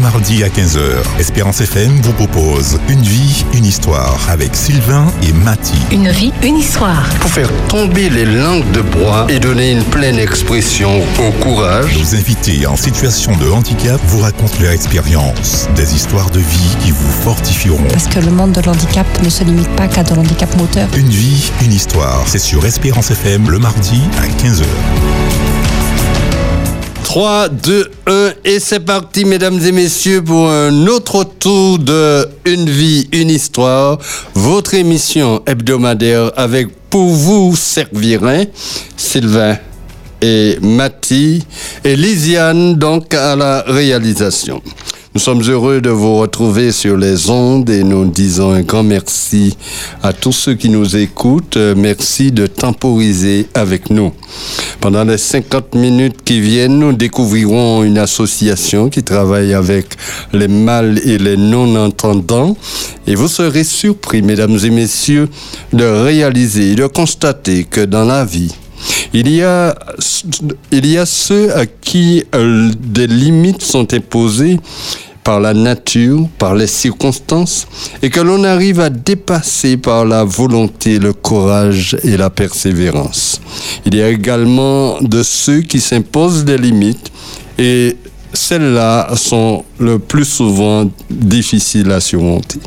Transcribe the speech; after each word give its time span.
mardi 0.00 0.42
à 0.42 0.48
15h. 0.48 0.80
Espérance 1.18 1.60
FM 1.60 2.00
vous 2.02 2.12
propose 2.12 2.78
Une 2.88 3.02
vie, 3.02 3.44
une 3.54 3.64
histoire 3.64 4.18
avec 4.28 4.56
Sylvain 4.56 5.06
et 5.22 5.32
Mati. 5.32 5.74
Une 5.92 6.08
vie, 6.08 6.32
une 6.42 6.56
histoire. 6.56 7.08
Pour 7.20 7.30
faire 7.30 7.50
tomber 7.68 8.08
les 8.08 8.24
langues 8.24 8.68
de 8.72 8.80
bois 8.80 9.26
et 9.28 9.38
donner 9.38 9.72
une 9.72 9.84
pleine 9.84 10.18
expression 10.18 11.02
au 11.18 11.30
courage. 11.42 11.96
Nos 11.98 12.14
invités 12.14 12.66
en 12.66 12.76
situation 12.76 13.36
de 13.36 13.50
handicap 13.50 14.00
vous 14.06 14.20
racontent 14.20 14.56
leur 14.60 14.72
expérience. 14.72 15.68
Des 15.76 15.94
histoires 15.94 16.30
de 16.30 16.40
vie 16.40 16.76
qui 16.82 16.90
vous 16.90 17.12
fortifieront. 17.22 17.88
Parce 17.90 18.08
que 18.08 18.20
le 18.20 18.30
monde 18.30 18.52
de 18.52 18.62
l'handicap 18.62 19.06
ne 19.22 19.28
se 19.28 19.44
limite 19.44 19.68
pas 19.76 19.88
qu'à 19.88 20.02
de 20.02 20.14
l'handicap 20.14 20.54
moteur. 20.56 20.88
Une 20.96 21.08
vie, 21.08 21.50
une 21.62 21.72
histoire. 21.72 22.22
C'est 22.26 22.38
sur 22.38 22.64
Espérance 22.64 23.10
FM 23.10 23.50
le 23.50 23.58
mardi 23.58 24.00
à 24.18 24.26
15h. 24.26 24.64
3, 27.10 27.48
2, 27.48 27.90
1 28.06 28.29
et 28.44 28.60
c'est 28.60 28.80
parti 28.80 29.24
mesdames 29.24 29.58
et 29.64 29.72
messieurs 29.72 30.22
pour 30.22 30.48
un 30.50 30.86
autre 30.86 31.24
tour 31.24 31.78
de 31.78 32.26
Une 32.44 32.68
vie, 32.68 33.08
une 33.12 33.30
histoire, 33.30 33.98
votre 34.34 34.74
émission 34.74 35.42
hebdomadaire 35.46 36.32
avec 36.36 36.68
pour 36.88 37.08
vous 37.08 37.54
servirait 37.56 38.50
Sylvain 38.96 39.56
et 40.22 40.58
Mathie 40.60 41.44
et 41.84 41.96
Lisiane 41.96 42.74
donc 42.74 43.14
à 43.14 43.36
la 43.36 43.62
réalisation. 43.66 44.62
Nous 45.12 45.20
sommes 45.20 45.42
heureux 45.42 45.80
de 45.80 45.90
vous 45.90 46.18
retrouver 46.18 46.70
sur 46.70 46.96
les 46.96 47.30
ondes 47.30 47.68
et 47.68 47.82
nous 47.82 48.08
disons 48.08 48.52
un 48.52 48.60
grand 48.60 48.84
merci 48.84 49.56
à 50.04 50.12
tous 50.12 50.30
ceux 50.30 50.54
qui 50.54 50.68
nous 50.68 50.96
écoutent. 50.96 51.56
Merci 51.56 52.30
de 52.30 52.46
temporiser 52.46 53.48
avec 53.52 53.90
nous. 53.90 54.12
Pendant 54.80 55.02
les 55.02 55.18
50 55.18 55.74
minutes 55.74 56.22
qui 56.24 56.40
viennent, 56.40 56.78
nous 56.78 56.92
découvrirons 56.92 57.82
une 57.82 57.98
association 57.98 58.88
qui 58.88 59.02
travaille 59.02 59.52
avec 59.52 59.96
les 60.32 60.46
mâles 60.46 61.00
et 61.04 61.18
les 61.18 61.36
non-entendants. 61.36 62.56
Et 63.08 63.16
vous 63.16 63.26
serez 63.26 63.64
surpris, 63.64 64.22
mesdames 64.22 64.58
et 64.62 64.70
messieurs, 64.70 65.28
de 65.72 65.86
réaliser, 65.86 66.76
de 66.76 66.86
constater 66.86 67.64
que 67.64 67.84
dans 67.84 68.04
la 68.04 68.24
vie, 68.24 68.54
il 69.12 69.28
y 69.30 69.42
a, 69.42 69.74
il 70.70 70.86
y 70.86 70.98
a 70.98 71.06
ceux 71.06 71.54
à 71.56 71.66
qui 71.66 72.24
euh, 72.34 72.70
des 72.78 73.06
limites 73.06 73.62
sont 73.62 73.92
imposées 73.92 74.58
par 75.22 75.40
la 75.40 75.52
nature, 75.54 76.28
par 76.38 76.54
les 76.54 76.66
circonstances, 76.66 77.66
et 78.02 78.10
que 78.10 78.20
l'on 78.20 78.42
arrive 78.44 78.80
à 78.80 78.90
dépasser 78.90 79.76
par 79.76 80.04
la 80.04 80.24
volonté, 80.24 80.98
le 80.98 81.12
courage 81.12 81.96
et 82.04 82.16
la 82.16 82.30
persévérance. 82.30 83.40
Il 83.84 83.94
y 83.94 84.02
a 84.02 84.08
également 84.08 84.98
de 85.00 85.22
ceux 85.22 85.60
qui 85.60 85.80
s'imposent 85.80 86.44
des 86.44 86.58
limites 86.58 87.12
et 87.58 87.96
celles-là 88.32 89.10
sont 89.16 89.64
le 89.78 89.98
plus 89.98 90.24
souvent 90.24 90.90
difficiles 91.10 91.90
à 91.90 92.00
surmonter. 92.00 92.60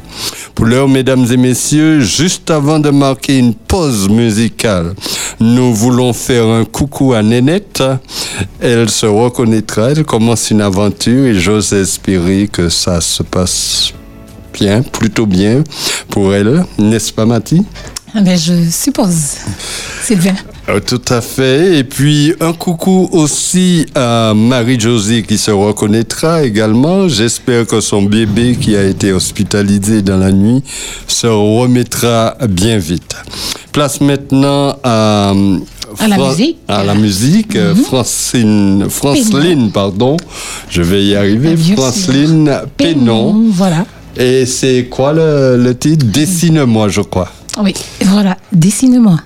Pour 0.56 0.66
l'heure, 0.66 0.88
mesdames 0.88 1.26
et 1.32 1.38
messieurs, 1.38 2.00
juste 2.02 2.52
avant 2.52 2.80
de 2.80 2.90
marquer 2.90 3.40
une 3.40 3.56
pause 3.56 4.08
musicale, 4.08 4.94
nous 5.40 5.74
voulons 5.74 6.14
faire 6.14 6.46
un 6.46 6.64
coucou 6.64 7.14
à 7.14 7.24
Nénette. 7.24 7.84
Elle 8.60 8.90
se 8.90 9.06
reconnaîtra, 9.06 9.92
elle 9.92 10.04
commence 10.06 10.52
une 10.52 10.62
aventure 10.62 11.26
et 11.26 11.40
j'ose 11.40 11.74
espérer 11.74 12.48
que 12.52 12.70
ça 12.70 13.02
se 13.02 13.24
passe 13.24 13.94
bien, 14.54 14.84
plutôt 14.84 15.26
bien 15.26 15.64
pour 16.10 16.34
elle, 16.34 16.64
n'est-ce 16.78 17.12
pas 17.12 17.26
Mathie 17.26 17.66
ah 18.14 18.22
ben, 18.22 18.38
Je 18.38 18.70
suppose, 18.70 19.38
Sylvain. 20.04 20.36
Euh, 20.70 20.80
tout 20.80 21.02
à 21.10 21.20
fait. 21.20 21.78
Et 21.80 21.84
puis 21.84 22.34
un 22.40 22.54
coucou 22.54 23.10
aussi 23.12 23.86
à 23.96 24.34
Marie-Josée 24.34 25.24
qui 25.24 25.38
se 25.38 25.52
reconnaîtra 25.52 26.44
également. 26.44 27.10
J'espère 27.10 27.68
que 27.68 27.82
son 27.82 28.04
bébé 28.04 28.58
qui 28.60 28.76
a 28.76 28.84
été 28.84 29.12
hospitalisé 29.12 30.02
dans 30.02 30.18
la 30.18 30.32
nuit 30.32 30.64
se 31.08 31.28
remettra 31.28 32.38
bien 32.50 32.78
vite. 32.78 33.16
Place 33.74 34.00
maintenant 34.00 34.78
à... 34.84 35.34
À 36.00 36.08
la 36.08 36.18
musique. 36.18 36.58
À 36.68 36.84
la 36.84 36.96
musique. 36.96 37.56
Mhm. 37.56 37.76
Francine, 37.76 38.86
Franceline, 38.90 39.70
pardon. 39.72 40.18
Je 40.70 40.82
vais 40.82 41.04
y 41.04 41.16
arriver. 41.16 41.56
Franceline 41.76 42.62
Pénon. 42.78 43.50
Voilà. 43.52 43.86
Et 44.16 44.46
c'est 44.46 44.86
quoi 44.90 45.12
le, 45.14 45.58
le 45.62 45.78
titre? 45.78 46.06
Dessine-moi, 46.06 46.88
je 46.88 47.02
crois. 47.02 47.30
Oui, 47.62 47.74
voilà. 48.06 48.38
Dessine-moi. 48.52 49.18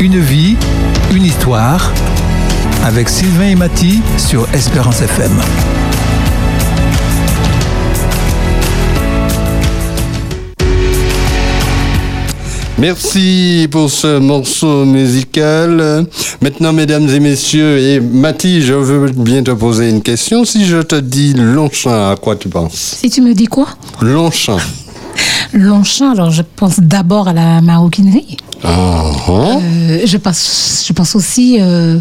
Une 0.00 0.20
vie, 0.20 0.56
une 1.12 1.24
histoire, 1.24 1.92
avec 2.84 3.08
Sylvain 3.08 3.48
et 3.48 3.54
Mathy 3.56 4.00
sur 4.16 4.46
Espérance 4.54 5.00
FM. 5.02 5.32
Merci 12.78 13.66
pour 13.72 13.90
ce 13.90 14.20
morceau 14.20 14.84
musical. 14.84 16.06
Maintenant, 16.40 16.72
mesdames 16.72 17.08
et 17.08 17.18
messieurs, 17.18 17.78
et 17.78 17.98
Mathie, 17.98 18.62
je 18.62 18.74
veux 18.74 19.10
bien 19.10 19.42
te 19.42 19.50
poser 19.50 19.90
une 19.90 20.00
question. 20.00 20.44
Si 20.44 20.64
je 20.64 20.78
te 20.82 20.94
dis 20.94 21.34
Longchamp, 21.34 22.12
à 22.12 22.14
quoi 22.14 22.36
tu 22.36 22.48
penses? 22.48 22.98
Si 23.00 23.10
tu 23.10 23.20
me 23.20 23.34
dis 23.34 23.46
quoi? 23.46 23.66
Longchamp. 24.00 24.58
Longchamp, 25.52 26.12
alors 26.12 26.30
je 26.30 26.42
pense 26.56 26.80
d'abord 26.80 27.28
à 27.28 27.32
la 27.32 27.60
maroquinerie. 27.60 28.36
Euh, 28.64 30.00
je, 30.04 30.16
pense, 30.16 30.84
je 30.86 30.92
pense 30.92 31.14
aussi 31.14 31.58
euh, 31.60 31.98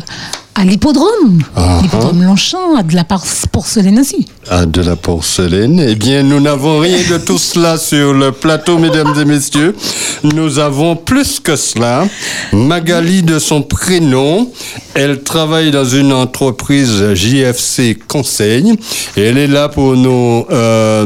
à 0.56 0.66
l'hippodrome. 0.66 1.42
Ah, 1.56 1.80
l'hippodrome 1.82 2.24
Longchamp, 2.24 2.76
à 2.78 2.84
de 2.84 2.96
la 2.96 3.06
porcelaine 3.52 4.00
aussi. 4.00 4.26
Ah, 4.50 4.66
de 4.66 4.82
la 4.82 4.96
porcelaine. 4.96 5.80
Eh 5.80 5.96
bien, 5.96 6.24
nous 6.24 6.40
n'avons 6.40 6.80
rien 6.80 6.98
de 7.10 7.18
tout 7.20 7.38
cela 7.38 7.78
sur 7.78 8.14
le 8.14 8.32
plateau, 8.32 8.78
mesdames 8.80 9.14
et 9.20 9.26
messieurs. 9.26 9.76
Nous 10.24 10.60
avons 10.60 10.96
plus 10.96 11.40
que 11.40 11.56
cela. 11.56 12.06
Magali, 12.54 13.24
de 13.24 13.40
son 13.40 13.62
prénom, 13.62 14.50
elle 14.94 15.22
travaille 15.24 15.72
dans 15.72 15.86
une 15.86 16.12
entreprise 16.12 17.14
JFC 17.14 17.98
Conseil. 18.08 18.74
Et 19.16 19.22
elle 19.22 19.38
est 19.38 19.48
là 19.48 19.70
pour 19.70 19.96
nous... 19.96 20.46
euh, 20.52 21.06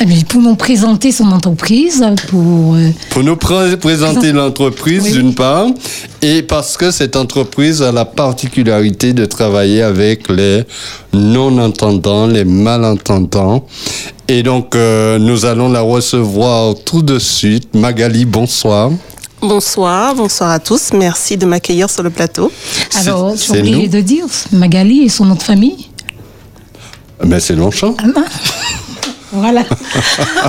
Eh 0.00 0.24
pour 0.28 0.42
nous 0.42 0.56
présenter 0.56 1.12
son 1.12 1.30
entreprise, 1.30 2.04
pour... 2.28 2.74
euh, 2.74 2.90
Pour 3.10 3.22
nous 3.22 3.36
pré- 3.36 3.76
présenter 3.76 4.32
l'entreprise 4.32 5.02
Oui. 5.04 5.12
d'une 5.12 5.34
part, 5.34 5.66
et 6.20 6.42
parce 6.42 6.76
que 6.76 6.90
cette 6.90 7.14
entreprise 7.16 7.80
a 7.80 7.92
la 7.92 8.04
particularité 8.04 9.12
de 9.12 9.24
travailler 9.24 9.82
avec 9.82 10.28
les 10.28 10.64
non-entendants, 11.12 12.26
les 12.26 12.44
malentendants. 12.44 13.66
Et 14.26 14.42
donc, 14.42 14.74
euh, 14.74 15.18
nous 15.18 15.44
allons 15.44 15.68
la 15.70 15.80
recevoir 15.82 16.74
tout 16.84 17.02
de 17.02 17.18
suite. 17.20 17.74
Magali, 17.74 18.24
bonsoir. 18.24 18.90
Bonsoir, 19.40 20.14
bonsoir 20.16 20.50
à 20.50 20.58
tous. 20.58 20.92
Merci 20.92 21.36
de 21.36 21.46
m'accueillir 21.46 21.88
sur 21.88 22.02
le 22.02 22.10
plateau. 22.10 22.50
alors, 22.98 23.28
as 23.32 23.50
oublié 23.50 23.88
de 23.88 24.00
dire, 24.00 24.24
Magali 24.52 25.02
et 25.04 25.08
son 25.08 25.26
nom 25.26 25.34
de 25.36 25.42
famille 25.42 25.88
Mais 27.24 27.38
c'est 27.40 27.54
Longchamp. 27.54 27.94
Voilà. 29.34 29.64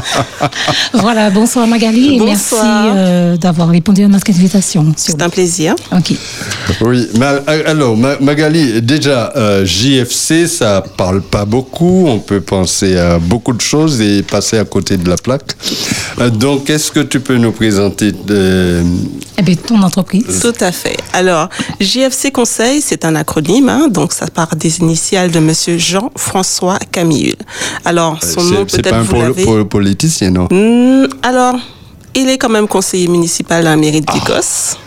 voilà, 0.94 1.30
bonsoir 1.32 1.66
Magali 1.68 2.16
et 2.16 2.20
merci 2.20 2.56
euh, 2.64 3.36
d'avoir 3.38 3.70
répondu 3.70 4.04
à 4.04 4.08
notre 4.08 4.30
invitation. 4.30 4.94
C'est 4.96 5.22
un 5.22 5.30
plaisir. 5.30 5.76
Ok. 5.92 6.14
Oui, 6.82 7.08
euh, 7.20 7.40
alors 7.66 7.98
Ma- 7.98 8.20
Magali, 8.20 8.82
déjà 8.82 9.34
euh, 9.36 9.66
JFC, 9.66 10.48
ça 10.48 10.84
parle 10.98 11.22
pas 11.22 11.46
beaucoup. 11.46 12.06
On 12.08 12.20
peut 12.20 12.42
penser 12.42 12.98
à 12.98 13.18
beaucoup 13.18 13.54
de 13.54 13.62
choses 13.62 14.02
et 14.02 14.22
passer 14.22 14.58
à 14.60 14.66
côté 14.66 14.98
de 14.98 15.10
la 15.10 15.18
plaque. 15.18 15.56
Donc, 16.34 16.70
est-ce 16.70 16.92
que 16.92 17.00
tu 17.02 17.20
peux 17.20 17.38
nous 17.38 17.52
présenter 17.52 18.12
de... 18.12 18.82
Eh 19.38 19.42
bien, 19.42 19.56
ton 19.56 19.82
entreprise. 19.82 20.40
Tout 20.42 20.54
à 20.62 20.72
fait. 20.72 20.98
Alors, 21.12 21.50
JFC 21.80 22.32
Conseil, 22.32 22.82
c'est 22.82 23.04
un 23.04 23.16
acronyme, 23.16 23.68
hein, 23.68 23.88
donc 23.90 24.14
ça 24.14 24.28
part 24.28 24.56
des 24.56 24.80
initiales 24.80 25.32
de 25.32 25.40
Monsieur 25.40 25.78
Jean-François 25.78 26.78
Camille. 26.92 27.36
Alors, 27.84 28.24
son 28.24 28.44
nom 28.44 28.66
peut-être 28.82 28.90
pas 28.90 29.00
un 29.00 29.04
vous 29.04 29.12
pol- 29.14 29.22
l'avez. 29.24 29.44
pol- 29.46 29.68
politicien, 29.68 30.32
non? 30.32 30.48
Hmm, 30.52 31.08
alors, 31.22 31.56
il 32.14 32.30
est 32.30 32.38
quand 32.38 32.50
même 32.50 32.68
conseiller 32.68 33.08
municipal 33.08 33.66
à 33.66 33.72
la 33.72 33.76
mairie 33.76 34.02
de 34.02 34.06
Picos. 34.12 34.78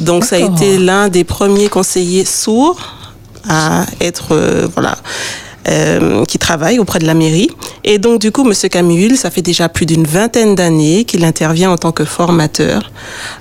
Donc, 0.00 0.24
ça 0.24 0.36
a 0.36 0.38
été 0.38 0.78
l'un 0.78 1.08
des 1.08 1.24
premiers 1.24 1.68
conseillers 1.68 2.24
sourds 2.24 2.94
à 3.48 3.84
être, 4.00 4.28
euh, 4.32 4.66
voilà, 4.74 4.96
euh, 5.68 6.24
qui 6.26 6.38
travaille 6.38 6.78
auprès 6.78 6.98
de 7.00 7.06
la 7.06 7.14
mairie. 7.14 7.50
Et 7.82 7.98
donc, 7.98 8.20
du 8.20 8.30
coup, 8.30 8.44
Monsieur 8.44 8.68
Camille, 8.68 9.16
ça 9.16 9.30
fait 9.30 9.42
déjà 9.42 9.68
plus 9.68 9.84
d'une 9.86 10.04
vingtaine 10.06 10.54
d'années 10.54 11.04
qu'il 11.04 11.24
intervient 11.24 11.70
en 11.72 11.76
tant 11.76 11.92
que 11.92 12.04
formateur 12.04 12.90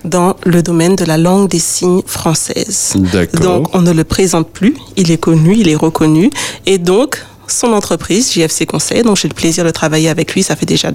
dans 0.04 0.36
le 0.44 0.62
domaine 0.64 0.96
de 0.96 1.06
la 1.06 1.18
langue 1.18 1.48
des 1.50 1.60
signes 1.60 2.02
française. 2.06 2.94
D'accord. 2.96 3.40
Donc, 3.42 3.76
on 3.76 3.82
ne 3.82 3.92
le 3.92 4.04
présente 4.04 4.50
plus. 4.50 4.76
Il 4.98 5.12
est 5.12 5.18
connu, 5.18 5.56
il 5.58 5.70
est 5.70 5.76
reconnu. 5.76 6.32
Et 6.66 6.78
donc, 6.80 7.24
son 7.48 7.74
entreprise, 7.74 8.32
JFC 8.34 8.66
Conseil, 8.66 9.04
dont 9.04 9.16
j'ai 9.16 9.28
le 9.28 9.34
plaisir 9.34 9.64
de 9.64 9.70
travailler 9.70 10.10
avec 10.10 10.34
lui, 10.34 10.44
ça 10.44 10.56
fait 10.56 10.66
déjà 10.66 10.92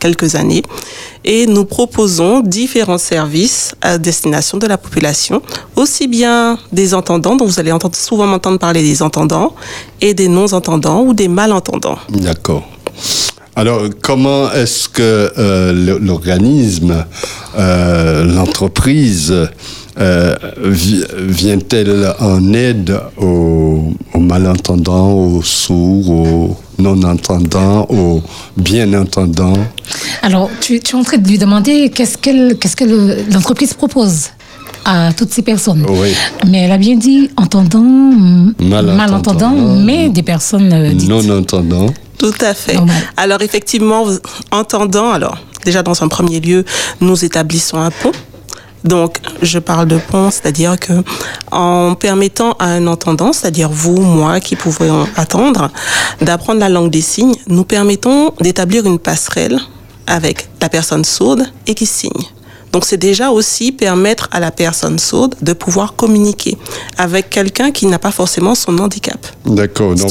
quelques 0.00 0.34
années. 0.34 0.62
Et 1.24 1.46
nous 1.46 1.64
proposons 1.64 2.40
différents 2.40 2.98
services 2.98 3.74
à 3.82 3.98
destination 3.98 4.58
de 4.58 4.66
la 4.66 4.78
population, 4.78 5.42
aussi 5.74 6.06
bien 6.06 6.58
des 6.72 6.94
entendants, 6.94 7.36
dont 7.36 7.46
vous 7.46 7.60
allez 7.60 7.72
souvent 7.92 8.26
m'entendre 8.26 8.58
parler 8.58 8.82
des 8.82 9.02
entendants, 9.02 9.54
et 10.00 10.14
des 10.14 10.28
non-entendants 10.28 11.02
ou 11.02 11.14
des 11.14 11.28
malentendants. 11.28 11.98
D'accord. 12.08 12.68
Alors, 13.58 13.84
comment 14.02 14.52
est-ce 14.52 14.86
que 14.88 15.32
euh, 15.38 15.98
l'organisme, 15.98 17.04
euh, 17.58 18.24
l'entreprise, 18.24 19.32
euh, 19.98 20.36
vi- 20.62 21.04
vient-elle 21.18 22.12
en 22.20 22.52
aide 22.52 23.00
aux, 23.16 23.94
malentendants, 24.18 25.12
aux 25.12 25.42
sourds, 25.42 26.10
aux 26.10 26.56
non-entendants, 26.78 27.86
aux 27.88 28.20
bien-entendants? 28.58 29.56
Alors, 30.20 30.50
tu, 30.60 30.74
es 30.76 30.94
en 30.94 31.02
train 31.02 31.16
de 31.16 31.26
lui 31.26 31.38
demander 31.38 31.88
qu'est-ce 31.88 32.18
que 32.18 32.84
le- 32.84 33.32
l'entreprise 33.32 33.72
propose 33.72 34.26
à 34.86 35.12
toutes 35.12 35.32
ces 35.32 35.42
personnes. 35.42 35.84
Oui. 35.88 36.14
Mais 36.46 36.60
elle 36.62 36.72
a 36.72 36.78
bien 36.78 36.94
dit 36.96 37.28
entendant, 37.36 37.80
Malentendant. 38.60 38.94
malentendant, 38.94 39.50
mais 39.84 40.08
des 40.08 40.22
personnes 40.22 40.72
euh, 40.72 40.92
dites. 40.92 41.08
Non-entendants 41.08 41.92
Tout 42.18 42.32
à 42.40 42.54
fait. 42.54 42.74
Normal. 42.74 42.96
Alors 43.16 43.42
effectivement, 43.42 44.04
entendant, 44.52 45.10
alors 45.10 45.38
déjà 45.64 45.82
dans 45.82 46.00
un 46.04 46.08
premier 46.08 46.38
lieu, 46.40 46.64
nous 47.00 47.24
établissons 47.24 47.78
un 47.78 47.90
pont. 47.90 48.12
Donc, 48.84 49.18
je 49.42 49.58
parle 49.58 49.88
de 49.88 49.98
pont, 49.98 50.30
c'est-à-dire 50.30 50.78
que 50.78 50.92
en 51.50 51.96
permettant 51.96 52.52
à 52.60 52.66
un 52.66 52.86
entendant, 52.86 53.32
c'est-à-dire 53.32 53.68
vous, 53.68 54.00
moi, 54.00 54.38
qui 54.38 54.54
pouvons 54.54 55.08
attendre, 55.16 55.70
d'apprendre 56.22 56.60
la 56.60 56.68
langue 56.68 56.90
des 56.90 57.00
signes, 57.00 57.34
nous 57.48 57.64
permettons 57.64 58.30
d'établir 58.40 58.86
une 58.86 59.00
passerelle 59.00 59.58
avec 60.06 60.48
la 60.62 60.68
personne 60.68 61.04
sourde 61.04 61.46
et 61.66 61.74
qui 61.74 61.84
signe. 61.86 62.12
Donc, 62.76 62.84
c'est 62.84 62.98
déjà 62.98 63.30
aussi 63.30 63.72
permettre 63.72 64.28
à 64.32 64.38
la 64.38 64.50
personne 64.50 64.98
sourde 64.98 65.34
de 65.40 65.54
pouvoir 65.54 65.94
communiquer 65.96 66.58
avec 66.98 67.30
quelqu'un 67.30 67.70
qui 67.70 67.86
n'a 67.86 67.98
pas 67.98 68.10
forcément 68.10 68.54
son 68.54 68.76
handicap. 68.76 69.16
D'accord. 69.46 69.94
Donc, 69.94 70.10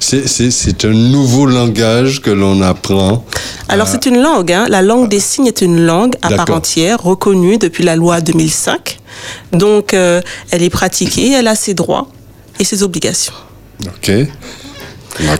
C'est 0.00 0.84
un 0.86 0.94
nouveau 0.94 1.44
langage 1.44 2.22
que 2.22 2.30
l'on 2.30 2.62
apprend. 2.62 3.22
Alors 3.68 3.86
c'est 3.86 4.06
une 4.06 4.18
langue, 4.18 4.50
hein. 4.50 4.64
la 4.70 4.80
langue 4.80 5.10
des 5.10 5.20
signes 5.20 5.46
est 5.46 5.60
une 5.60 5.84
langue 5.84 6.14
à 6.22 6.30
part 6.30 6.56
entière, 6.56 7.02
reconnue 7.02 7.58
depuis 7.58 7.84
la 7.84 7.96
loi 7.96 8.22
2005. 8.22 8.98
Donc 9.52 9.92
euh, 9.92 10.22
elle 10.52 10.62
est 10.62 10.70
pratiquée, 10.70 11.32
elle 11.32 11.48
a 11.48 11.54
ses 11.54 11.74
droits 11.74 12.08
et 12.58 12.64
ses 12.64 12.82
obligations. 12.82 13.34
OK. 13.84 14.10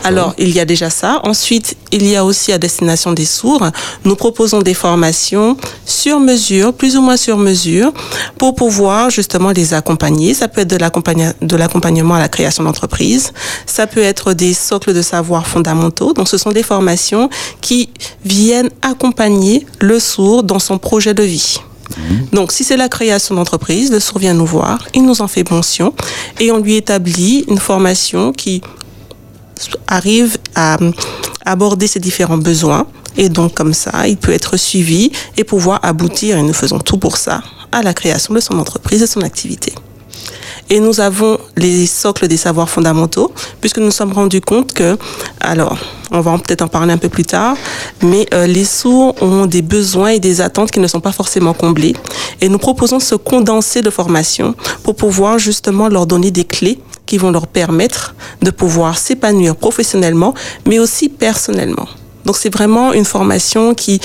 Alors, 0.04 0.35
il 0.38 0.50
y 0.50 0.61
a 0.61 0.64
déjà 0.64 0.90
ça. 0.90 1.21
Ensuite, 1.25 1.76
il 1.93 2.07
y 2.07 2.16
a 2.16 2.25
aussi 2.25 2.52
à 2.52 2.59
destination 2.59 3.12
des 3.12 3.25
sourds, 3.25 3.71
nous 4.04 4.16
proposons 4.16 4.61
des 4.62 4.75
formations 4.75 5.57
sur 5.85 6.21
mesure, 6.21 6.73
plus 6.73 6.97
ou 6.97 7.02
moins 7.02 7.16
sur 7.16 7.38
mesure, 7.38 7.93
pour 8.38 8.54
pouvoir 8.54 9.11
justement 9.11 9.50
les 9.50 9.75
accompagner. 9.75 10.35
Ça 10.35 10.49
peut 10.49 10.62
être 10.62 10.69
de 10.71 11.57
l'accompagnement 11.57 12.14
à 12.14 12.19
la 12.19 12.28
création 12.28 12.64
d'entreprise. 12.64 13.33
Ça 13.66 13.87
peut 13.87 14.02
être 14.02 14.33
des 14.33 14.54
socles 14.54 14.95
de 14.95 15.02
savoir 15.02 15.47
fondamentaux. 15.47 16.12
Donc, 16.12 16.28
ce 16.28 16.38
sont 16.38 16.52
des 16.52 16.62
formations 16.62 17.28
qui 17.61 17.90
viennent 18.25 18.71
accompagner 18.83 19.66
le 19.81 19.99
sourd 19.99 20.43
dans 20.43 20.59
son 20.59 20.78
projet 20.78 21.14
de 21.14 21.23
vie. 21.23 21.59
Donc, 22.33 22.50
si 22.50 22.64
c'est 22.64 22.76
la 22.76 22.88
création 22.88 23.35
d'entreprise, 23.35 23.93
le 23.93 24.00
sourd 24.00 24.19
vient 24.19 24.35
nous 24.35 24.47
voir, 24.47 24.87
il 24.95 25.04
nous 25.04 25.21
en 25.21 25.28
fait 25.28 25.49
mention 25.50 25.95
et 26.40 26.50
on 26.50 26.59
lui 26.59 26.76
établit 26.76 27.45
une 27.49 27.59
formation 27.59 28.33
qui 28.33 28.62
arrive 29.87 30.38
à 30.54 30.82
euh, 30.82 30.90
aborder 31.44 31.87
ses 31.87 32.00
différents 32.00 32.38
besoins. 32.38 32.87
Et 33.16 33.28
donc, 33.28 33.54
comme 33.54 33.75
ça, 33.75 34.08
il 34.08 34.16
peut 34.16 34.32
être 34.32 34.56
suivi 34.56 35.12
et 35.37 35.44
pouvoir 35.44 35.80
aboutir, 35.82 36.37
et 36.37 36.42
nous 36.42 36.52
faisons 36.52 36.78
tout 36.78 36.99
pour 36.99 37.16
ça, 37.16 37.42
à 37.70 37.82
la 37.82 37.94
création 37.94 38.34
de 38.34 38.40
son 38.40 38.58
entreprise 38.58 39.02
et 39.02 39.06
son 39.06 39.20
activité. 39.20 39.73
Et 40.71 40.80
nous 40.80 41.00
avons 41.00 41.38
les 41.56 41.87
socles 41.87 42.26
des 42.26 42.37
savoirs 42.37 42.71
fondamentaux, 42.71 43.33
puisque 43.61 43.78
nous 43.78 43.87
nous 43.87 43.90
sommes 43.90 44.12
rendus 44.12 44.40
compte 44.40 44.73
que, 44.73 44.97
alors, 45.40 45.78
on 46.11 46.21
va 46.21 46.38
peut-être 46.38 46.62
en 46.62 46.68
parler 46.68 46.92
un 46.92 46.99
peu 46.99 47.09
plus 47.09 47.25
tard, 47.25 47.56
mais 48.02 48.26
euh, 48.33 48.47
les 48.47 48.64
sourds 48.64 49.14
ont 49.23 49.47
des 49.47 49.62
besoins 49.62 50.09
et 50.09 50.21
des 50.21 50.40
attentes 50.40 50.71
qui 50.71 50.80
ne 50.80 50.87
sont 50.87 51.00
pas 51.00 51.12
forcément 51.12 51.52
comblés. 51.52 51.94
Et 52.40 52.49
nous 52.49 52.59
proposons 52.59 53.00
ce 53.00 53.14
condensé 53.14 53.83
de 53.83 53.90
formation 53.90 54.54
pour 54.83 54.97
pouvoir 54.97 55.38
justement 55.38 55.88
leur 55.88 56.06
donner 56.06 56.30
des 56.30 56.44
clés 56.44 56.78
qui 57.06 57.18
vont 57.18 57.30
leur 57.30 57.47
permettre 57.47 58.14
de 58.42 58.50
pouvoir 58.50 58.99
s'épanouir 58.99 59.56
professionnellement, 59.56 60.35
mais 60.66 60.78
aussi 60.78 61.09
personnellement. 61.09 61.88
Donc 62.25 62.37
c'est 62.37 62.52
vraiment 62.52 62.92
une 62.92 63.04
formation 63.04 63.75
qui, 63.75 64.00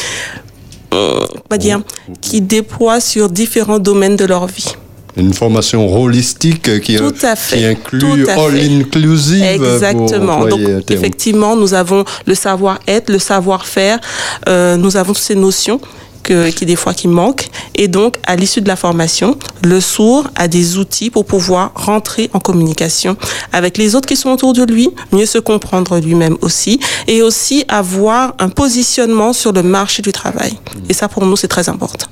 euh, 0.93 1.25
on 1.35 1.49
va 1.49 1.57
dire, 1.57 1.81
qui 2.21 2.41
déploie 2.41 2.99
sur 2.99 3.29
différents 3.29 3.79
domaines 3.79 4.17
de 4.17 4.25
leur 4.25 4.47
vie. 4.47 4.75
Une 5.19 5.33
formation 5.33 6.01
holistique 6.01 6.81
qui, 6.81 6.95
Tout 6.95 7.13
à 7.21 7.35
fait. 7.35 7.57
qui 7.57 7.65
inclut 7.65 7.99
Tout 7.99 8.29
à 8.29 8.33
all 8.33 8.51
fait. 8.57 8.73
inclusive. 8.73 9.43
Exactement. 9.43 10.45
Donc, 10.45 10.59
effectivement, 10.89 11.55
nous 11.55 11.73
avons 11.73 12.03
le 12.25 12.35
savoir-être, 12.35 13.09
le 13.11 13.19
savoir-faire. 13.19 13.99
euh, 14.47 14.77
nous 14.77 14.95
avons 14.97 15.13
toutes 15.13 15.23
ces 15.23 15.35
notions 15.35 15.79
que, 16.23 16.49
qui 16.51 16.65
des 16.65 16.75
fois 16.75 16.93
qui 16.93 17.07
manquent. 17.07 17.49
Et 17.75 17.87
donc, 17.87 18.17
à 18.25 18.35
l'issue 18.35 18.61
de 18.61 18.67
la 18.67 18.75
formation, 18.75 19.37
le 19.63 19.79
sourd 19.81 20.27
a 20.35 20.47
des 20.47 20.77
outils 20.77 21.09
pour 21.09 21.25
pouvoir 21.25 21.71
rentrer 21.75 22.29
en 22.33 22.39
communication 22.39 23.17
avec 23.51 23.77
les 23.77 23.95
autres 23.95 24.07
qui 24.07 24.15
sont 24.15 24.29
autour 24.31 24.53
de 24.53 24.63
lui, 24.63 24.89
mieux 25.11 25.25
se 25.25 25.37
comprendre 25.39 25.97
lui-même 25.99 26.37
aussi, 26.41 26.79
et 27.07 27.21
aussi 27.21 27.65
avoir 27.67 28.33
un 28.39 28.49
positionnement 28.49 29.33
sur 29.33 29.51
le 29.53 29.63
marché 29.63 30.01
du 30.01 30.11
travail. 30.11 30.53
Et 30.89 30.93
ça, 30.93 31.07
pour 31.07 31.25
nous, 31.25 31.35
c'est 31.37 31.47
très 31.47 31.67
important. 31.69 32.07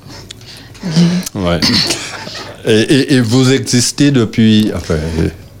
Ouais. 1.34 1.60
Et, 2.68 2.80
et- 2.80 3.14
et 3.14 3.20
vous 3.20 3.52
existez 3.52 4.10
depuis, 4.10 4.70
enfin, 4.76 4.96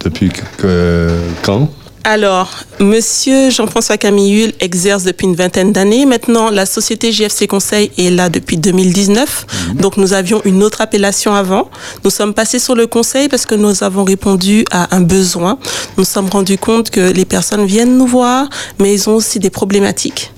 depuis 0.04 0.30
que- 0.58 1.08
quand? 1.42 1.68
Alors, 2.04 2.50
Monsieur 2.80 3.50
Jean-François 3.50 3.98
Camillul 3.98 4.52
exerce 4.60 5.02
depuis 5.04 5.26
une 5.26 5.34
vingtaine 5.34 5.72
d'années. 5.72 6.06
Maintenant, 6.06 6.48
la 6.50 6.64
société 6.64 7.12
JFC 7.12 7.46
Conseil 7.46 7.90
est 7.98 8.10
là 8.10 8.28
depuis 8.30 8.56
2019. 8.56 9.46
Donc, 9.74 9.96
nous 9.98 10.12
avions 10.14 10.40
une 10.46 10.62
autre 10.62 10.80
appellation 10.80 11.34
avant. 11.34 11.68
Nous 12.04 12.10
sommes 12.10 12.32
passés 12.34 12.60
sur 12.60 12.74
le 12.74 12.86
conseil 12.86 13.28
parce 13.28 13.44
que 13.44 13.54
nous 13.54 13.82
avons 13.84 14.04
répondu 14.04 14.64
à 14.70 14.94
un 14.96 15.00
besoin. 15.00 15.58
Nous 15.96 16.02
nous 16.02 16.04
sommes 16.04 16.30
rendus 16.30 16.56
compte 16.56 16.88
que 16.90 17.00
les 17.12 17.24
personnes 17.26 17.66
viennent 17.66 17.98
nous 17.98 18.06
voir, 18.06 18.48
mais 18.78 18.94
ils 18.94 19.08
ont 19.10 19.16
aussi 19.16 19.38
des 19.38 19.50
problématiques. 19.50 20.32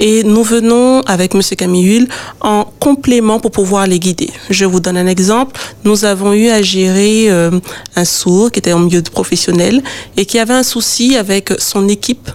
Et 0.00 0.22
nous 0.24 0.42
venons 0.42 1.00
avec 1.02 1.34
Monsieur 1.34 1.56
Camillul 1.56 2.08
en 2.40 2.66
complément 2.80 3.40
pour 3.40 3.50
pouvoir 3.50 3.86
les 3.86 3.98
guider. 3.98 4.30
Je 4.50 4.64
vous 4.64 4.80
donne 4.80 4.96
un 4.96 5.06
exemple. 5.06 5.58
Nous 5.84 6.04
avons 6.04 6.32
eu 6.32 6.48
à 6.48 6.62
gérer 6.62 7.30
euh, 7.30 7.50
un 7.96 8.04
sourd 8.04 8.50
qui 8.50 8.58
était 8.58 8.72
en 8.72 8.80
milieu 8.80 9.02
professionnel 9.02 9.82
et 10.16 10.24
qui 10.24 10.38
avait 10.38 10.54
un 10.54 10.62
souci 10.62 11.16
avec 11.16 11.52
son 11.58 11.88
équipe. 11.88 12.30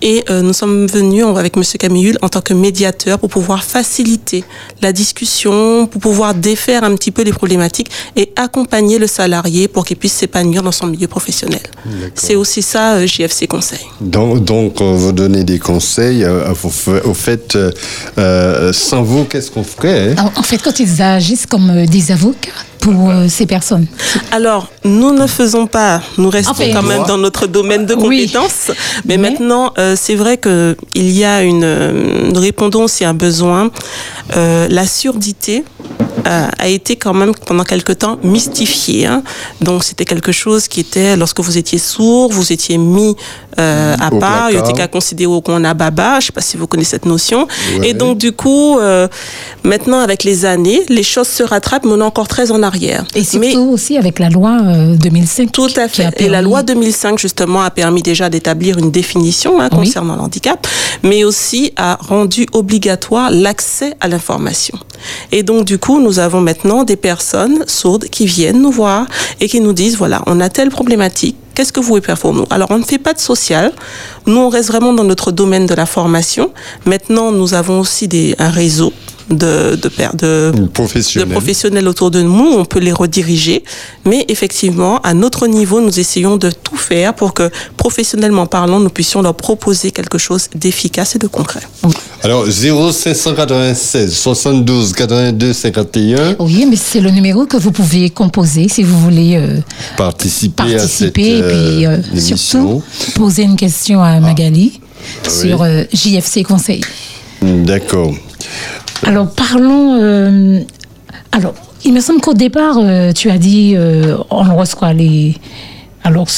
Et 0.00 0.24
euh, 0.30 0.42
nous 0.42 0.52
sommes 0.52 0.86
venus 0.86 1.24
on- 1.24 1.36
avec 1.36 1.56
Monsieur 1.56 1.78
Camillul 1.78 2.18
en 2.22 2.28
tant 2.28 2.40
que 2.40 2.54
médiateur 2.54 3.18
pour 3.18 3.28
pouvoir 3.30 3.62
faciliter 3.64 4.44
la 4.80 4.92
discussion, 4.92 5.86
pour 5.86 6.00
pouvoir 6.00 6.34
défaire 6.34 6.84
un 6.84 6.94
petit 6.96 7.10
peu 7.10 7.22
les 7.22 7.32
problématiques 7.32 7.90
et 8.16 8.32
accompagner 8.36 8.98
le 8.98 9.06
salarié 9.06 9.68
pour 9.68 9.84
qu'il 9.84 9.96
puisse 9.96 10.12
s'épanouir 10.14 10.62
dans 10.62 10.72
son 10.72 10.86
milieu 10.86 11.06
professionnel. 11.08 11.60
C'est 12.14 12.34
aussi 12.34 12.62
ça 12.62 12.94
euh, 12.94 13.06
JFC 13.06 13.46
Conseil. 13.46 13.80
donc, 14.00 14.44
donc, 14.44 14.80
on 14.80 14.94
vous 14.94 15.12
donner 15.12 15.44
des 15.44 15.58
conseils. 15.58 16.24
euh, 16.24 16.52
au 17.04 17.14
fait, 17.14 17.54
euh, 17.56 17.70
euh, 18.18 18.72
sans 18.72 19.02
vous, 19.02 19.24
qu'est-ce 19.24 19.50
qu'on 19.50 19.64
ferait 19.64 20.14
hein? 20.18 20.30
En 20.36 20.40
en 20.40 20.42
fait, 20.42 20.58
quand 20.58 20.80
ils 20.80 21.00
agissent 21.02 21.46
comme 21.46 21.70
euh, 21.70 21.86
des 21.86 22.10
avocats 22.10 22.50
pour 22.80 23.10
euh, 23.10 23.28
ces 23.28 23.46
personnes. 23.46 23.86
Alors, 24.32 24.71
nous 24.84 25.12
ne 25.12 25.26
faisons 25.26 25.66
pas, 25.66 26.02
nous 26.18 26.30
restons 26.30 26.52
Enfin, 26.52 26.72
quand 26.72 26.82
même 26.82 27.04
dans 27.06 27.18
notre 27.18 27.46
domaine 27.46 27.86
de 27.86 27.94
Oui. 27.94 28.00
compétences. 28.26 28.70
Mais, 29.04 29.16
Mais- 29.16 29.30
maintenant, 29.30 29.72
euh, 29.78 29.94
c'est 29.98 30.14
vrai 30.16 30.36
que 30.38 30.76
il 30.94 31.10
y 31.10 31.24
a 31.24 31.42
une, 31.42 31.62
euh, 31.64 32.30
nous 32.32 32.40
répondons 32.40 32.84
aussi 32.84 33.04
à 33.04 33.10
un 33.10 33.14
besoin. 33.14 33.70
Euh, 34.36 34.66
la 34.70 34.86
surdité 34.86 35.64
euh, 36.26 36.46
a 36.58 36.68
été 36.68 36.94
quand 36.96 37.14
même 37.14 37.32
pendant 37.46 37.64
quelque 37.64 37.92
temps 37.92 38.18
mystifiée. 38.22 39.06
hein. 39.06 39.22
Donc, 39.60 39.82
c'était 39.82 40.04
quelque 40.04 40.30
chose 40.30 40.68
qui 40.68 40.78
était, 40.80 41.16
lorsque 41.16 41.40
vous 41.40 41.58
étiez 41.58 41.78
sourd, 41.78 42.30
vous 42.32 42.52
étiez 42.52 42.78
mis 42.78 43.16
euh, 43.58 43.96
à 44.00 44.12
Au 44.14 44.18
part, 44.18 44.50
il 44.50 44.56
était 44.56 44.72
qu'à 44.72 44.86
considérer 44.88 45.32
qu'on 45.44 45.62
a 45.64 45.74
baba. 45.74 46.20
Je 46.20 46.26
sais 46.26 46.32
pas 46.32 46.40
si 46.40 46.56
vous 46.56 46.66
connaissez 46.66 46.90
cette 46.92 47.06
notion. 47.06 47.48
Ouais. 47.78 47.88
Et 47.88 47.92
donc, 47.94 48.18
du 48.18 48.32
coup, 48.32 48.78
euh, 48.78 49.08
maintenant, 49.64 49.98
avec 49.98 50.22
les 50.24 50.44
années, 50.44 50.82
les 50.88 51.02
choses 51.02 51.28
se 51.28 51.42
rattrapent, 51.42 51.84
mais 51.84 51.92
on 51.92 52.00
est 52.00 52.04
encore 52.04 52.28
très 52.28 52.50
en 52.52 52.62
arrière. 52.62 53.04
Et 53.14 53.24
surtout 53.24 53.40
Mais- 53.40 53.56
aussi 53.56 53.98
avec 53.98 54.18
la 54.20 54.28
loi 54.30 54.58
euh, 54.72 54.96
2005. 54.96 55.52
tout 55.52 55.68
à 55.76 55.88
fait. 55.88 56.08
Et 56.20 56.28
la 56.28 56.42
loi 56.42 56.62
2005, 56.62 57.18
justement, 57.18 57.62
a 57.62 57.70
permis 57.70 58.02
déjà 58.02 58.28
d'établir 58.28 58.78
une 58.78 58.90
définition 58.90 59.60
hein, 59.60 59.68
Oui. 59.72 59.78
concernant 59.78 60.16
le 60.16 60.22
handicap, 60.22 60.66
mais 61.02 61.24
aussi 61.24 61.72
a 61.76 61.96
rendu 62.00 62.46
obligatoire 62.52 63.30
l'accès 63.30 63.94
à 64.00 64.08
l'information. 64.08 64.78
Et 65.32 65.42
donc, 65.42 65.64
du 65.64 65.78
coup, 65.78 66.00
nous 66.00 66.18
avons 66.18 66.40
maintenant 66.40 66.84
des 66.84 66.96
personnes 66.96 67.64
sourdes 67.66 68.04
qui 68.04 68.26
viennent 68.26 68.60
nous 68.62 68.70
voir 68.70 69.06
et 69.40 69.48
qui 69.48 69.60
nous 69.60 69.72
disent, 69.72 69.96
voilà, 69.96 70.22
on 70.26 70.40
a 70.40 70.48
telle 70.48 70.70
problématique, 70.70 71.36
qu'est-ce 71.54 71.72
que 71.72 71.80
vous 71.80 71.88
pouvez 71.88 72.00
faire 72.00 72.18
pour 72.18 72.32
nous? 72.34 72.44
Alors, 72.50 72.68
on 72.70 72.78
ne 72.78 72.84
fait 72.84 72.98
pas 72.98 73.12
de 73.12 73.18
social. 73.18 73.72
Nous, 74.26 74.36
on 74.36 74.48
reste 74.48 74.68
vraiment 74.68 74.92
dans 74.92 75.04
notre 75.04 75.32
domaine 75.32 75.66
de 75.66 75.74
la 75.74 75.86
formation. 75.86 76.50
Maintenant, 76.86 77.32
nous 77.32 77.54
avons 77.54 77.80
aussi 77.80 78.08
des, 78.08 78.34
un 78.38 78.50
réseau 78.50 78.92
de, 79.30 79.76
de, 79.80 79.88
per- 79.88 80.10
de, 80.14 80.52
de 80.54 80.66
Professionnel. 80.66 81.28
professionnels 81.28 81.88
autour 81.88 82.10
de 82.10 82.22
nous, 82.22 82.54
on 82.58 82.64
peut 82.64 82.78
les 82.80 82.92
rediriger. 82.92 83.62
Mais 84.04 84.24
effectivement, 84.28 84.98
à 85.02 85.14
notre 85.14 85.46
niveau, 85.46 85.80
nous 85.80 85.98
essayons 86.00 86.36
de 86.36 86.50
tout 86.50 86.76
faire 86.76 87.14
pour 87.14 87.32
que, 87.34 87.50
professionnellement 87.76 88.46
parlant, 88.46 88.80
nous 88.80 88.90
puissions 88.90 89.22
leur 89.22 89.34
proposer 89.34 89.90
quelque 89.90 90.18
chose 90.18 90.48
d'efficace 90.54 91.14
et 91.16 91.18
de 91.18 91.26
concret. 91.26 91.60
Alors, 92.22 92.46
0596 92.46 94.12
72 94.14 94.92
82 94.92 95.52
51, 95.52 96.36
Oui, 96.38 96.66
mais 96.68 96.76
c'est 96.76 97.00
le 97.00 97.10
numéro 97.10 97.46
que 97.46 97.56
vous 97.56 97.72
pouvez 97.72 98.10
composer 98.10 98.68
si 98.68 98.82
vous 98.82 98.98
voulez 98.98 99.36
euh, 99.36 99.58
participer, 99.96 100.74
participer 100.74 100.80
à 100.80 100.84
et 100.84 100.88
cette 100.88 101.12
puis 101.14 101.86
euh, 101.86 101.90
euh, 101.98 102.02
émission. 102.12 102.36
surtout 102.36 102.82
poser 103.14 103.42
une 103.42 103.56
question 103.56 104.02
à 104.02 104.20
Magali 104.20 104.80
sur 105.28 105.62
euh, 105.62 105.84
JFC 105.92 106.42
Conseil. 106.44 106.80
D'accord. 107.42 108.12
Alors 109.04 109.30
parlons. 109.30 109.98
euh, 110.00 110.60
alors, 111.32 111.54
il 111.84 111.92
me 111.92 112.00
semble 112.00 112.20
qu'au 112.20 112.34
départ, 112.34 112.76
euh, 112.78 113.12
tu 113.12 113.30
as 113.30 113.38
dit 113.38 113.74
euh, 113.76 114.16
on 114.30 114.56
reçoit 114.56 114.92
les. 114.92 115.36
Alors, 116.04 116.28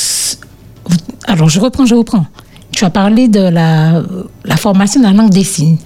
alors 1.27 1.49
je 1.49 1.61
reprends, 1.61 1.87
je 1.87 1.95
reprends. 1.95 2.27
Tu 2.75 2.85
as 2.85 2.91
parlé 2.91 3.29
de 3.29 3.41
la, 3.41 4.03
formation 4.57 5.01
de 5.01 5.07
la 5.07 5.13
langue 5.13 5.31
des 5.31 5.45
signes. 5.45 5.77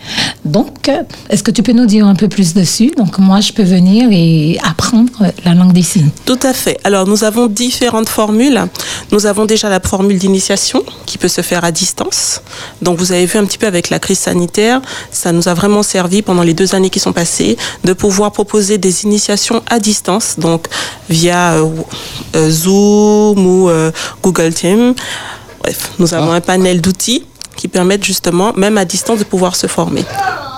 Donc, 0.45 0.91
est-ce 1.29 1.43
que 1.43 1.51
tu 1.51 1.63
peux 1.63 1.73
nous 1.73 1.85
dire 1.85 2.07
un 2.07 2.15
peu 2.15 2.29
plus 2.29 2.55
dessus? 2.55 2.93
Donc, 2.97 3.19
moi, 3.19 3.41
je 3.41 3.53
peux 3.53 3.63
venir 3.63 4.09
et 4.11 4.59
apprendre 4.63 5.11
la 5.45 5.55
langue 5.55 5.73
des 5.73 5.83
signes. 5.83 6.09
Tout 6.25 6.39
à 6.43 6.55
fait. 6.55 6.79
Alors, 6.85 7.07
nous 7.07 7.25
avons 7.25 7.47
différentes 7.47 8.09
formules. 8.09 8.63
Nous 9.13 9.27
avons 9.27 9.45
déjà 9.45 9.69
la 9.69 9.81
formule 9.81 10.19
d'initiation 10.19 10.83
qui 11.05 11.19
peut 11.19 11.29
se 11.29 11.43
faire 11.43 11.63
à 11.63 11.73
distance. 11.73 12.41
Donc, 12.81 12.99
vous 12.99 13.13
avez 13.13 13.27
vu 13.27 13.39
un 13.39 13.45
petit 13.45 13.59
peu 13.59 13.67
avec 13.67 13.91
la 13.91 13.99
crise 13.99 14.21
sanitaire, 14.21 14.81
ça 15.11 15.33
nous 15.33 15.49
a 15.49 15.55
vraiment 15.55 15.83
servi 15.83 16.23
pendant 16.23 16.43
les 16.43 16.55
deux 16.55 16.75
années 16.75 16.91
qui 16.91 17.01
sont 17.01 17.13
passées 17.13 17.59
de 17.85 17.93
pouvoir 17.93 18.33
proposer 18.33 18.79
des 18.79 19.05
initiations 19.05 19.63
à 19.69 19.79
distance, 19.79 20.37
donc 20.39 20.69
via 21.11 21.55
euh, 21.55 22.51
Zoom 22.51 23.47
ou 23.47 23.69
euh, 23.69 23.91
Google 24.23 24.55
Team. 24.55 24.95
Bref, 25.63 25.93
nous 25.99 26.15
avons 26.15 26.33
un 26.33 26.41
panel 26.41 26.81
d'outils 26.81 27.25
qui 27.57 27.69
permettent 27.69 28.05
justement, 28.05 28.53
même 28.55 28.79
à 28.79 28.85
distance, 28.85 29.19
de 29.19 29.25
pouvoir 29.25 29.57
se 29.57 29.67
former. 29.67 30.05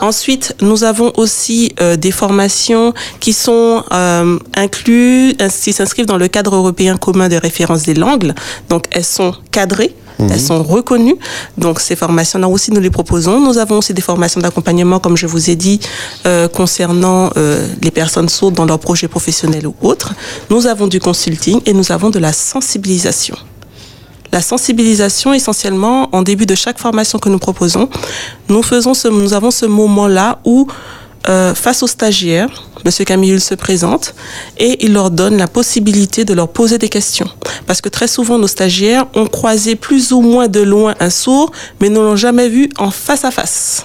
Ensuite, 0.02 0.54
nous 0.60 0.84
avons 0.84 1.12
aussi 1.16 1.72
euh, 1.80 1.96
des 1.96 2.10
formations 2.10 2.94
qui 3.20 3.32
sont 3.32 3.84
euh, 3.92 4.38
inclus, 4.54 5.34
qui 5.62 5.72
s'inscrivent 5.72 6.06
dans 6.06 6.18
le 6.18 6.28
cadre 6.28 6.54
européen 6.54 6.96
commun 6.96 7.28
de 7.28 7.36
référence 7.36 7.82
des 7.82 7.94
langues. 7.94 8.32
Donc, 8.68 8.84
elles 8.92 9.04
sont 9.04 9.34
cadrées. 9.50 9.94
Elles 10.28 10.40
sont 10.40 10.62
reconnues. 10.62 11.16
Donc, 11.56 11.80
ces 11.80 11.96
formations-là 11.96 12.48
aussi, 12.48 12.72
nous 12.72 12.80
les 12.80 12.90
proposons. 12.90 13.40
Nous 13.40 13.58
avons 13.58 13.78
aussi 13.78 13.94
des 13.94 14.02
formations 14.02 14.40
d'accompagnement, 14.40 14.98
comme 14.98 15.16
je 15.16 15.26
vous 15.26 15.50
ai 15.50 15.56
dit, 15.56 15.80
euh, 16.26 16.48
concernant 16.48 17.30
euh, 17.36 17.66
les 17.82 17.90
personnes 17.90 18.28
sourdes 18.28 18.54
dans 18.54 18.66
leurs 18.66 18.78
projets 18.78 19.08
professionnels 19.08 19.66
ou 19.66 19.74
autres. 19.80 20.12
Nous 20.50 20.66
avons 20.66 20.86
du 20.86 21.00
consulting 21.00 21.60
et 21.64 21.72
nous 21.72 21.90
avons 21.92 22.10
de 22.10 22.18
la 22.18 22.32
sensibilisation. 22.32 23.36
La 24.32 24.40
sensibilisation, 24.40 25.32
essentiellement, 25.32 26.08
en 26.12 26.22
début 26.22 26.46
de 26.46 26.54
chaque 26.54 26.78
formation 26.78 27.18
que 27.18 27.28
nous 27.28 27.38
proposons, 27.38 27.88
nous, 28.48 28.62
faisons 28.62 28.94
ce, 28.94 29.08
nous 29.08 29.34
avons 29.34 29.50
ce 29.50 29.66
moment-là 29.66 30.38
où, 30.44 30.68
euh, 31.28 31.54
face 31.54 31.82
aux 31.82 31.86
stagiaires, 31.86 32.70
M. 32.84 33.04
Camille 33.04 33.40
se 33.40 33.54
présente 33.54 34.14
et 34.58 34.84
il 34.84 34.92
leur 34.94 35.10
donne 35.10 35.36
la 35.36 35.48
possibilité 35.48 36.24
de 36.24 36.32
leur 36.32 36.48
poser 36.48 36.78
des 36.78 36.88
questions. 36.88 37.28
Parce 37.66 37.80
que 37.80 37.88
très 37.88 38.08
souvent, 38.08 38.38
nos 38.38 38.46
stagiaires 38.46 39.06
ont 39.14 39.26
croisé 39.26 39.76
plus 39.76 40.12
ou 40.12 40.20
moins 40.20 40.48
de 40.48 40.60
loin 40.60 40.94
un 41.00 41.10
sourd, 41.10 41.50
mais 41.80 41.88
ne 41.88 41.98
l'ont 41.98 42.16
jamais 42.16 42.48
vu 42.48 42.70
en 42.78 42.90
face 42.90 43.24
à 43.24 43.30
face. 43.30 43.84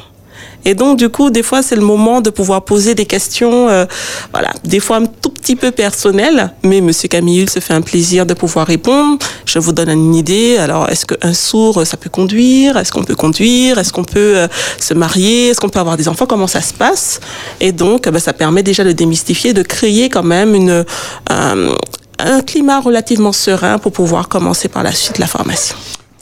Et 0.65 0.73
donc, 0.73 0.97
du 0.97 1.09
coup, 1.09 1.29
des 1.29 1.43
fois, 1.43 1.61
c'est 1.61 1.75
le 1.75 1.83
moment 1.83 2.21
de 2.21 2.29
pouvoir 2.31 2.65
poser 2.65 2.95
des 2.95 3.05
questions, 3.05 3.69
euh, 3.69 3.85
voilà, 4.33 4.51
des 4.63 4.79
fois 4.79 4.97
un 4.97 5.05
tout 5.05 5.29
petit 5.29 5.55
peu 5.55 5.71
personnelles, 5.71 6.51
mais 6.63 6.81
Monsieur 6.81 7.07
Camille 7.07 7.47
se 7.47 7.59
fait 7.59 7.73
un 7.73 7.81
plaisir 7.81 8.25
de 8.25 8.33
pouvoir 8.33 8.65
répondre. 8.65 9.19
Je 9.45 9.59
vous 9.59 9.71
donne 9.71 9.89
une 9.89 10.15
idée. 10.15 10.57
Alors, 10.57 10.89
est-ce 10.89 11.05
qu'un 11.05 11.33
sourd, 11.33 11.85
ça 11.85 11.97
peut 11.97 12.09
conduire? 12.09 12.77
Est-ce 12.77 12.91
qu'on 12.91 13.03
peut 13.03 13.15
conduire? 13.15 13.77
Est-ce 13.77 13.93
qu'on 13.93 14.03
peut 14.03 14.37
euh, 14.37 14.47
se 14.79 14.95
marier? 14.95 15.49
Est-ce 15.49 15.61
qu'on 15.61 15.69
peut 15.69 15.79
avoir 15.79 15.97
des 15.97 16.07
enfants? 16.07 16.25
Comment 16.25 16.47
ça 16.47 16.61
se 16.61 16.73
passe? 16.73 17.19
Et 17.61 17.71
donc, 17.71 18.09
ben, 18.09 18.19
ça 18.19 18.33
permet 18.33 18.63
déjà 18.63 18.83
de 18.83 18.91
démystifier, 18.91 19.53
de 19.53 19.61
créer 19.61 20.09
quand 20.09 20.23
même 20.23 20.55
une, 20.55 20.83
euh, 21.31 21.75
un 22.19 22.41
climat 22.41 22.79
relativement 22.79 23.33
serein 23.33 23.77
pour 23.77 23.91
pouvoir 23.91 24.27
commencer 24.27 24.67
par 24.67 24.83
la 24.83 24.91
suite 24.91 25.19
la 25.19 25.27
formation. 25.27 25.75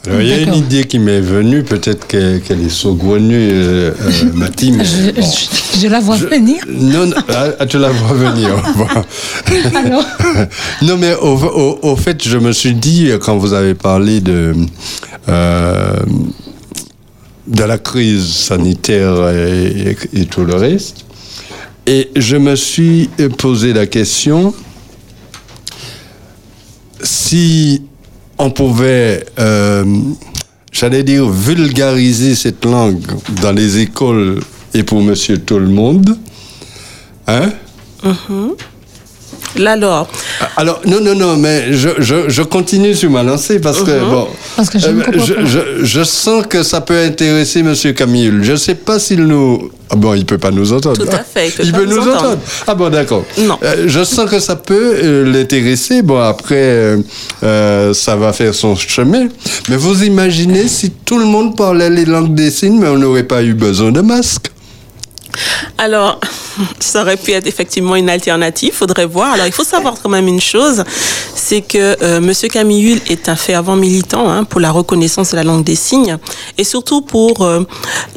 Alors, 0.06 0.20
il 0.20 0.28
y 0.28 0.32
a 0.32 0.38
une 0.40 0.54
idée 0.54 0.84
qui 0.84 0.98
m'est 0.98 1.20
venue, 1.20 1.62
peut-être 1.62 2.06
que- 2.06 2.38
qu'elle 2.38 2.60
est 2.62 2.68
saugrenue, 2.68 3.48
euh, 3.52 3.90
euh, 4.02 4.10
Je, 4.10 4.26
bon. 4.26 5.22
je- 5.22 5.80
je 5.80 5.86
la 5.88 6.00
vois 6.00 6.16
Je- 6.18 6.26
venir. 6.26 6.62
Non, 6.68 7.06
non, 7.06 7.16
ah, 7.58 7.64
tu 7.66 7.78
la 7.78 7.88
vois 7.90 8.12
venir. 8.14 8.50
Bon. 8.76 8.86
Alors, 9.78 10.04
Non, 10.82 10.96
mais 10.98 11.14
au, 11.14 11.36
au- 11.38 11.78
au 11.82 11.96
fait, 11.96 12.22
je 12.22 12.36
me 12.36 12.52
suis 12.52 12.74
dit, 12.74 13.08
euh, 13.10 13.18
quand 13.18 13.38
vous 13.38 13.54
avez 13.54 13.74
parlé 13.74 14.20
de, 14.20 14.54
euh, 15.30 15.96
de 17.46 17.62
la 17.64 17.78
crise 17.78 18.26
sanitaire 18.26 19.30
et, 19.30 19.96
et 20.12 20.26
tout 20.26 20.44
le 20.44 20.54
reste, 20.54 21.04
et 21.86 22.10
je 22.16 22.36
me 22.36 22.56
suis 22.56 23.08
posé 23.38 23.72
la 23.72 23.86
question 23.86 24.54
si 27.02 27.82
on 28.38 28.50
pouvait, 28.50 29.24
euh, 29.38 29.84
j'allais 30.72 31.02
dire, 31.02 31.28
vulgariser 31.28 32.34
cette 32.34 32.64
langue 32.64 33.04
dans 33.42 33.52
les 33.52 33.78
écoles 33.78 34.40
et 34.72 34.82
pour 34.82 35.02
monsieur 35.02 35.38
tout 35.38 35.58
le 35.58 35.68
monde, 35.68 36.16
hein? 37.26 37.52
Là, 38.02 38.12
alors, 39.56 40.08
Alors, 40.56 40.80
non, 40.86 41.00
non, 41.00 41.14
non, 41.14 41.36
mais 41.36 41.72
je, 41.72 41.88
je, 41.98 42.28
je 42.28 42.42
continue 42.42 42.94
sur 42.94 43.10
ma 43.10 43.22
lancée 43.22 43.58
parce 43.60 43.82
que, 43.82 44.00
bon. 44.10 44.26
Parce 44.56 44.68
que 44.70 44.78
je 44.78 44.88
ne 44.88 45.00
euh, 45.00 45.04
comprends 45.04 45.24
je, 45.24 45.34
pas. 45.34 45.44
je- 45.44 45.84
je 45.84 46.02
sens 46.04 46.44
que 46.46 46.62
ça 46.62 46.80
peut 46.80 46.98
intéresser 46.98 47.60
M. 47.60 47.74
Camille. 47.94 48.32
Je 48.42 48.52
ne 48.52 48.56
sais 48.56 48.74
pas 48.74 48.98
s'il 48.98 49.24
nous. 49.24 49.70
Ah 49.90 49.96
bon, 49.96 50.14
il 50.14 50.20
ne 50.20 50.24
peut 50.24 50.38
pas 50.38 50.50
nous 50.50 50.72
entendre. 50.72 51.04
Tout 51.04 51.12
à 51.12 51.22
fait, 51.22 51.52
il 51.62 51.70
peut 51.70 51.78
pas 51.80 51.84
nous 51.84 51.94
nous 51.96 51.98
entendre. 52.00 52.16
entendre. 52.16 52.38
Ah 52.66 52.74
bon, 52.74 52.88
d'accord. 52.90 53.24
Non. 53.38 53.58
Euh, 53.62 53.84
je 53.86 54.02
sens 54.02 54.28
que 54.28 54.38
ça 54.40 54.56
peut 54.56 54.94
euh, 55.02 55.30
l'intéresser. 55.32 56.02
Bon, 56.02 56.18
après, 56.20 56.96
ça 57.42 58.16
va 58.16 58.32
faire 58.32 58.54
son 58.54 58.74
chemin. 58.76 59.28
Mais 59.68 59.76
vous 59.76 60.04
imaginez 60.04 60.68
si 60.68 60.90
tout 60.90 61.18
le 61.18 61.26
monde 61.26 61.56
parlait 61.56 61.90
les 61.90 62.04
langues 62.06 62.34
des 62.34 62.50
signes, 62.50 62.78
mais 62.80 62.88
on 62.88 62.96
n'aurait 62.98 63.24
pas 63.24 63.42
eu 63.42 63.54
besoin 63.54 63.92
de 63.92 64.00
masque. 64.00 64.50
Alors, 65.78 66.20
ça 66.78 67.02
aurait 67.02 67.16
pu 67.16 67.32
être 67.32 67.46
effectivement 67.46 67.96
une 67.96 68.08
alternative, 68.08 68.72
faudrait 68.72 69.06
voir. 69.06 69.32
Alors, 69.32 69.46
il 69.46 69.52
faut 69.52 69.64
savoir 69.64 69.94
quand 70.02 70.08
même 70.08 70.28
une 70.28 70.40
chose, 70.40 70.84
c'est 71.34 71.62
que 71.62 71.96
euh, 72.02 72.20
Monsieur 72.20 72.48
Camille 72.48 73.00
est 73.08 73.28
un 73.28 73.36
fervent 73.36 73.76
militant 73.76 74.28
hein, 74.28 74.44
pour 74.44 74.60
la 74.60 74.70
reconnaissance 74.70 75.30
de 75.32 75.36
la 75.36 75.44
langue 75.44 75.64
des 75.64 75.76
signes 75.76 76.18
et 76.58 76.64
surtout 76.64 77.02
pour 77.02 77.42
euh, 77.42 77.62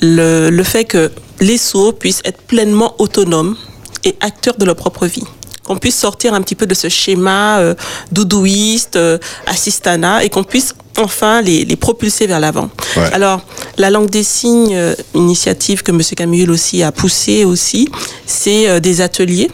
le, 0.01 0.49
le 0.49 0.63
fait 0.63 0.85
que 0.85 1.11
les 1.39 1.57
sourds 1.57 1.97
puissent 1.97 2.21
être 2.25 2.41
pleinement 2.41 2.95
autonomes 2.99 3.55
et 4.03 4.15
acteurs 4.21 4.57
de 4.57 4.65
leur 4.65 4.75
propre 4.75 5.05
vie 5.05 5.23
qu'on 5.67 5.77
puisse 5.77 5.97
sortir 5.97 6.33
un 6.33 6.41
petit 6.41 6.55
peu 6.55 6.65
de 6.65 6.73
ce 6.73 6.89
schéma 6.89 7.59
euh, 7.59 7.75
doudouiste, 8.11 8.95
euh, 8.95 9.17
assistanat, 9.45 10.23
et 10.23 10.29
qu'on 10.29 10.43
puisse 10.43 10.73
enfin 10.97 11.41
les, 11.41 11.65
les 11.65 11.75
propulser 11.75 12.25
vers 12.25 12.39
l'avant. 12.39 12.69
Ouais. 12.95 13.13
Alors, 13.13 13.41
la 13.77 13.89
langue 13.89 14.09
des 14.09 14.23
signes, 14.23 14.73
euh, 14.73 14.95
initiative 15.13 15.83
que 15.83 15.91
M. 15.91 16.01
Camille 16.15 16.49
aussi 16.49 16.81
a 16.81 16.91
poussée 16.91 17.45
aussi, 17.45 17.89
c'est 18.25 18.81
des 18.81 19.01
ateliers 19.01 19.51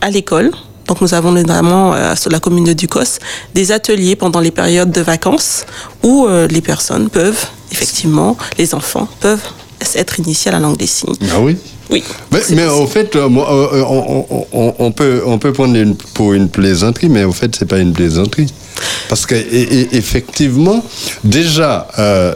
à 0.00 0.10
l'école. 0.10 0.50
Donc 0.86 1.00
nous 1.00 1.14
avons 1.14 1.32
notamment 1.32 1.94
euh, 1.94 2.14
sur 2.14 2.30
la 2.30 2.40
commune 2.40 2.64
de 2.64 2.72
Ducos 2.72 3.18
des 3.54 3.72
ateliers 3.72 4.16
pendant 4.16 4.40
les 4.40 4.50
périodes 4.50 4.92
de 4.92 5.00
vacances 5.00 5.64
où 6.02 6.26
euh, 6.26 6.46
les 6.46 6.60
personnes 6.60 7.10
peuvent, 7.10 7.46
effectivement, 7.72 8.36
les 8.58 8.74
enfants 8.74 9.08
peuvent 9.20 9.42
être 9.94 10.20
initiés 10.20 10.50
à 10.50 10.52
la 10.52 10.60
langue 10.60 10.76
des 10.76 10.86
signes. 10.86 11.16
Ah 11.32 11.40
oui? 11.40 11.56
Oui. 11.90 12.02
Mais, 12.32 12.40
mais 12.50 12.66
au 12.66 12.86
fait, 12.86 13.14
euh, 13.16 13.28
moi, 13.28 13.46
euh, 13.50 13.82
on, 13.88 14.26
on- 14.30 14.46
on- 14.52 14.74
on 14.78 14.92
peut, 14.92 15.22
on 15.24 15.38
peut 15.38 15.52
prendre 15.52 15.76
une, 15.76 15.94
pour 15.96 16.32
une 16.32 16.48
plaisanterie, 16.48 17.08
mais 17.08 17.24
au 17.24 17.32
fait, 17.32 17.54
c'est 17.56 17.66
pas 17.66 17.78
une 17.78 17.92
plaisanterie. 17.92 18.52
Parce 19.08 19.24
que, 19.24 19.34
et- 19.34 19.80
et- 19.80 19.96
effectivement, 19.96 20.84
déjà, 21.22 21.86
euh, 21.98 22.34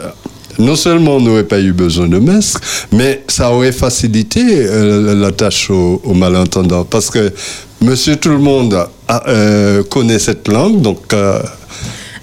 non 0.59 0.77
seulement 0.77 1.17
on 1.17 1.21
n'aurait 1.21 1.45
pas 1.49 1.59
eu 1.61 1.73
besoin 1.73 2.07
de 2.07 2.19
masque, 2.19 2.63
mais 2.93 3.25
ça 3.29 3.51
aurait 3.51 3.73
facilité 3.73 4.43
euh, 4.47 5.15
la 5.15 5.33
tâche 5.33 5.71
aux, 5.71 6.01
aux 6.05 6.15
malentendants. 6.15 6.85
Parce 6.85 7.11
que 7.11 7.33
monsieur 7.81 8.17
tout 8.17 8.29
le 8.31 8.39
monde 8.39 8.87
a- 9.09 9.29
euh, 9.29 9.83
connaît 9.83 10.19
cette 10.19 10.47
langue, 10.49 10.81
donc. 10.81 11.13
euh, 11.13 11.41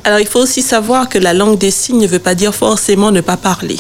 Alors 0.04 0.20
il 0.20 0.28
faut 0.28 0.40
aussi 0.40 0.62
savoir 0.62 1.10
que 1.10 1.18
la 1.18 1.34
langue 1.34 1.58
des 1.58 1.72
signes 1.72 2.02
ne 2.02 2.08
veut 2.08 2.20
pas 2.20 2.36
dire 2.36 2.56
forcément 2.56 3.12
ne 3.12 3.22
pas 3.22 3.38
parler. 3.38 3.78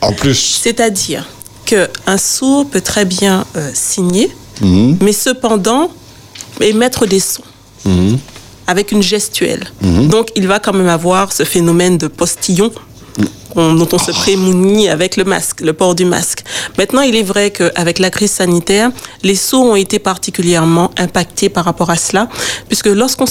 en 0.00 0.12
plus. 0.12 0.58
C'est-à-dire 0.62 1.26
qu'un 1.64 2.18
sourd 2.18 2.66
peut 2.70 2.80
très 2.80 3.04
bien 3.04 3.44
euh, 3.56 3.70
signer, 3.74 4.30
Mhm, 4.60 4.98
mais 5.02 5.12
cependant 5.12 5.90
émettre 6.60 7.06
des 7.08 7.18
sons 7.18 7.42
mhm. 7.84 8.18
avec 8.68 8.92
une 8.92 9.02
gestuelle. 9.02 9.64
Donc 9.82 10.28
il 10.36 10.46
va 10.46 10.60
quand 10.60 10.72
même 10.72 10.88
avoir 10.88 11.32
ce 11.32 11.42
phénomène 11.44 11.98
de 11.98 12.06
postillon 12.06 12.70
dont 13.56 13.88
on 13.92 13.98
se 13.98 14.10
prémunit 14.10 14.88
avec 14.88 15.16
le 15.16 15.22
masque, 15.24 15.60
le 15.60 15.72
port 15.72 15.94
du 15.94 16.04
masque. 16.04 16.42
Maintenant, 16.76 17.02
il 17.02 17.14
est 17.14 17.22
vrai 17.22 17.52
qu'avec 17.52 18.00
la 18.00 18.10
crise 18.10 18.32
sanitaire, 18.32 18.90
les 19.22 19.36
sourds 19.36 19.66
ont 19.66 19.76
été 19.76 20.00
particulièrement 20.00 20.90
impactés 20.98 21.48
par 21.48 21.64
rapport 21.64 21.90
à 21.90 21.96
cela, 21.96 22.28
puisque 22.68 22.86
lorsqu'on 22.86 23.26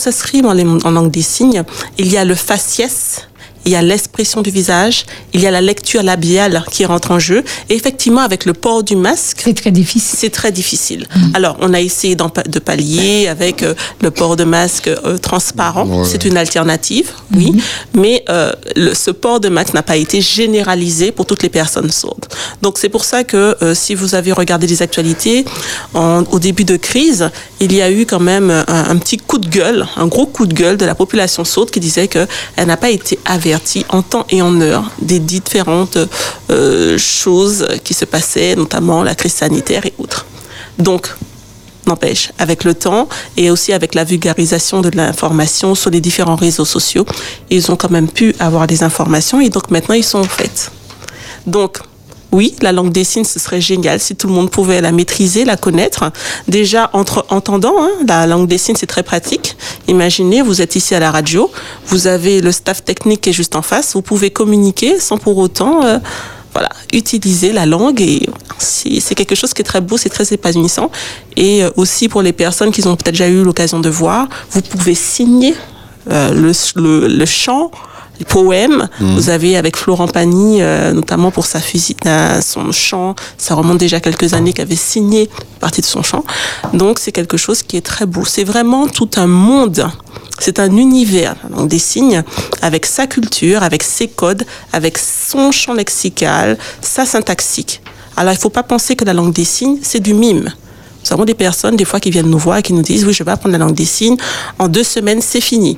en, 0.45 0.53
les- 0.53 0.63
en 0.65 0.91
langue 0.91 1.11
des 1.11 1.21
signes, 1.21 1.63
il 1.97 2.07
y 2.09 2.15
a 2.15 2.23
le 2.23 2.35
faciès, 2.35 3.27
il 3.65 3.71
y 3.71 3.75
a 3.75 3.81
l'expression 3.81 4.41
du 4.41 4.49
visage, 4.51 5.05
il 5.33 5.41
y 5.41 5.47
a 5.47 5.51
la 5.51 5.61
lecture 5.61 6.03
labiale 6.03 6.63
qui 6.71 6.85
rentre 6.85 7.11
en 7.11 7.19
jeu, 7.19 7.43
et 7.69 7.75
effectivement, 7.75 8.21
avec 8.21 8.45
le 8.45 8.53
port 8.53 8.83
du 8.83 8.95
masque, 8.95 9.41
c'est 9.43 9.53
très 9.53 9.71
difficile. 9.71 10.17
c'est 10.19 10.29
très 10.29 10.51
difficile. 10.51 11.07
Alors, 11.33 11.57
on 11.61 11.73
a 11.73 11.79
essayé 11.81 12.15
de 12.15 12.59
pallier 12.59 13.27
avec 13.27 13.63
euh, 13.63 13.73
le 14.01 14.11
port 14.11 14.35
de 14.35 14.43
masque 14.43 14.87
euh, 14.87 15.17
transparent. 15.17 15.85
Ouais. 15.85 16.05
C'est 16.09 16.25
une 16.25 16.37
alternative, 16.37 17.11
oui. 17.35 17.53
Mais 17.93 18.23
euh, 18.29 18.51
le- 18.75 18.93
ce 18.93 19.11
port 19.11 19.39
de 19.39 19.49
masque 19.49 19.73
n'a 19.73 19.83
pas 19.83 19.97
été 19.97 20.21
généralisé 20.21 21.11
pour 21.11 21.25
toutes 21.25 21.43
les 21.43 21.49
personnes 21.49 21.91
sourdes. 21.91 22.25
Donc, 22.61 22.77
c'est 22.77 22.89
pour 22.89 23.05
ça 23.05 23.23
que 23.23 23.55
euh, 23.61 23.73
si 23.75 23.95
vous 23.95 24.15
avez 24.15 24.31
regardé 24.31 24.67
les 24.67 24.81
actualités, 24.81 25.45
en- 25.93 26.23
au 26.31 26.39
début 26.39 26.63
de 26.65 26.77
crise, 26.77 27.29
il 27.59 27.73
y 27.73 27.81
a 27.81 27.89
eu 27.91 28.05
quand 28.05 28.19
même 28.19 28.49
un, 28.51 28.63
un 28.67 28.97
petit 28.97 29.17
coup 29.17 29.37
de 29.37 29.47
gueule, 29.47 29.87
un 29.95 30.07
gros 30.07 30.25
coup 30.25 30.45
de 30.45 30.53
gueule 30.53 30.77
de 30.77 30.85
la 30.85 30.95
population 30.95 31.43
sourde 31.45 31.71
qui 31.71 31.79
disait 31.79 32.07
qu'elle 32.07 32.27
n'a 32.67 32.77
pas 32.77 32.89
été 32.89 33.19
en 33.89 34.01
temps 34.01 34.25
et 34.29 34.41
en 34.41 34.59
heure 34.61 34.91
des 35.01 35.19
différentes 35.19 35.97
euh, 36.49 36.97
choses 36.97 37.67
qui 37.83 37.93
se 37.93 38.05
passaient, 38.05 38.55
notamment 38.55 39.03
la 39.03 39.15
crise 39.15 39.33
sanitaire 39.33 39.85
et 39.85 39.93
autres. 39.97 40.25
Donc, 40.77 41.09
n'empêche, 41.87 42.31
avec 42.39 42.63
le 42.63 42.73
temps 42.73 43.07
et 43.37 43.49
aussi 43.51 43.73
avec 43.73 43.95
la 43.95 44.03
vulgarisation 44.03 44.81
de 44.81 44.89
l'information 44.95 45.75
sur 45.75 45.89
les 45.89 46.01
différents 46.01 46.35
réseaux 46.35 46.65
sociaux, 46.65 47.05
ils 47.49 47.71
ont 47.71 47.75
quand 47.75 47.91
même 47.91 48.07
pu 48.07 48.35
avoir 48.39 48.67
des 48.67 48.83
informations 48.83 49.41
et 49.41 49.49
donc 49.49 49.69
maintenant 49.69 49.95
ils 49.95 50.03
sont 50.03 50.19
en 50.19 50.23
fait. 50.23 50.71
Donc, 51.45 51.79
oui, 52.33 52.55
la 52.61 52.71
langue 52.71 52.91
des 52.91 53.03
signes, 53.03 53.23
ce 53.23 53.39
serait 53.39 53.61
génial 53.61 53.99
si 53.99 54.15
tout 54.15 54.27
le 54.27 54.33
monde 54.33 54.49
pouvait 54.49 54.81
la 54.81 54.91
maîtriser, 54.91 55.45
la 55.45 55.55
connaître. 55.55 56.11
Déjà, 56.47 56.89
entre 56.93 57.25
entendant, 57.29 57.75
hein, 57.79 57.91
la 58.07 58.25
langue 58.25 58.47
des 58.47 58.57
signes, 58.57 58.75
c'est 58.75 58.87
très 58.87 59.03
pratique. 59.03 59.55
Imaginez, 59.87 60.41
vous 60.41 60.59
êtes 60.59 60.75
ici 60.75 60.95
à 60.95 60.99
la 60.99 61.11
radio, 61.11 61.51
vous 61.87 62.07
avez 62.07 62.41
le 62.41 62.51
staff 62.51 62.83
technique 62.83 63.21
qui 63.21 63.29
est 63.29 63.33
juste 63.33 63.55
en 63.55 63.61
face, 63.61 63.93
vous 63.93 64.01
pouvez 64.01 64.31
communiquer 64.31 64.99
sans 64.99 65.17
pour 65.17 65.37
autant, 65.37 65.85
euh, 65.85 65.99
voilà, 66.53 66.69
utiliser 66.91 67.51
la 67.53 67.67
langue 67.67 68.01
et 68.01 68.27
c'est 68.57 69.15
quelque 69.15 69.35
chose 69.35 69.53
qui 69.53 69.61
est 69.61 69.65
très 69.65 69.81
beau, 69.81 69.97
c'est 69.97 70.09
très 70.09 70.33
épanouissant. 70.33 70.89
Et 71.35 71.63
euh, 71.63 71.69
aussi 71.75 72.09
pour 72.09 72.23
les 72.23 72.33
personnes 72.33 72.71
qui 72.71 72.85
ont 72.87 72.95
peut-être 72.95 73.11
déjà 73.13 73.27
eu 73.27 73.43
l'occasion 73.43 73.79
de 73.79 73.89
voir, 73.89 74.27
vous 74.51 74.61
pouvez 74.61 74.95
signer 74.95 75.55
euh, 76.09 76.31
le, 76.33 77.07
le 77.07 77.25
chant, 77.25 77.71
les 78.19 78.25
poèmes. 78.25 78.87
Vous 78.99 79.29
avez 79.29 79.57
avec 79.57 79.75
Florent 79.75 80.07
Pagny, 80.07 80.61
euh, 80.61 80.91
notamment 80.93 81.31
pour 81.31 81.45
sa 81.45 81.59
fusi- 81.59 81.95
euh, 82.05 82.41
son 82.41 82.71
chant, 82.71 83.15
ça 83.37 83.55
remonte 83.55 83.77
déjà 83.79 83.99
quelques 83.99 84.33
années, 84.33 84.53
qu'avait 84.53 84.75
signé 84.75 85.23
une 85.23 85.59
partie 85.59 85.81
de 85.81 85.85
son 85.85 86.03
chant. 86.03 86.23
Donc 86.73 86.99
c'est 86.99 87.11
quelque 87.11 87.37
chose 87.37 87.63
qui 87.63 87.75
est 87.77 87.81
très 87.85 88.05
beau. 88.05 88.23
C'est 88.25 88.43
vraiment 88.43 88.87
tout 88.87 89.09
un 89.15 89.27
monde. 89.27 89.89
C'est 90.39 90.59
un 90.59 90.75
univers, 90.75 91.35
la 91.49 91.57
langue 91.57 91.69
des 91.69 91.79
signes, 91.79 92.23
avec 92.61 92.85
sa 92.85 93.07
culture, 93.07 93.63
avec 93.63 93.83
ses 93.83 94.07
codes, 94.07 94.43
avec 94.73 94.97
son 94.97 95.51
champ 95.51 95.73
lexical, 95.73 96.57
sa 96.81 97.05
syntaxique. 97.05 97.81
Alors 98.17 98.33
il 98.33 98.37
ne 98.37 98.41
faut 98.41 98.49
pas 98.49 98.63
penser 98.63 98.95
que 98.95 99.05
la 99.05 99.13
langue 99.13 99.33
des 99.33 99.45
signes, 99.45 99.77
c'est 99.81 99.99
du 99.99 100.13
mime. 100.13 100.51
Nous 101.05 101.13
avons 101.13 101.25
des 101.25 101.33
personnes, 101.33 101.75
des 101.75 101.85
fois, 101.85 101.99
qui 101.99 102.09
viennent 102.11 102.29
nous 102.29 102.37
voir 102.37 102.57
et 102.57 102.61
qui 102.63 102.73
nous 102.73 102.81
disent, 102.81 103.05
oui, 103.05 103.13
je 103.13 103.23
vais 103.23 103.31
apprendre 103.31 103.53
la 103.53 103.57
langue 103.59 103.73
des 103.75 103.85
signes. 103.85 104.17
En 104.59 104.67
deux 104.69 104.83
semaines, 104.83 105.21
c'est 105.21 105.41
fini. 105.41 105.77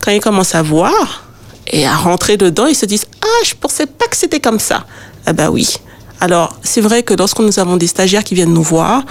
Quand 0.00 0.10
ils 0.10 0.20
commencent 0.20 0.54
à 0.54 0.62
voir 0.62 1.24
et 1.66 1.86
à 1.86 1.96
rentrer 1.96 2.36
dedans, 2.36 2.66
ils 2.66 2.74
se 2.74 2.86
disent, 2.86 3.06
ah, 3.22 3.44
je 3.44 3.54
pensais 3.54 3.86
pas 3.86 4.06
que 4.06 4.16
c'était 4.16 4.40
comme 4.40 4.58
ça. 4.58 4.86
Ah 5.26 5.32
ben 5.32 5.50
oui. 5.50 5.68
Alors, 6.20 6.56
c'est 6.62 6.80
vrai 6.80 7.02
que 7.02 7.14
lorsque 7.14 7.38
nous 7.40 7.58
avons 7.58 7.76
des 7.76 7.86
stagiaires 7.86 8.24
qui 8.24 8.34
viennent 8.34 8.52
nous 8.52 8.62
voir, 8.62 9.04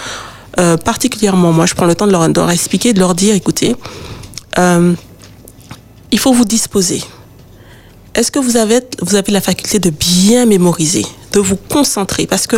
euh, 0.59 0.75
particulièrement, 0.75 1.51
moi, 1.51 1.65
je 1.65 1.75
prends 1.75 1.85
le 1.85 1.95
temps 1.95 2.07
de 2.07 2.11
leur, 2.11 2.27
de 2.27 2.39
leur 2.39 2.49
expliquer, 2.49 2.93
de 2.93 2.99
leur 2.99 3.13
dire, 3.13 3.35
écoutez, 3.35 3.75
euh, 4.57 4.93
il 6.11 6.19
faut 6.19 6.33
vous 6.33 6.45
disposer. 6.45 7.03
Est-ce 8.15 8.31
que 8.31 8.39
vous 8.39 8.57
avez, 8.57 8.81
vous 9.01 9.15
avez 9.15 9.31
la 9.31 9.41
faculté 9.41 9.77
de 9.77 9.91
bien 9.91 10.45
mémoriser, 10.45 11.05
de 11.33 11.39
vous 11.39 11.55
concentrer? 11.55 12.25
Parce 12.25 12.47
que 12.47 12.57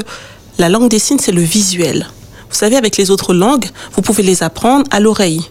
la 0.58 0.70
langue 0.70 0.90
des 0.90 1.00
signes, 1.00 1.20
c'est 1.20 1.34
le 1.34 1.42
visuel. 1.42 2.08
Vous 2.50 2.56
savez, 2.56 2.78
avec 2.78 2.98
les 2.98 3.12
autres 3.12 3.34
langues, 3.34 3.66
vous 3.94 4.02
pouvez 4.02 4.24
les 4.24 4.42
apprendre 4.42 4.86
à 4.90 5.00
l'oreille. 5.00 5.42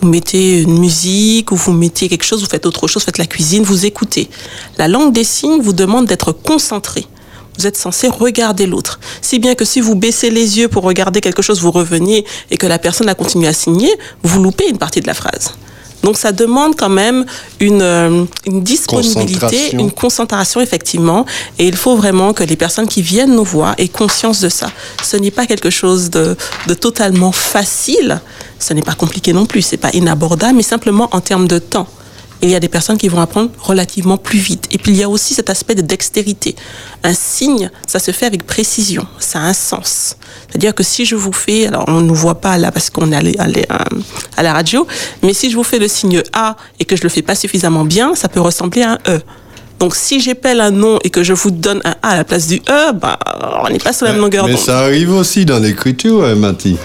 Vous 0.00 0.08
mettez 0.08 0.60
une 0.62 0.78
musique 0.78 1.52
ou 1.52 1.56
vous 1.56 1.72
mettez 1.72 2.08
quelque 2.08 2.24
chose, 2.24 2.40
vous 2.42 2.48
faites 2.48 2.66
autre 2.66 2.86
chose, 2.86 3.02
faites 3.02 3.18
la 3.18 3.26
cuisine, 3.26 3.62
vous 3.62 3.86
écoutez. 3.86 4.28
La 4.78 4.88
langue 4.88 5.12
des 5.12 5.24
signes 5.24 5.60
vous 5.60 5.72
demande 5.72 6.06
d'être 6.06 6.32
concentré. 6.32 7.06
Vous 7.58 7.66
êtes 7.66 7.76
censé 7.76 8.08
regarder 8.08 8.66
l'autre. 8.66 9.00
Si 9.22 9.38
bien 9.38 9.54
que 9.54 9.64
si 9.64 9.80
vous 9.80 9.94
baissez 9.94 10.28
les 10.28 10.58
yeux 10.58 10.68
pour 10.68 10.82
regarder 10.82 11.22
quelque 11.22 11.40
chose, 11.40 11.60
vous 11.60 11.70
reveniez 11.70 12.26
et 12.50 12.58
que 12.58 12.66
la 12.66 12.78
personne 12.78 13.08
a 13.08 13.14
continué 13.14 13.48
à 13.48 13.54
signer, 13.54 13.90
vous 14.22 14.42
loupez 14.42 14.68
une 14.68 14.78
partie 14.78 15.00
de 15.00 15.06
la 15.06 15.14
phrase. 15.14 15.52
Donc 16.06 16.18
ça 16.18 16.30
demande 16.30 16.76
quand 16.76 16.88
même 16.88 17.26
une, 17.58 17.82
euh, 17.82 18.24
une 18.46 18.62
disponibilité, 18.62 19.40
Concentration. 19.40 19.78
une 19.80 19.90
concentration 19.90 20.60
effectivement. 20.60 21.26
Et 21.58 21.66
il 21.66 21.74
faut 21.74 21.96
vraiment 21.96 22.32
que 22.32 22.44
les 22.44 22.54
personnes 22.54 22.86
qui 22.86 23.02
viennent 23.02 23.34
nous 23.34 23.42
voir 23.42 23.74
aient 23.76 23.88
conscience 23.88 24.38
de 24.40 24.48
ça. 24.48 24.70
Ce 25.02 25.16
n'est 25.16 25.32
pas 25.32 25.46
quelque 25.46 25.68
chose 25.68 26.08
de, 26.10 26.36
de 26.68 26.74
totalement 26.74 27.32
facile. 27.32 28.20
Ce 28.60 28.72
n'est 28.72 28.82
pas 28.82 28.94
compliqué 28.94 29.32
non 29.32 29.46
plus. 29.46 29.62
C'est 29.62 29.78
pas 29.78 29.90
inabordable, 29.94 30.54
mais 30.58 30.62
simplement 30.62 31.08
en 31.10 31.20
termes 31.20 31.48
de 31.48 31.58
temps. 31.58 31.88
Et 32.42 32.46
il 32.46 32.50
y 32.50 32.54
a 32.54 32.60
des 32.60 32.68
personnes 32.68 32.98
qui 32.98 33.08
vont 33.08 33.20
apprendre 33.20 33.50
relativement 33.58 34.18
plus 34.18 34.38
vite. 34.38 34.66
Et 34.70 34.78
puis 34.78 34.92
il 34.92 34.98
y 34.98 35.02
a 35.02 35.08
aussi 35.08 35.32
cet 35.32 35.48
aspect 35.48 35.74
de 35.74 35.80
dextérité. 35.80 36.54
Un 37.02 37.14
signe, 37.14 37.70
ça 37.86 37.98
se 37.98 38.10
fait 38.10 38.26
avec 38.26 38.46
précision. 38.46 39.06
Ça 39.18 39.38
a 39.40 39.42
un 39.42 39.52
sens. 39.54 40.16
C'est-à-dire 40.48 40.74
que 40.74 40.82
si 40.82 41.06
je 41.06 41.14
vous 41.16 41.32
fais, 41.32 41.66
alors 41.66 41.84
on 41.88 42.00
ne 42.00 42.06
nous 42.06 42.14
voit 42.14 42.40
pas 42.40 42.58
là 42.58 42.70
parce 42.70 42.90
qu'on 42.90 43.10
est 43.10 43.16
à, 43.16 43.46
la- 43.46 43.62
à 44.36 44.42
la- 44.42 44.52
radio, 44.52 44.86
mais 45.22 45.32
si 45.32 45.50
je 45.50 45.56
vous 45.56 45.64
fais 45.64 45.78
le 45.78 45.88
signe 45.88 46.22
A 46.34 46.56
et 46.78 46.84
que 46.84 46.94
je 46.94 47.02
le 47.02 47.08
fais 47.08 47.22
pas 47.22 47.34
suffisamment 47.34 47.84
bien, 47.84 48.14
ça 48.14 48.28
peut 48.28 48.40
ressembler 48.40 48.82
à 48.82 48.92
un 48.92 48.98
E. 49.08 49.20
Donc 49.78 49.94
si 49.96 50.20
j'appelle 50.20 50.60
un 50.60 50.70
nom 50.70 50.98
et 51.04 51.10
que 51.10 51.22
je 51.22 51.32
vous 51.32 51.50
donne 51.50 51.80
un 51.84 51.94
A 52.02 52.10
à 52.10 52.16
la 52.16 52.24
place 52.24 52.46
du 52.46 52.56
E, 52.68 52.92
bah, 52.92 53.18
on 53.64 53.68
n'est 53.70 53.78
pas 53.78 53.92
sur 53.94 54.06
la 54.06 54.12
même 54.12 54.20
longueur 54.20 54.46
Mais 54.46 54.52
d'onde. 54.52 54.60
ça 54.60 54.80
arrive 54.80 55.12
aussi 55.12 55.44
dans 55.46 55.58
l'écriture, 55.58 56.24
hein, 56.24 56.34
Mati. 56.34 56.76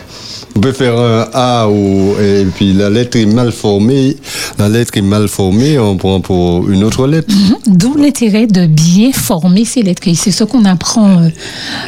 On 0.55 0.59
peut 0.59 0.73
faire 0.73 0.97
un 0.97 1.29
A 1.33 1.67
ou, 1.69 2.15
et 2.19 2.45
puis 2.45 2.73
la 2.73 2.89
lettre 2.89 3.17
est 3.17 3.25
mal 3.25 3.51
formée. 3.51 4.17
La 4.59 4.69
lettre 4.69 4.97
est 4.97 5.01
mal 5.01 5.27
formée, 5.27 5.79
on 5.79 5.97
prend 5.97 6.19
pour 6.19 6.69
une 6.69 6.83
autre 6.83 7.07
lettre. 7.07 7.33
D'où 7.67 7.95
l'intérêt 7.95 8.47
de 8.47 8.65
bien 8.65 9.11
former 9.11 9.65
ses 9.65 9.81
lettres. 9.81 10.07
Et 10.07 10.15
c'est 10.15 10.31
ce 10.31 10.43
qu'on 10.43 10.65
apprend 10.65 11.21
euh, 11.21 11.29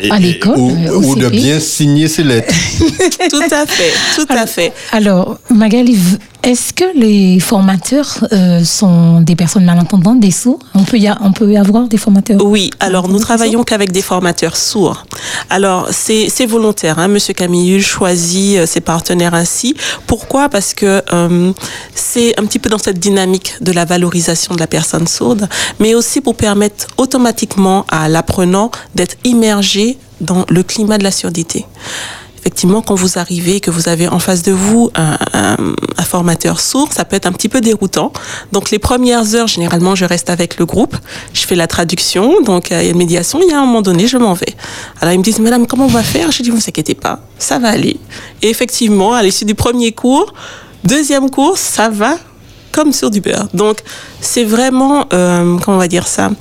à 0.09 0.19
l'école. 0.19 0.57
Ou, 0.57 0.71
euh, 0.71 0.95
ou 0.95 1.15
de 1.15 1.27
bien 1.29 1.59
signer 1.59 2.07
ses 2.07 2.23
lettres. 2.23 2.53
tout 3.29 3.41
à 3.51 3.65
fait, 3.65 3.93
tout 4.15 4.27
à 4.29 4.45
fait. 4.45 4.71
Alors, 4.91 5.39
Magali, 5.53 5.97
est-ce 6.43 6.73
que 6.73 6.83
les 6.97 7.39
formateurs 7.39 8.27
euh, 8.33 8.63
sont 8.65 9.21
des 9.21 9.35
personnes 9.35 9.63
malentendantes, 9.65 10.19
des 10.19 10.31
sourds? 10.31 10.59
On 10.75 10.83
peut, 10.83 10.97
y 10.97 11.07
a- 11.07 11.17
on 11.21 11.31
peut 11.31 11.49
y 11.51 11.57
avoir 11.57 11.87
des 11.87 11.97
formateurs? 11.97 12.43
Oui, 12.43 12.69
alors 12.81 13.07
nous 13.07 13.19
travaillons 13.19 13.63
qu'avec 13.63 13.91
des 13.91 14.01
formateurs 14.01 14.57
sourds. 14.57 15.05
Alors 15.49 15.87
c'est 15.91 16.45
volontaire, 16.45 16.99
hein, 16.99 17.07
Monsieur 17.07 17.33
Camillul 17.33 17.81
choisit 17.81 18.57
euh, 18.57 18.65
ses 18.65 18.81
partenaires 18.81 19.33
ainsi. 19.33 19.75
Pourquoi? 20.05 20.49
Parce 20.49 20.73
que 20.73 21.01
euh, 21.13 21.53
c'est 21.95 22.37
un 22.39 22.45
petit 22.45 22.59
peu 22.59 22.69
dans 22.69 22.77
cette 22.77 22.99
dynamique 22.99 23.55
de 23.61 23.71
la 23.71 23.85
valorisation 23.85 24.53
de 24.53 24.59
la 24.59 24.67
personne 24.67 25.07
sourde, 25.07 25.47
mais 25.79 25.95
aussi 25.95 26.19
pour 26.19 26.35
permettre 26.35 26.87
automatiquement 26.97 27.85
à 27.89 28.09
l'apprenant 28.09 28.69
d'être 28.95 29.15
immergé 29.23 29.97
dans 30.19 30.45
le 30.49 30.63
climat 30.63 30.97
de 30.97 31.03
la 31.03 31.11
surdité. 31.11 31.65
Effectivement, 32.43 32.81
quand 32.81 32.95
vous 32.95 33.17
arrivez, 33.17 33.61
que 33.61 33.71
vous 33.71 33.87
avez 33.87 34.09
en 34.09 34.19
face 34.19 34.41
de 34.41 34.51
vous 34.51 34.91
un 34.97 36.03
formateur 36.03 36.59
sourd, 36.59 36.89
ça 36.91 37.05
peut 37.05 37.15
être 37.15 37.25
un 37.25 37.31
petit 37.31 37.47
peu 37.47 37.61
déroutant. 37.61 38.11
Donc, 38.51 38.69
les 38.69 38.79
premières 38.79 39.33
heures, 39.33 39.47
généralement, 39.47 39.95
je 39.95 40.03
reste 40.03 40.29
avec 40.29 40.57
le 40.57 40.65
groupe, 40.65 40.97
je 41.33 41.45
fais 41.45 41.55
la 41.55 41.67
traduction, 41.67 42.41
donc 42.41 42.71
euh, 42.71 42.81
il 42.81 42.85
y 42.85 42.87
a 42.89 42.91
une 42.91 42.97
médiation, 42.97 43.39
il 43.41 43.49
y 43.49 43.53
a 43.53 43.59
un 43.59 43.65
moment 43.65 43.81
donné, 43.81 44.07
je 44.07 44.17
m'en 44.17 44.33
vais. 44.33 44.53
Alors, 44.99 45.13
ils 45.13 45.19
me 45.19 45.23
disent, 45.23 45.39
Madame, 45.39 45.65
comment 45.67 45.85
on 45.85 45.87
va 45.87 46.03
faire? 46.03 46.31
Je 46.31 46.43
dis, 46.43 46.49
vous 46.49 46.57
inquiétez 46.57 46.95
pas, 46.95 47.19
ça 47.39 47.59
va 47.59 47.69
aller. 47.69 47.97
Et 48.41 48.49
effectivement, 48.49 49.13
à 49.13 49.23
l'issue 49.23 49.45
du 49.45 49.55
premier 49.55 49.93
cours, 49.93 50.33
deuxième 50.83 51.29
cours, 51.29 51.57
ça 51.57 51.89
va 51.89 52.17
comme 52.73 52.91
sur 52.91 53.09
du 53.09 53.21
beurre. 53.21 53.47
Donc, 53.53 53.77
c'est 54.19 54.43
vraiment, 54.43 55.05
euh, 55.13 55.57
comment 55.59 55.77
on 55.77 55.79
va 55.79 55.87
dire 55.87 56.07
ça, 56.07 56.31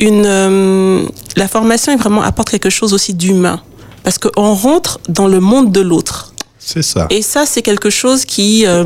une, 0.00 0.24
euh, 0.26 1.06
la 1.36 1.48
formation 1.48 1.92
est 1.92 1.96
vraiment 1.96 2.22
apporte 2.22 2.50
quelque 2.50 2.70
chose 2.70 2.92
aussi 2.92 3.14
d'humain. 3.14 3.60
Parce 4.06 4.18
qu'on 4.18 4.54
rentre 4.54 5.00
dans 5.08 5.26
le 5.26 5.40
monde 5.40 5.72
de 5.72 5.80
l'autre. 5.80 6.32
C'est 6.60 6.82
ça. 6.82 7.08
Et 7.10 7.22
ça, 7.22 7.44
c'est 7.44 7.60
quelque 7.60 7.90
chose 7.90 8.24
qui, 8.24 8.64
euh, 8.64 8.84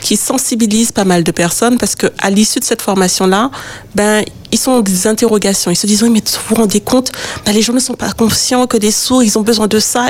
qui 0.00 0.16
sensibilise 0.16 0.92
pas 0.92 1.04
mal 1.04 1.24
de 1.24 1.30
personnes 1.30 1.76
parce 1.76 1.94
que 1.94 2.06
à 2.16 2.30
l'issue 2.30 2.58
de 2.60 2.64
cette 2.64 2.80
formation-là, 2.80 3.50
ben, 3.94 4.24
ils 4.52 4.58
sont 4.58 4.80
des 4.80 5.06
interrogations. 5.06 5.70
Ils 5.70 5.76
se 5.76 5.86
disent, 5.86 6.02
oui, 6.02 6.08
mais 6.08 6.20
vous 6.20 6.40
vous 6.48 6.54
rendez 6.54 6.80
compte, 6.80 7.12
ben, 7.44 7.52
les 7.52 7.60
gens 7.60 7.74
ne 7.74 7.80
sont 7.80 7.96
pas 7.96 8.12
conscients 8.12 8.66
que 8.66 8.78
les 8.78 8.92
sourds, 8.92 9.22
ils 9.22 9.36
ont 9.36 9.42
besoin 9.42 9.66
de 9.66 9.78
ça. 9.78 10.08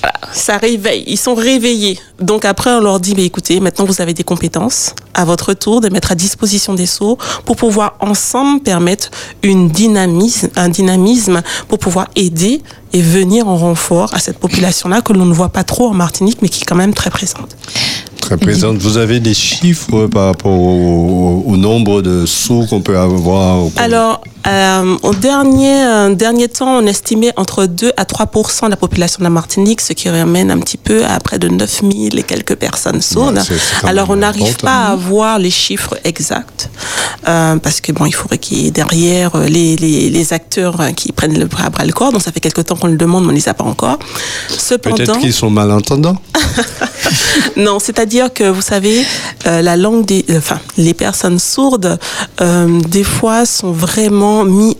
Voilà, 0.00 0.18
ça 0.32 0.56
réveille, 0.56 1.04
ils 1.06 1.18
sont 1.18 1.34
réveillés. 1.34 1.98
Donc 2.20 2.44
après, 2.44 2.70
on 2.70 2.80
leur 2.80 3.00
dit, 3.00 3.14
mais 3.14 3.24
écoutez, 3.24 3.60
maintenant 3.60 3.84
vous 3.84 4.00
avez 4.00 4.14
des 4.14 4.24
compétences 4.24 4.94
à 5.14 5.24
votre 5.24 5.52
tour 5.52 5.80
de 5.80 5.88
mettre 5.90 6.12
à 6.12 6.14
disposition 6.14 6.74
des 6.74 6.86
sourds 6.86 7.18
pour 7.44 7.56
pouvoir 7.56 7.96
ensemble 8.00 8.62
permettre 8.62 9.10
une 9.42 9.68
dynamisme, 9.68 10.48
un 10.56 10.68
dynamisme 10.70 11.42
pour 11.68 11.78
pouvoir 11.78 12.08
aider 12.16 12.62
et 12.92 13.02
venir 13.02 13.46
en 13.48 13.56
renfort 13.56 14.14
à 14.14 14.18
cette 14.18 14.38
population-là 14.38 15.02
que 15.02 15.12
l'on 15.12 15.26
ne 15.26 15.34
voit 15.34 15.50
pas 15.50 15.64
trop 15.64 15.88
en 15.88 15.94
Martinique, 15.94 16.38
mais 16.40 16.48
qui 16.48 16.62
est 16.62 16.66
quand 16.66 16.76
même 16.76 16.94
très 16.94 17.10
présente. 17.10 17.56
Très 18.30 18.36
présente. 18.36 18.76
Vous 18.76 18.96
avez 18.96 19.18
des 19.18 19.34
chiffres 19.34 20.06
par 20.06 20.26
rapport 20.26 20.52
au, 20.52 21.42
au 21.48 21.56
nombre 21.56 22.00
de 22.00 22.26
sourds 22.26 22.68
qu'on 22.68 22.80
peut 22.80 22.96
avoir 22.96 23.64
Alors, 23.74 24.20
euh, 24.46 24.96
au 25.02 25.14
dernier, 25.14 25.84
euh, 25.84 26.14
dernier 26.14 26.48
temps, 26.48 26.78
on 26.78 26.86
estimait 26.86 27.32
entre 27.36 27.66
2 27.66 27.92
à 27.96 28.04
3% 28.04 28.66
de 28.66 28.70
la 28.70 28.76
population 28.76 29.18
de 29.18 29.24
la 29.24 29.30
Martinique, 29.30 29.80
ce 29.80 29.92
qui 29.92 30.08
ramène 30.08 30.50
un 30.50 30.58
petit 30.58 30.76
peu 30.78 31.04
à 31.04 31.18
près 31.20 31.38
de 31.38 31.48
9000 31.48 32.18
et 32.18 32.22
quelques 32.22 32.54
personnes 32.54 33.02
sourdes. 33.02 33.38
Ouais, 33.38 33.88
Alors, 33.88 34.10
on 34.10 34.16
n'arrive 34.16 34.56
pas 34.56 34.84
à 34.86 34.92
avoir 34.92 35.38
les 35.38 35.50
chiffres 35.50 35.98
exacts, 36.04 36.70
euh, 37.28 37.56
parce 37.56 37.80
que 37.80 37.92
bon, 37.92 38.06
il 38.06 38.14
faudrait 38.14 38.38
qu'il 38.38 38.62
y 38.62 38.66
ait 38.68 38.70
derrière 38.70 39.34
euh, 39.34 39.46
les, 39.46 39.76
les, 39.76 40.08
les 40.08 40.32
acteurs 40.32 40.80
qui 40.96 41.12
prennent 41.12 41.38
le 41.38 41.46
bras 41.46 41.64
à 41.64 41.70
bras 41.70 41.84
le 41.84 41.92
corps. 41.92 42.12
Donc, 42.12 42.22
ça 42.22 42.32
fait 42.32 42.40
quelque 42.40 42.62
temps 42.62 42.76
qu'on 42.76 42.86
le 42.88 42.96
demande, 42.96 43.24
mais 43.24 43.30
on 43.30 43.32
ne 43.32 43.36
les 43.36 43.48
a 43.48 43.54
pas 43.54 43.64
encore. 43.64 43.98
Cependant, 44.48 44.96
Peut-être 44.96 45.18
qu'ils 45.18 45.34
sont 45.34 45.50
malentendants. 45.50 46.16
non, 47.56 47.78
c'est-à-dire 47.78 48.19
que 48.28 48.44
vous 48.44 48.62
savez, 48.62 49.04
euh, 49.46 49.62
la 49.62 49.76
langue 49.76 50.04
des, 50.04 50.24
enfin, 50.36 50.60
les 50.76 50.94
personnes 50.94 51.38
sourdes, 51.38 51.98
euh, 52.40 52.80
des 52.88 53.04
fois, 53.04 53.46
sont 53.46 53.72
vraiment 53.72 54.44
mis 54.44 54.76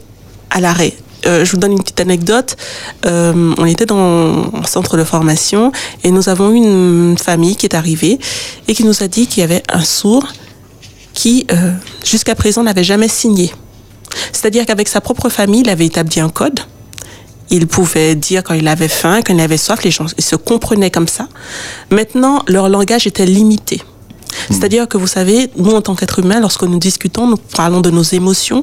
à 0.50 0.61
l'arrêt. 0.61 0.94
Euh, 1.26 1.44
je 1.44 1.50
vous 1.53 1.59
donne 1.59 1.72
une 1.72 1.83
petite 1.83 2.00
anecdote. 2.00 2.57
Euh, 3.07 3.55
on 3.59 3.66
était 3.66 3.87
dans 3.87 4.50
un 4.55 4.64
centre 4.66 4.96
de 4.96 5.05
formation 5.05 5.72
et 6.03 6.11
nous 6.11 6.29
avons 6.29 6.50
eu 6.50 6.57
une 6.57 7.18
famille 7.18 7.57
qui 7.57 7.66
est 7.66 7.74
arrivée 7.74 8.18
et 8.68 8.74
qui 8.74 8.85
nous 8.85 9.03
a 9.03 9.09
dit 9.09 9.26
qu'il 9.26 9.40
y 9.40 9.44
avait 9.44 9.62
un 9.68 9.85
sourd 9.85 10.26
qui, 11.12 11.46
euh, 11.50 11.72
jusqu'à 12.05 12.35
présent, 12.35 12.62
n'avait 12.62 12.85
jamais 12.85 13.09
signé. 13.09 13.53
C'est-à-dire 14.33 14.66
qu'avec 14.66 14.88
sa 14.88 15.00
propre 15.00 15.29
famille, 15.29 15.61
il 15.61 15.68
avait 15.68 15.87
établi 15.87 16.20
un 16.20 16.31
code. 16.31 16.61
Il 17.51 17.67
pouvait 17.67 18.15
dire 18.15 18.43
quand 18.45 18.55
il 18.55 18.69
avait 18.69 18.89
faim, 18.89 19.21
quand 19.25 19.35
il 19.35 19.41
avait 19.41 19.57
soif, 19.59 19.83
les 19.85 19.91
gens 19.91 20.07
ils 20.17 20.25
se 20.25 20.37
comprenaient 20.37 20.91
comme 20.91 21.09
ça. 21.09 21.29
Maintenant, 21.91 22.43
leur 22.47 22.69
langage 22.69 23.07
était 23.07 23.27
limité. 23.27 23.83
C'est-à-dire 24.49 24.87
que 24.87 24.97
vous 24.97 25.09
savez, 25.09 25.51
nous 25.57 25.73
en 25.73 25.83
tant 25.83 25.97
qu'êtres 25.97 26.21
humains, 26.21 26.39
lorsque 26.39 26.63
nous 26.63 26.79
discutons, 26.79 27.27
nous 27.27 27.37
parlons 27.37 27.81
de 27.81 27.91
nos 27.91 28.05
émotions, 28.05 28.63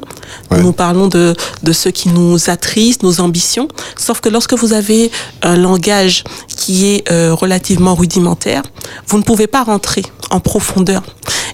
Ouais. 0.49 0.61
nous 0.61 0.71
parlons 0.71 1.07
de, 1.07 1.35
de 1.63 1.71
ce 1.73 1.89
qui 1.89 2.07
nous 2.07 2.49
attriste, 2.49 3.03
nos 3.03 3.19
ambitions. 3.19 3.67
Sauf 3.97 4.21
que 4.21 4.29
lorsque 4.29 4.53
vous 4.53 4.71
avez 4.71 5.11
un 5.41 5.57
langage 5.57 6.23
qui 6.47 6.85
est 6.87 7.11
euh, 7.11 7.33
relativement 7.33 7.95
rudimentaire, 7.95 8.63
vous 9.07 9.17
ne 9.17 9.23
pouvez 9.23 9.47
pas 9.47 9.63
rentrer 9.63 10.03
en 10.29 10.39
profondeur. 10.39 11.03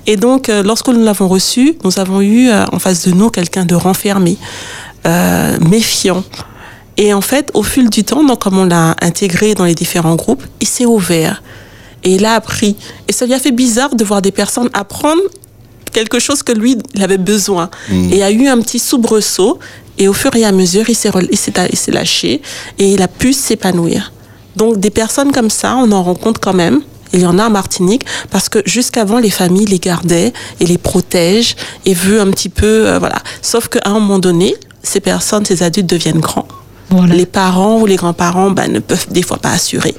Et 0.05 0.15
donc, 0.15 0.49
euh, 0.49 0.61
lorsque 0.61 0.89
nous 0.89 1.03
l'avons 1.03 1.27
reçu, 1.27 1.77
nous 1.83 1.97
avons 1.99 2.21
eu 2.21 2.49
euh, 2.49 2.65
en 2.71 2.77
face 2.77 3.07
de 3.07 3.11
nous 3.13 3.31
quelqu'un 3.31 3.65
de 3.65 3.73
renfermé, 3.73 4.37
euh, 5.07 5.57
méfiant. 5.59 6.23
Et 6.97 7.13
en 7.13 7.21
fait, 7.21 7.49
au 7.53 7.63
fil 7.63 7.89
du 7.89 8.03
temps, 8.03 8.23
donc, 8.23 8.39
comme 8.41 8.57
on 8.57 8.65
l'a 8.65 8.95
intégré 9.01 9.55
dans 9.55 9.65
les 9.65 9.73
différents 9.75 10.15
groupes, 10.15 10.43
il 10.61 10.67
s'est 10.67 10.85
ouvert. 10.85 11.41
Et 12.03 12.15
il 12.15 12.25
a 12.25 12.33
appris. 12.35 12.75
Et 13.07 13.13
ça 13.13 13.25
lui 13.25 13.33
a 13.33 13.39
fait 13.39 13.51
bizarre 13.51 13.95
de 13.95 14.03
voir 14.03 14.21
des 14.21 14.31
personnes 14.31 14.69
apprendre 14.73 15.21
quelque 15.91 16.19
chose 16.19 16.43
que 16.43 16.51
lui, 16.51 16.77
il 16.95 17.03
avait 17.03 17.17
besoin. 17.17 17.69
Et 18.11 18.17
il 18.17 18.23
a 18.23 18.31
eu 18.31 18.47
un 18.47 18.59
petit 18.61 18.79
soubresaut. 18.79 19.59
Et 19.97 20.07
au 20.07 20.13
fur 20.13 20.35
et 20.35 20.43
à 20.43 20.51
mesure, 20.51 20.89
il 20.89 20.95
s'est 20.95 21.09
rel- 21.09 21.29
il 21.31 21.37
s'est 21.37 21.53
il 21.71 21.77
s'est 21.77 21.91
lâché 21.91 22.41
et 22.79 22.91
il 22.93 23.01
a 23.01 23.07
pu 23.07 23.31
s'épanouir. 23.31 24.11
Donc, 24.55 24.79
des 24.79 24.89
personnes 24.89 25.31
comme 25.31 25.49
ça, 25.49 25.75
on 25.77 25.91
en 25.91 26.03
rencontre 26.03 26.39
quand 26.39 26.53
même. 26.53 26.81
Il 27.13 27.21
y 27.21 27.25
en 27.27 27.37
a 27.37 27.45
en 27.45 27.49
Martinique 27.51 28.03
parce 28.31 28.49
que 28.49 28.59
jusqu'avant, 28.65 29.19
les 29.19 29.29
familles 29.29 29.65
les 29.67 29.77
gardaient 29.79 30.33
et 30.59 30.65
les 30.65 30.79
protègent 30.79 31.55
et 31.85 31.93
veulent 31.93 32.21
un 32.27 32.31
petit 32.31 32.49
peu, 32.49 32.87
euh, 32.87 32.97
voilà. 32.99 33.17
Sauf 33.43 33.67
qu'à 33.67 33.81
un 33.85 33.93
moment 33.93 34.17
donné, 34.19 34.55
ces 34.81 34.99
personnes, 34.99 35.45
ces 35.45 35.61
adultes 35.61 35.87
deviennent 35.89 36.19
grands. 36.19 36.47
Voilà. 36.89 37.15
Les 37.15 37.25
parents 37.25 37.79
ou 37.81 37.85
les 37.85 37.95
grands-parents 37.95 38.51
ben, 38.51 38.71
ne 38.71 38.79
peuvent 38.79 39.07
des 39.11 39.23
fois 39.23 39.37
pas 39.37 39.51
assurer. 39.51 39.95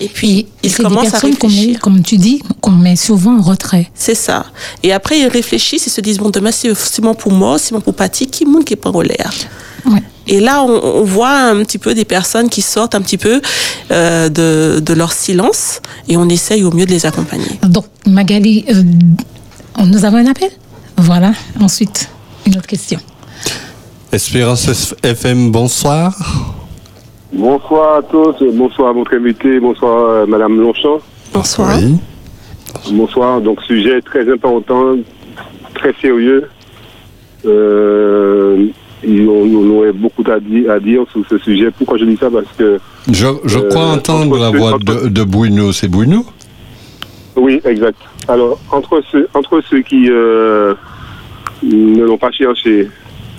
Et 0.00 0.08
puis, 0.08 0.40
Et 0.40 0.48
ils 0.64 0.70
des 0.72 0.82
commencent 0.82 1.06
à 1.08 1.10
personnes 1.12 1.30
met, 1.30 1.36
réfléchir. 1.40 1.80
comme 1.80 2.02
tu 2.02 2.16
dis, 2.16 2.42
qu'on 2.60 2.72
met 2.72 2.96
souvent 2.96 3.38
en 3.38 3.42
retrait. 3.42 3.90
C'est 3.94 4.16
ça. 4.16 4.46
Et 4.82 4.92
après, 4.92 5.20
ils 5.20 5.28
réfléchissent, 5.28 5.86
ils 5.86 5.90
se 5.90 6.00
disent, 6.00 6.18
bon, 6.18 6.30
demain, 6.30 6.50
c'est 6.50 7.00
bon 7.00 7.14
pour 7.14 7.32
moi, 7.32 7.58
c'est 7.60 7.72
bon 7.74 7.80
pour 7.80 7.94
Patty, 7.94 8.26
qui 8.26 8.44
monde 8.44 8.64
qui 8.64 8.72
est 8.72 8.76
pas. 8.76 8.90
Ouais. 8.90 10.02
Et 10.26 10.40
là, 10.40 10.64
on, 10.64 11.00
on 11.00 11.04
voit 11.04 11.36
un 11.36 11.62
petit 11.62 11.78
peu 11.78 11.94
des 11.94 12.04
personnes 12.04 12.48
qui 12.48 12.62
sortent 12.62 12.94
un 12.96 13.02
petit 13.02 13.18
peu 13.18 13.40
euh, 13.92 14.28
de, 14.28 14.80
de 14.80 14.94
leur 14.94 15.12
silence 15.12 15.80
et 16.08 16.16
on 16.16 16.28
essaye 16.28 16.64
au 16.64 16.72
mieux 16.72 16.86
de 16.86 16.90
les 16.90 17.06
accompagner. 17.06 17.60
Donc, 17.62 17.84
Magali, 18.06 18.64
euh, 18.70 18.82
nous 19.84 20.04
avons 20.04 20.16
un 20.16 20.26
appel? 20.26 20.50
Voilà. 20.96 21.32
Ensuite, 21.60 22.08
une 22.46 22.56
autre 22.56 22.66
question. 22.66 22.98
Espérance 24.18 24.94
FM, 25.02 25.50
bonsoir. 25.50 26.12
Bonsoir 27.32 27.96
à 27.98 28.02
tous, 28.02 28.36
bonsoir 28.52 28.90
à 28.90 28.92
votre 28.92 29.12
invité, 29.14 29.58
bonsoir 29.58 30.08
euh, 30.08 30.26
Madame 30.26 30.60
Longchamp. 30.60 31.00
Bonsoir. 31.32 31.76
Oui. 31.82 31.96
Bonsoir, 32.92 33.40
donc 33.40 33.60
sujet 33.62 34.00
très 34.02 34.30
important, 34.32 34.94
très 35.74 35.92
sérieux. 36.00 36.44
Euh, 37.44 38.68
il- 39.02 39.28
on, 39.28 39.42
on 39.52 39.78
aurait 39.78 39.92
beaucoup 39.92 40.22
à, 40.30 40.38
di- 40.38 40.68
à 40.68 40.78
dire 40.78 41.02
sur 41.10 41.22
ce 41.28 41.36
sujet. 41.38 41.72
Pourquoi 41.76 41.98
je 41.98 42.04
dis 42.04 42.16
ça? 42.16 42.30
Parce 42.30 42.46
que, 42.56 42.78
Je, 43.10 43.26
je 43.44 43.58
Euh, 43.58 43.68
crois 43.68 43.86
entendre 43.86 44.36
entre 44.36 44.38
la 44.40 44.50
voix 44.56 44.74
entre- 44.74 45.02
de, 45.04 45.08
de 45.08 45.24
Bruno. 45.24 45.72
C'est 45.72 45.88
Bruno? 45.88 46.24
Oui, 47.34 47.60
exact. 47.64 47.98
Alors, 48.28 48.60
entre 48.70 49.02
ceux, 49.10 49.28
entre 49.34 49.60
ceux 49.68 49.80
qui 49.82 50.06
euh, 50.08 50.74
ne 51.64 52.04
l'ont 52.04 52.16
pas 52.16 52.30
cherché 52.30 52.88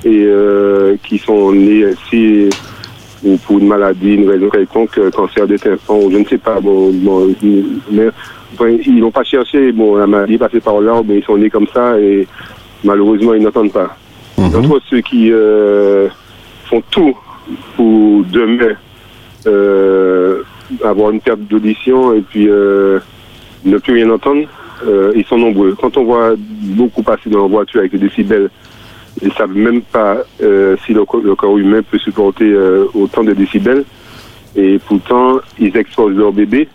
et 0.05 0.23
euh, 0.25 0.95
qui 1.03 1.17
sont 1.17 1.51
nés 1.51 1.85
ainsi 1.85 2.49
ou 3.23 3.37
pour 3.37 3.57
une 3.57 3.67
maladie, 3.67 4.13
une 4.13 4.29
raison 4.29 4.49
quelconque, 4.49 4.97
euh, 4.99 5.09
cancer 5.09 5.47
des 5.47 5.57
tympans, 5.57 5.99
ou 5.99 6.11
je 6.11 6.17
ne 6.17 6.25
sais 6.25 6.37
pas, 6.37 6.59
bon, 6.59 6.91
bon, 6.91 7.33
mais 7.91 8.09
ils 8.85 8.99
l'ont 8.99 9.11
pas 9.11 9.23
cherché, 9.23 9.71
bon, 9.71 9.95
la 9.95 10.05
maladie 10.05 10.37
passée 10.37 10.61
par 10.61 10.79
là, 10.79 11.01
mais 11.05 11.17
ils 11.17 11.23
sont 11.23 11.37
nés 11.37 11.49
comme 11.49 11.67
ça 11.73 11.99
et 11.99 12.27
malheureusement 12.83 13.33
ils 13.33 13.41
n'entendent 13.41 13.73
pas. 13.73 13.97
Entre 14.37 14.79
ceux 14.89 15.01
qui 15.01 15.31
euh, 15.31 16.07
font 16.65 16.83
tout 16.91 17.17
pour 17.75 18.23
demain 18.25 18.75
euh, 19.47 20.43
avoir 20.83 21.11
une 21.11 21.19
perte 21.19 21.39
d'audition 21.41 22.13
et 22.13 22.21
puis 22.21 22.47
euh, 22.47 22.99
ne 23.63 23.77
plus 23.77 23.93
rien 23.93 24.09
entendre, 24.09 24.47
ils 25.15 25.25
sont 25.25 25.37
nombreux. 25.37 25.75
Quand 25.79 25.97
on 25.97 26.03
voit 26.03 26.35
beaucoup 26.37 27.01
passer 27.01 27.29
dans 27.29 27.43
la 27.43 27.47
voiture 27.47 27.79
avec 27.79 27.93
des 27.93 27.97
décibels, 27.97 28.49
ils 29.21 29.29
ne 29.29 29.33
savent 29.33 29.55
même 29.55 29.81
pas 29.81 30.17
euh, 30.43 30.75
si 30.85 30.93
le, 30.93 31.05
co- 31.05 31.21
le 31.21 31.35
corps 31.35 31.57
humain 31.57 31.81
peut 31.83 31.97
supporter 31.99 32.51
euh, 32.51 32.85
autant 32.93 33.23
de 33.23 33.33
décibels. 33.33 33.83
Et 34.55 34.79
pourtant, 34.87 35.39
ils 35.59 35.75
exposent 35.75 36.15
leur 36.15 36.31
bébé. 36.31 36.67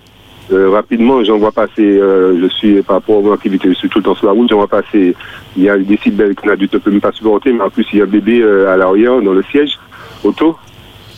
Euh, 0.52 0.70
rapidement, 0.70 1.22
j'en 1.22 1.38
vois 1.38 1.52
passer, 1.52 1.78
euh, 1.78 2.38
je 2.42 2.48
suis 2.48 2.82
par 2.82 2.96
rapport 2.96 3.18
à 3.18 3.22
mon 3.22 3.32
activité, 3.32 3.68
je 3.68 3.74
suis 3.74 3.88
tout 3.88 3.98
le 4.00 4.04
temps 4.04 4.16
sur 4.16 4.26
la 4.26 4.32
route, 4.32 4.50
j'en 4.50 4.56
vois 4.56 4.66
passer, 4.66 5.14
il 5.56 5.62
y 5.62 5.68
a 5.68 5.78
des 5.78 5.84
décibels 5.84 6.34
qu'un 6.34 6.50
adulte 6.50 6.74
ne 6.74 6.78
peut 6.80 6.90
même 6.90 7.00
pas 7.00 7.12
supporter, 7.12 7.52
mais 7.52 7.62
en 7.62 7.70
plus 7.70 7.86
il 7.92 8.00
y 8.00 8.02
a 8.02 8.04
un 8.04 8.08
bébé 8.08 8.40
euh, 8.42 8.68
à 8.68 8.76
l'arrière, 8.76 9.22
dans 9.22 9.32
le 9.32 9.44
siège, 9.44 9.78
auto, 10.24 10.56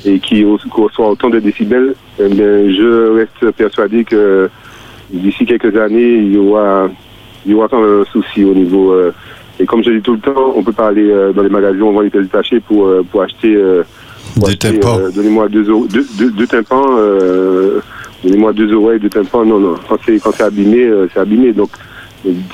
et 0.05 0.19
qui 0.19 0.45
reçoit 0.45 1.09
autant 1.09 1.31
de 1.31 1.39
décibels, 1.39 1.95
eh 2.21 2.29
bien, 2.29 2.71
je 2.71 3.11
reste 3.13 3.51
persuadé 3.57 4.05
que 4.05 4.51
d'ici 5.11 5.47
quelques 5.47 5.77
années, 5.77 6.17
il 6.17 6.35
y 6.35 6.37
aura, 6.37 6.91
il 7.47 7.53
y 7.53 7.55
aura 7.55 7.69
quand 7.69 7.81
même 7.81 8.03
un 8.03 8.05
souci 8.05 8.45
au 8.45 8.53
niveau. 8.53 8.93
Et 9.63 9.67
comme 9.67 9.83
je 9.85 9.91
dis 9.91 10.03
tout 10.03 10.15
le 10.15 10.19
temps, 10.19 10.53
on 10.57 10.63
peut 10.65 10.73
pas 10.73 10.89
aller 10.89 11.09
euh, 11.09 11.33
dans 11.33 11.43
les 11.43 11.49
magasins, 11.49 11.81
on 11.83 11.93
vend 11.93 12.01
les 12.01 12.11
pièces 12.11 12.25
détachées 12.25 12.59
pour, 12.61 12.87
euh, 12.87 13.05
pour 13.09 13.23
acheter. 13.23 13.55
euh, 13.55 13.85
pour 14.35 14.47
Des 14.49 14.53
acheter, 14.55 14.81
tympans. 14.81 14.99
Donnez-moi 15.15 15.49
deux, 15.49 15.69
euros- 15.71 15.87
deux, 15.87 16.05
deux, 16.19 16.31
deux 16.33 16.47
tympans. 16.47 16.87
Donnez-moi 18.25 18.53
deux 18.53 18.73
oreilles, 18.75 18.99
deux 19.01 19.09
tympans. 19.09 19.45
Non, 19.45 19.59
non. 19.61 19.75
Quand 19.89 19.99
c'est 20.05 20.19
quand 20.19 20.33
c'est 20.33 20.43
abîmé, 20.45 20.91
c'est 21.13 21.21
abîmé. 21.21 21.53
Donc 21.53 21.71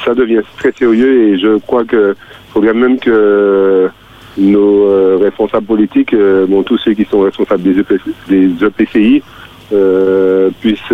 ça 0.04 0.14
devient 0.14 0.40
très 0.58 0.72
sérieux 0.72 1.28
et 1.28 1.38
je 1.38 1.58
crois 1.58 1.84
que 1.84 2.14
faudrait 2.52 2.74
même 2.74 2.98
que 2.98 3.88
nos 4.38 5.18
responsables 5.18 5.66
politiques, 5.66 6.14
bon, 6.48 6.62
tous 6.62 6.78
ceux 6.78 6.94
qui 6.94 7.04
sont 7.04 7.20
responsables 7.20 7.62
des, 7.62 7.78
EP 7.78 7.96
des 8.28 8.50
EPCI, 8.64 9.22
puissent 10.60 10.92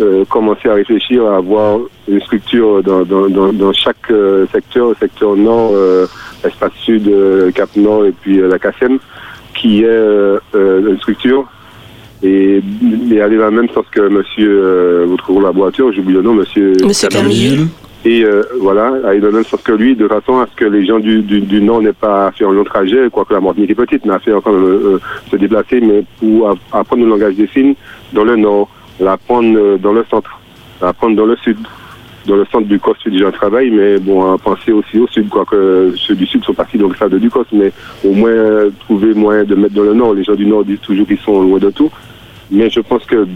euh, 0.00 0.24
commencer 0.24 0.68
à 0.68 0.74
réfléchir 0.74 1.26
à 1.26 1.36
avoir 1.36 1.78
une 2.08 2.20
structure 2.20 2.82
dans, 2.82 3.02
dans, 3.04 3.28
dans, 3.28 3.52
dans 3.52 3.72
chaque 3.72 4.10
euh, 4.10 4.46
secteur, 4.52 4.92
secteur 4.98 5.36
nord, 5.36 5.72
euh, 5.74 6.06
espace 6.44 6.72
sud, 6.84 7.08
euh, 7.08 7.50
Cap 7.52 7.68
Nord 7.76 8.06
et 8.06 8.12
puis 8.12 8.40
euh, 8.40 8.48
la 8.48 8.58
CACEM, 8.58 8.98
qui 9.54 9.82
est 9.82 9.86
euh, 9.86 10.38
euh, 10.54 10.90
une 10.90 10.98
structure. 10.98 11.46
Et, 12.24 12.62
et 13.10 13.20
aller 13.20 13.36
dans 13.36 13.46
le 13.46 13.50
même 13.62 13.68
sens 13.70 13.84
que 13.90 14.00
monsieur, 14.08 14.48
euh, 14.62 15.06
votre 15.08 15.26
collaborateur, 15.26 15.92
j'oublie 15.92 16.14
le 16.14 16.22
nom, 16.22 16.34
monsieur, 16.34 16.72
Monsieur 16.84 17.08
Camille. 17.08 17.66
Et 18.04 18.24
euh, 18.24 18.42
voilà, 18.60 18.94
aller 19.06 19.20
dans 19.20 19.28
le 19.28 19.32
même 19.34 19.44
sens 19.44 19.60
que 19.62 19.72
lui, 19.72 19.94
de 19.94 20.08
façon 20.08 20.38
à 20.40 20.46
ce 20.50 20.56
que 20.56 20.64
les 20.64 20.84
gens 20.86 20.98
du, 21.00 21.22
du, 21.22 21.40
du 21.40 21.60
Nord 21.60 21.82
n'aient 21.82 21.92
pas 21.92 22.28
à 22.28 22.32
faire 22.32 22.48
un 22.48 22.52
long 22.52 22.64
trajet, 22.64 23.08
quoique 23.12 23.32
la 23.32 23.40
Martinique 23.40 23.70
est 23.70 23.74
petite, 23.76 24.04
mais 24.06 24.14
à 24.14 24.18
faire 24.20 24.40
quand 24.42 24.52
même 24.52 24.64
euh, 24.64 24.98
se 25.30 25.36
déplacer, 25.36 25.80
mais 25.80 26.04
pour 26.18 26.50
app- 26.50 26.58
apprendre 26.72 27.04
le 27.04 27.10
langage 27.10 27.34
des 27.34 27.46
signes 27.48 27.74
dans 28.12 28.24
le 28.24 28.36
Nord, 28.36 28.68
l'apprendre 29.00 29.56
euh, 29.58 29.78
dans 29.78 29.92
le 29.92 30.04
centre, 30.10 30.30
l'apprendre 30.80 31.16
dans 31.16 31.26
le 31.26 31.36
Sud. 31.36 31.58
Dans 32.24 32.36
le 32.36 32.44
centre 32.52 32.68
du 32.68 32.78
COS, 32.78 32.96
c'est 33.02 33.10
déjà 33.10 33.26
un 33.28 33.32
travail, 33.32 33.72
mais 33.72 33.98
bon, 33.98 34.32
à 34.32 34.38
penser 34.38 34.70
aussi 34.70 34.96
au 34.96 35.08
Sud, 35.08 35.28
quoique 35.28 35.92
ceux 35.96 36.14
du 36.14 36.24
Sud 36.24 36.44
sont 36.44 36.54
partis 36.54 36.78
dans 36.78 36.86
le 36.86 36.94
stade 36.94 37.16
du 37.16 37.28
COS, 37.28 37.46
mais 37.52 37.72
au 38.04 38.12
moins 38.12 38.30
euh, 38.30 38.70
trouver 38.78 39.12
moyen 39.12 39.42
de 39.42 39.56
mettre 39.56 39.74
dans 39.74 39.82
le 39.82 39.92
Nord. 39.94 40.14
Les 40.14 40.22
gens 40.22 40.36
du 40.36 40.46
Nord 40.46 40.64
disent 40.64 40.78
toujours 40.80 41.04
qu'ils 41.04 41.18
sont 41.18 41.42
loin 41.42 41.58
de 41.58 41.70
tout. 41.70 41.90
Mais 42.52 42.70
je 42.70 42.78
pense 42.78 43.04
que 43.06 43.26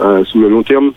euh, 0.00 0.24
sous 0.24 0.40
le 0.40 0.48
long 0.48 0.62
terme, 0.62 0.92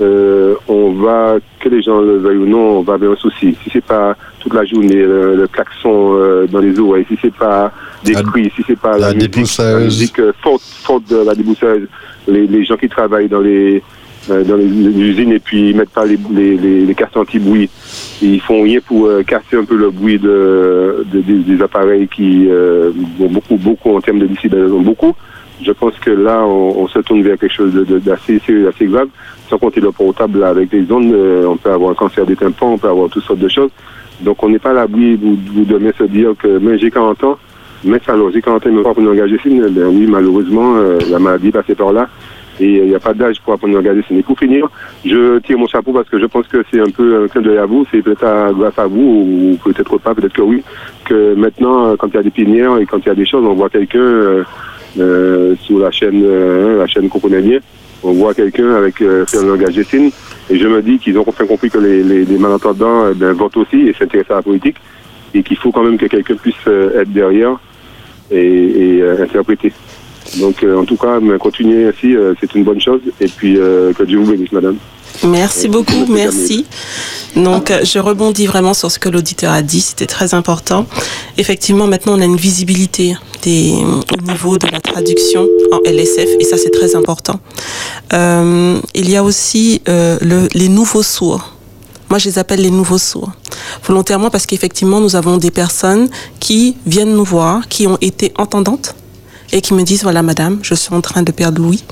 euh, 0.00 0.54
on 0.66 0.90
va, 0.94 1.36
que 1.60 1.68
les 1.68 1.82
gens 1.82 2.00
le 2.00 2.16
veuillent 2.18 2.38
ou 2.38 2.46
non, 2.46 2.78
on 2.78 2.82
va 2.82 2.94
avoir 2.94 3.12
un 3.12 3.16
souci. 3.16 3.56
Si 3.62 3.70
c'est 3.72 3.84
pas 3.84 4.16
toute 4.40 4.52
la 4.52 4.64
journée 4.64 4.96
le, 4.96 5.36
le 5.36 5.46
klaxon 5.46 6.14
euh, 6.16 6.46
dans 6.48 6.58
les 6.58 6.78
oreilles, 6.80 7.06
si 7.08 7.16
c'est 7.22 7.32
pas 7.34 7.70
des 8.04 8.12
La- 8.14 8.22
cris, 8.24 8.50
si 8.56 8.62
c'est 8.66 8.78
pas 8.78 8.98
la 8.98 9.14
musique, 9.14 9.58
la 9.58 9.78
musique 9.84 10.18
euh, 10.18 10.32
forte, 10.42 10.62
forte 10.82 11.08
de 11.08 11.18
la 11.24 11.34
débousseuse, 11.34 11.86
les, 12.26 12.46
les 12.46 12.64
gens 12.64 12.76
qui 12.76 12.88
travaillent 12.88 13.28
dans 13.28 13.40
les 13.40 13.82
euh, 14.30 14.42
dans 14.44 14.56
les, 14.56 14.64
usines 14.66 15.32
et 15.32 15.38
puis 15.38 15.70
ils 15.70 15.76
mettent 15.76 15.90
pas 15.90 16.04
les, 16.04 16.18
les, 16.30 16.56
les, 16.56 16.94
anti-bruit. 17.14 17.70
Ils 18.22 18.40
font 18.40 18.62
rien 18.62 18.80
pour 18.80 19.06
euh, 19.06 19.22
casser 19.22 19.56
un 19.56 19.64
peu 19.64 19.76
le 19.76 19.90
bruit 19.90 20.18
de, 20.18 21.04
de- 21.12 21.20
des- 21.20 21.62
appareils 21.62 22.08
qui 22.08 22.48
euh, 22.48 22.90
vont 23.18 23.28
beaucoup, 23.28 23.56
beaucoup 23.56 23.94
en 23.94 24.00
termes 24.00 24.18
de 24.18 24.26
décibels, 24.26 24.72
ont 24.72 24.80
beaucoup. 24.82 25.14
Je 25.62 25.70
pense 25.72 25.94
que 26.00 26.10
là, 26.10 26.42
on, 26.44 26.82
on 26.82 26.88
se 26.88 26.98
tourne 27.00 27.22
vers 27.22 27.38
quelque 27.38 27.54
chose 27.54 27.72
de- 27.72 27.84
de- 27.84 27.98
d'assez 27.98 28.38
sérieux, 28.40 28.68
assez 28.68 28.86
grave. 28.86 29.08
Sans 29.48 29.58
compter 29.58 29.80
le 29.80 29.92
portable 29.92 30.40
là, 30.40 30.48
avec 30.48 30.72
les 30.72 30.90
ondes, 30.90 31.12
euh, 31.12 31.46
on 31.46 31.56
peut 31.56 31.70
avoir 31.70 31.92
un 31.92 31.94
cancer 31.94 32.26
des 32.26 32.34
tympans, 32.36 32.72
on 32.72 32.78
peut 32.78 32.88
avoir 32.88 33.08
toutes 33.08 33.22
sortes 33.24 33.38
de 33.38 33.48
choses. 33.48 33.70
Donc 34.20 34.42
on 34.42 34.48
n'est 34.48 34.58
pas 34.58 34.70
à 34.70 34.74
l'abri, 34.74 35.14
vous, 35.14 35.38
vous 35.54 35.64
demain 35.64 35.92
se 35.96 36.04
dire 36.04 36.32
que 36.38 36.58
j'ai 36.78 36.90
40 36.90 37.22
ans, 37.24 37.38
mais 37.84 38.00
ça 38.04 38.12
alors 38.12 38.30
j'ai 38.30 38.42
40 38.42 38.66
ans, 38.66 38.68
il 38.70 38.76
me 38.76 38.82
faut 38.82 38.90
apprendre 38.90 39.10
à 39.10 39.12
engager. 39.12 39.38
Ben 39.44 39.88
oui, 39.88 40.06
malheureusement, 40.06 40.76
euh, 40.76 40.98
la 41.10 41.18
maladie 41.18 41.48
est 41.48 41.52
passée 41.52 41.74
par 41.74 41.92
là. 41.92 42.08
Et 42.58 42.78
il 42.78 42.88
n'y 42.88 42.94
a 42.94 43.00
pas 43.00 43.12
d'âge 43.12 43.36
pour 43.42 43.52
apprendre 43.52 43.76
à 43.78 44.02
signe. 44.08 44.18
Et 44.18 44.22
pour 44.22 44.38
finir, 44.38 44.66
je 45.04 45.38
tire 45.40 45.58
mon 45.58 45.66
chapeau 45.66 45.92
parce 45.92 46.08
que 46.08 46.18
je 46.18 46.24
pense 46.24 46.46
que 46.48 46.64
c'est 46.70 46.80
un 46.80 46.88
peu 46.90 47.24
un 47.24 47.28
clin 47.28 47.42
d'œil 47.42 47.58
à 47.58 47.66
vous. 47.66 47.86
C'est 47.90 48.00
peut-être 48.00 48.54
grâce 48.54 48.78
à 48.78 48.86
vous, 48.86 48.98
ou 48.98 49.58
peut-être 49.62 49.98
pas, 49.98 50.14
peut-être 50.14 50.32
que 50.32 50.40
oui, 50.40 50.62
que 51.04 51.34
maintenant, 51.34 51.88
euh, 51.88 51.96
quand 51.98 52.08
il 52.08 52.14
y 52.14 52.18
a 52.18 52.22
des 52.22 52.30
pinières 52.30 52.78
et 52.78 52.86
quand 52.86 52.98
il 52.98 53.06
y 53.06 53.10
a 53.10 53.14
des 53.14 53.26
choses, 53.26 53.44
on 53.44 53.54
voit 53.54 53.68
quelqu'un 53.68 53.98
euh, 53.98 54.42
euh, 54.98 55.54
sur 55.60 55.78
la 55.78 55.90
chaîne, 55.90 56.22
euh, 56.24 56.78
la 56.78 56.86
chaîne 56.86 57.08
qu'on 57.08 57.20
connaît 57.20 57.42
bien. 57.42 57.58
On 58.02 58.12
voit 58.12 58.34
quelqu'un 58.34 58.74
avec 58.74 59.00
euh, 59.02 59.24
un 59.34 59.44
langage 59.44 59.74
des. 59.74 60.12
Et 60.48 60.58
je 60.58 60.68
me 60.68 60.80
dis 60.80 60.98
qu'ils 60.98 61.18
ont 61.18 61.24
compris 61.24 61.70
que 61.70 61.78
les, 61.78 62.02
les, 62.02 62.38
malentendants 62.38 63.04
euh, 63.04 63.14
ben, 63.14 63.32
votent 63.32 63.56
aussi 63.56 63.88
et 63.88 63.92
s'intéressent 63.92 64.32
à 64.32 64.36
la 64.36 64.42
politique. 64.42 64.76
Et 65.36 65.42
qu'il 65.42 65.56
faut 65.56 65.70
quand 65.70 65.82
même 65.82 65.98
que 65.98 66.06
quelqu'un 66.06 66.34
puisse 66.34 66.54
euh, 66.66 67.00
être 67.00 67.12
derrière 67.12 67.58
et, 68.30 68.38
et, 68.38 69.02
euh, 69.02 69.22
interpréter. 69.22 69.72
Donc, 70.38 70.62
euh, 70.62 70.76
en 70.76 70.84
tout 70.84 70.96
cas, 70.96 71.20
mais 71.20 71.38
continuez 71.38 71.86
ainsi, 71.86 72.16
c'est 72.40 72.54
une 72.54 72.64
bonne 72.64 72.80
chose. 72.80 73.00
Et 73.20 73.28
puis, 73.28 73.54
que 73.54 74.02
Dieu 74.02 74.18
vous 74.18 74.30
bénisse, 74.32 74.52
madame. 74.52 74.76
Merci 75.24 75.68
beaucoup, 75.68 76.06
merci. 76.08 76.66
Donc, 77.36 77.72
je 77.82 77.98
rebondis 77.98 78.46
vraiment 78.46 78.74
sur 78.74 78.90
ce 78.90 78.98
que 78.98 79.08
l'auditeur 79.08 79.52
a 79.52 79.62
dit, 79.62 79.80
c'était 79.80 80.06
très 80.06 80.34
important. 80.34 80.86
Effectivement, 81.38 81.86
maintenant, 81.86 82.14
on 82.16 82.20
a 82.20 82.24
une 82.24 82.36
visibilité 82.36 83.14
des, 83.42 83.74
au 84.12 84.30
niveau 84.30 84.58
de 84.58 84.66
la 84.66 84.80
traduction 84.80 85.46
en 85.72 85.78
LSF, 85.84 86.28
et 86.40 86.44
ça, 86.44 86.56
c'est 86.56 86.70
très 86.70 86.96
important. 86.96 87.40
Euh, 88.12 88.78
il 88.94 89.10
y 89.10 89.16
a 89.16 89.22
aussi 89.22 89.82
euh, 89.88 90.18
le, 90.20 90.48
les 90.54 90.68
nouveaux 90.68 91.02
sourds. 91.02 91.52
Moi, 92.08 92.18
je 92.18 92.28
les 92.28 92.38
appelle 92.38 92.60
les 92.60 92.70
nouveaux 92.70 92.98
sourds. 92.98 93.32
Volontairement 93.84 94.30
parce 94.30 94.46
qu'effectivement, 94.46 95.00
nous 95.00 95.16
avons 95.16 95.36
des 95.36 95.50
personnes 95.50 96.08
qui 96.40 96.76
viennent 96.86 97.14
nous 97.14 97.24
voir, 97.24 97.68
qui 97.68 97.86
ont 97.86 97.98
été 98.00 98.32
entendantes 98.38 98.94
et 99.52 99.60
qui 99.60 99.74
me 99.74 99.82
disent, 99.82 100.02
voilà, 100.02 100.22
madame, 100.22 100.58
je 100.62 100.74
suis 100.74 100.94
en 100.94 101.00
train 101.00 101.22
de 101.22 101.32
perdre 101.32 101.60
l'ouïe. 101.62 101.82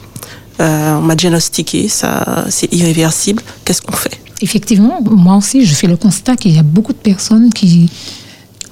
Euh, 0.60 0.96
on 0.96 1.02
m'a 1.02 1.16
diagnostiqué, 1.16 1.88
ça, 1.88 2.44
c'est 2.48 2.72
irréversible. 2.72 3.42
Qu'est-ce 3.64 3.82
qu'on 3.82 3.96
fait? 3.96 4.20
Effectivement, 4.40 5.00
moi 5.02 5.37
aussi, 5.37 5.64
je 5.64 5.74
fais 5.74 5.87
le 5.87 5.96
constat 5.96 6.37
qu'il 6.37 6.54
y 6.54 6.58
a 6.58 6.62
beaucoup 6.62 6.92
de 6.92 6.98
personnes 6.98 7.52
qui, 7.52 7.90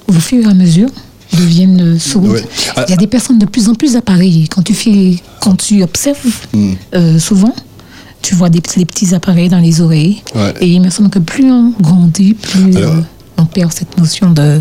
au 0.07 0.13
fur 0.13 0.45
et 0.45 0.49
à 0.49 0.53
mesure, 0.53 0.89
deviennent 1.33 1.97
sourdes. 1.99 2.27
Ouais. 2.27 2.45
Ah, 2.75 2.85
Il 2.87 2.91
y 2.91 2.93
a 2.93 2.97
des 2.97 3.07
personnes 3.07 3.39
de 3.39 3.45
plus 3.45 3.67
en 3.69 3.75
plus 3.75 3.95
appareillées. 3.95 4.47
Quand 4.47 4.61
tu, 4.61 4.73
fais, 4.73 5.15
quand 5.41 5.55
tu 5.55 5.83
observes, 5.83 6.17
euh, 6.93 7.19
souvent, 7.19 7.53
tu 8.23 8.33
vois 8.33 8.49
des, 8.49 8.61
petits- 8.61 8.79
des 8.79 8.85
petits 8.85 9.13
appareils 9.13 9.49
dans 9.49 9.59
les 9.59 9.81
oreilles. 9.81 10.23
Ouais. 10.33 10.53
Et 10.61 10.67
il 10.67 10.81
me 10.81 10.89
semble 10.89 11.09
que 11.11 11.19
plus 11.19 11.51
on 11.51 11.73
grandit, 11.79 12.33
plus 12.33 12.75
Alors- 12.77 12.93
euh, 12.95 13.01
on 13.37 13.45
perd 13.45 13.71
cette 13.71 13.95
notion 13.99 14.31
de 14.31 14.59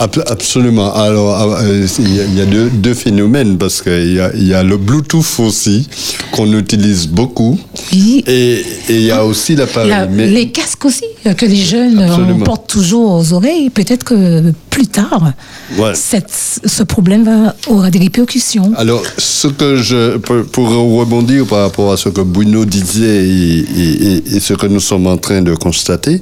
Ab- 0.00 0.22
Absolument. 0.28 0.94
Alors, 0.94 1.56
euh, 1.60 1.84
il 1.98 2.36
y 2.36 2.40
a, 2.40 2.46
deux, 2.46 2.70
deux 2.70 2.94
phénomènes 2.94 3.58
parce 3.58 3.82
qu'il 3.82 4.14
y 4.14 4.20
a, 4.20 4.30
il 4.32 4.46
y 4.46 4.54
a 4.54 4.62
le 4.62 4.76
Bluetooth 4.76 5.26
aussi 5.40 5.88
qu'on 6.30 6.52
utilise 6.56 7.08
beaucoup 7.08 7.58
Oui. 7.92 8.22
et 8.28 8.64
et 8.88 8.94
il 8.94 9.02
y 9.02 9.10
a 9.10 9.24
aussi 9.24 9.56
l'appareil. 9.56 9.90
La- 9.90 10.06
Mais- 10.06 10.28
Les 10.28 10.50
casques 10.52 10.84
aussi, 10.84 11.02
euh, 11.26 11.34
que 11.34 11.46
les 11.46 11.56
jeunes 11.56 12.00
portent 12.44 12.68
toujours 12.68 13.10
aux 13.14 13.32
oreilles. 13.32 13.70
Peut-être 13.70 14.04
que 14.04 14.52
plus 14.78 14.86
tard, 14.86 15.32
Ouais. 15.76 15.90
cette- 15.94 16.60
ce 16.64 16.82
problème 16.84 17.24
va, 17.24 17.56
aura 17.66 17.90
des 17.90 17.98
répercussions. 17.98 18.70
Alors, 18.76 19.02
ce 19.18 19.48
que 19.48 19.74
je 19.74 20.18
pour, 20.18 20.44
pour 20.52 20.68
rebondir 21.00 21.46
par 21.46 21.62
rapport 21.62 21.90
à 21.92 21.96
ce 21.96 22.08
que 22.10 22.20
Bruno 22.20 22.64
disait 22.64 23.26
et, 23.26 23.58
et- 23.82 24.02
et- 24.08 24.36
et 24.36 24.40
ce 24.40 24.54
que 24.54 24.66
nous 24.68 24.78
sommes 24.78 25.08
en 25.08 25.16
train 25.16 25.42
de 25.42 25.54
constater 25.54 26.20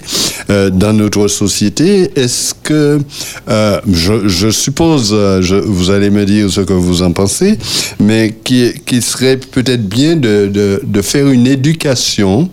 euh, 0.49 0.71
dans 0.71 0.95
notre 0.95 1.29
société, 1.29 2.11
est-ce 2.19 2.55
que 2.63 2.99
euh, 3.49 3.81
je, 3.93 4.27
je 4.27 4.49
suppose, 4.49 5.11
euh, 5.13 5.43
je- 5.43 5.57
vous 5.57 5.91
allez 5.91 6.09
me 6.09 6.25
dire 6.25 6.51
ce 6.51 6.63
que 6.63 6.73
vous 6.73 7.03
en 7.03 7.13
pensez, 7.13 7.59
mais 8.01 8.35
qui, 8.43 8.73
qui 8.87 9.03
serait 9.03 9.37
peut-être 9.37 9.87
bien 9.87 10.17
de, 10.17 10.49
de, 10.59 10.81
de 10.83 11.03
faire 11.03 11.27
une 11.29 11.47
éducation 11.47 12.49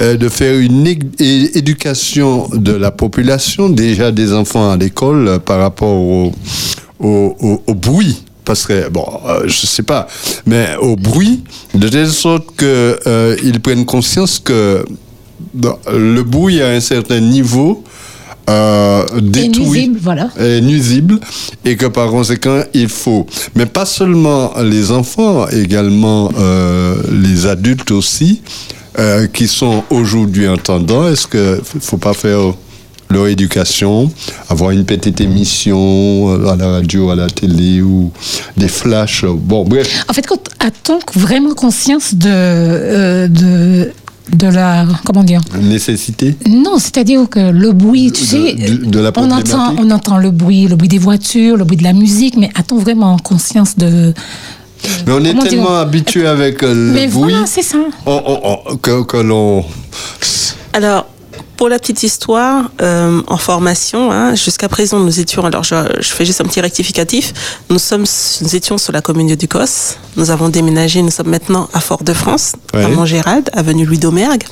euh, 0.00 0.16
de 0.16 0.28
faire 0.28 0.58
une 0.58 0.86
éducation 0.86 2.48
de 2.52 2.72
la 2.72 2.90
population, 2.90 3.68
déjà 3.68 4.12
des 4.12 4.32
enfants 4.32 4.70
à 4.70 4.76
l'école, 4.76 5.28
euh, 5.28 5.38
par 5.38 5.58
rapport 5.60 5.96
au, 5.96 6.32
au, 7.00 7.36
au- 7.40 7.62
au 7.66 7.74
bruit. 7.74 8.22
Parce 8.44 8.66
que, 8.66 8.88
bon, 8.88 9.06
euh, 9.28 9.42
je 9.46 9.66
sais 9.66 9.82
pas, 9.82 10.06
mais 10.46 10.68
au 10.80 10.96
bruit, 10.96 11.42
de 11.74 11.88
telle 11.88 12.08
sorte 12.10 12.46
qu'ils 12.56 13.60
prennent 13.60 13.84
conscience 13.84 14.38
que 14.38 14.84
le 15.92 16.22
bruit 16.22 16.60
à 16.60 16.68
un 16.70 16.80
certain 16.80 17.20
niveau 17.20 17.82
euh, 18.48 19.04
détruit 19.20 19.66
nuisible, 19.66 19.98
voilà. 20.02 20.28
est 20.38 20.60
nuisible 20.60 21.18
et 21.64 21.76
que 21.76 21.86
par 21.86 22.10
conséquent 22.10 22.62
il 22.74 22.88
faut 22.88 23.26
mais 23.54 23.66
pas 23.66 23.86
seulement 23.86 24.52
les 24.62 24.90
enfants 24.90 25.46
également 25.48 26.30
euh, 26.38 26.96
les 27.12 27.46
adultes 27.46 27.90
aussi 27.90 28.42
euh, 29.00 29.26
qui 29.26 29.48
sont 29.48 29.82
aujourd'hui 29.90 30.46
entendants 30.48 31.08
est-ce 31.08 31.26
que 31.26 31.60
faut 31.80 31.96
pas 31.96 32.12
faire 32.14 32.52
leur 33.08 33.26
éducation 33.26 34.10
avoir 34.48 34.70
une 34.70 34.84
petite 34.84 35.20
émission 35.20 35.78
euh, 36.30 36.46
à 36.52 36.56
la 36.56 36.68
radio 36.70 37.10
à 37.10 37.16
la 37.16 37.28
télé 37.28 37.82
ou 37.82 38.12
des 38.56 38.68
flashs 38.68 39.24
bon 39.24 39.64
bref 39.64 40.04
En 40.08 40.12
fait, 40.12 40.26
quand 40.26 40.40
a-t-on 40.60 40.98
vraiment 41.18 41.54
conscience 41.54 42.14
de, 42.14 42.28
euh, 42.28 43.26
de, 43.28 43.90
de 44.36 44.46
la. 44.46 44.86
Comment 45.04 45.24
dire? 45.24 45.40
Nécessité? 45.60 46.36
Non, 46.48 46.78
c'est-à-dire 46.78 47.28
que 47.28 47.40
le 47.50 47.72
bruit, 47.72 48.12
tu 48.12 48.22
De- 48.22 48.26
sais, 48.28 48.52
de- 48.54 48.84
de 48.84 48.98
la 49.00 49.10
on, 49.16 49.30
entend, 49.32 49.74
on 49.78 49.90
entend 49.90 50.18
le 50.18 50.30
bruit, 50.30 50.68
le 50.68 50.76
bruit 50.76 50.88
des 50.88 50.98
voitures, 50.98 51.56
le 51.56 51.64
bruit 51.64 51.78
de 51.78 51.82
la 51.82 51.92
musique, 51.94 52.36
mais 52.36 52.50
a-t-on 52.54 52.78
vraiment 52.78 53.16
conscience 53.18 53.76
de. 53.76 54.12
Mais 55.06 55.12
on 55.12 55.24
est 55.24 55.30
Comment 55.30 55.42
tellement 55.42 55.76
habitué 55.78 56.26
avec 56.26 56.62
euh, 56.62 56.72
le 56.74 56.92
Mais 56.92 57.06
bruit 57.06 57.32
voilà, 57.32 57.46
c'est 57.46 57.62
ça. 57.62 57.78
on- 58.06 58.22
on- 58.26 58.58
on- 58.72 58.76
que, 58.76 59.02
que 59.02 59.16
l'on 59.18 59.64
Alors, 60.72 61.06
pour 61.56 61.68
la 61.68 61.78
petite 61.78 62.02
histoire, 62.02 62.70
euh, 62.80 63.20
en 63.26 63.36
formation, 63.36 64.10
hein, 64.10 64.34
jusqu'à 64.34 64.68
présent, 64.68 64.98
nous 64.98 65.20
étions, 65.20 65.44
alors 65.44 65.62
je, 65.62 65.74
je 66.00 66.08
fais 66.08 66.24
juste 66.24 66.40
un 66.40 66.44
petit 66.44 66.60
rectificatif, 66.60 67.34
nous, 67.68 67.78
sommes, 67.78 68.04
nous 68.40 68.56
étions 68.56 68.78
sur 68.78 68.92
la 68.92 69.02
commune 69.02 69.26
de 69.28 69.34
Ducos, 69.34 69.96
nous 70.16 70.30
avons 70.30 70.48
déménagé, 70.48 71.02
nous 71.02 71.10
sommes 71.10 71.28
maintenant 71.28 71.68
à 71.74 71.80
Fort-de-France, 71.80 72.52
Ouais. 72.72 72.84
à 72.84 72.88
Montgérald, 72.88 73.50
avenue 73.52 73.84
Louis 73.84 73.98
d'Aumergue. 73.98 74.44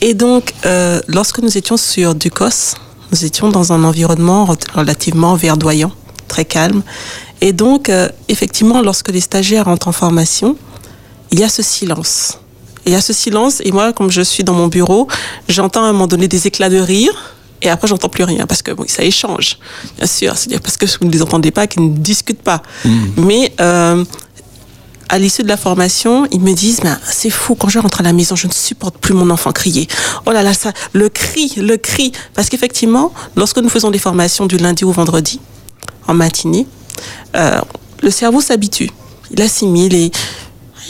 Et 0.00 0.14
donc, 0.14 0.54
euh, 0.64 1.00
lorsque 1.06 1.38
nous 1.40 1.56
étions 1.58 1.76
sur 1.76 2.14
Ducos, 2.14 2.76
nous 3.12 3.24
étions 3.26 3.50
dans 3.50 3.72
un 3.74 3.84
environnement 3.84 4.46
re- 4.46 4.56
relativement 4.74 5.34
verdoyant, 5.34 5.92
très 6.32 6.44
calme. 6.44 6.82
Et 7.40 7.52
donc, 7.52 7.88
euh, 7.88 8.08
effectivement, 8.28 8.80
lorsque 8.82 9.10
les 9.10 9.20
stagiaires 9.20 9.66
rentrent 9.66 9.88
en 9.88 9.92
formation, 9.92 10.56
il 11.30 11.38
y 11.40 11.44
a 11.44 11.48
ce 11.48 11.62
silence. 11.62 12.38
Et 12.84 12.90
il 12.90 12.92
y 12.94 12.96
a 12.96 13.00
ce 13.00 13.12
silence, 13.12 13.60
et 13.64 13.70
moi, 13.70 13.92
comme 13.92 14.10
je 14.10 14.22
suis 14.22 14.44
dans 14.44 14.54
mon 14.54 14.68
bureau, 14.68 15.06
j'entends 15.48 15.84
à 15.84 15.88
un 15.88 15.92
moment 15.92 16.08
donné 16.08 16.26
des 16.26 16.46
éclats 16.46 16.70
de 16.70 16.78
rire, 16.78 17.14
et 17.60 17.68
après, 17.68 17.86
j'entends 17.86 18.08
plus 18.08 18.24
rien, 18.24 18.46
parce 18.46 18.62
que 18.62 18.72
bon, 18.72 18.84
ça 18.88 19.04
échange, 19.04 19.58
bien 19.96 20.06
sûr. 20.06 20.36
C'est-à-dire 20.36 20.60
parce 20.60 20.76
que 20.76 20.86
vous 20.86 21.06
ne 21.06 21.12
les 21.12 21.22
entendez 21.22 21.52
pas, 21.52 21.68
qu'ils 21.68 21.84
ne 21.84 21.96
discutent 21.96 22.42
pas. 22.42 22.60
Mais 23.16 23.52
euh, 23.60 24.04
à 25.08 25.18
l'issue 25.18 25.42
de 25.42 25.48
la 25.48 25.56
formation, 25.56 26.26
ils 26.32 26.40
me 26.40 26.54
disent, 26.54 26.80
ben, 26.80 26.98
c'est 27.08 27.30
fou, 27.30 27.54
quand 27.54 27.68
je 27.68 27.78
rentre 27.78 28.00
à 28.00 28.02
la 28.02 28.12
maison, 28.12 28.34
je 28.34 28.48
ne 28.48 28.52
supporte 28.52 28.96
plus 28.96 29.14
mon 29.14 29.28
enfant 29.30 29.52
crier. 29.52 29.86
Oh 30.26 30.32
là 30.32 30.42
là, 30.42 30.54
ça, 30.54 30.72
le 30.92 31.08
cri, 31.08 31.52
le 31.56 31.76
cri. 31.76 32.12
Parce 32.34 32.48
qu'effectivement, 32.48 33.12
lorsque 33.36 33.58
nous 33.58 33.68
faisons 33.68 33.90
des 33.90 33.98
formations 33.98 34.46
du 34.46 34.56
lundi 34.56 34.84
au 34.84 34.90
vendredi, 34.90 35.38
en 36.06 36.14
matinée, 36.14 36.66
euh, 37.36 37.60
le 38.02 38.10
cerveau 38.10 38.40
s'habitue. 38.40 38.90
Il 39.30 39.40
assimile 39.40 39.94
et 39.94 40.12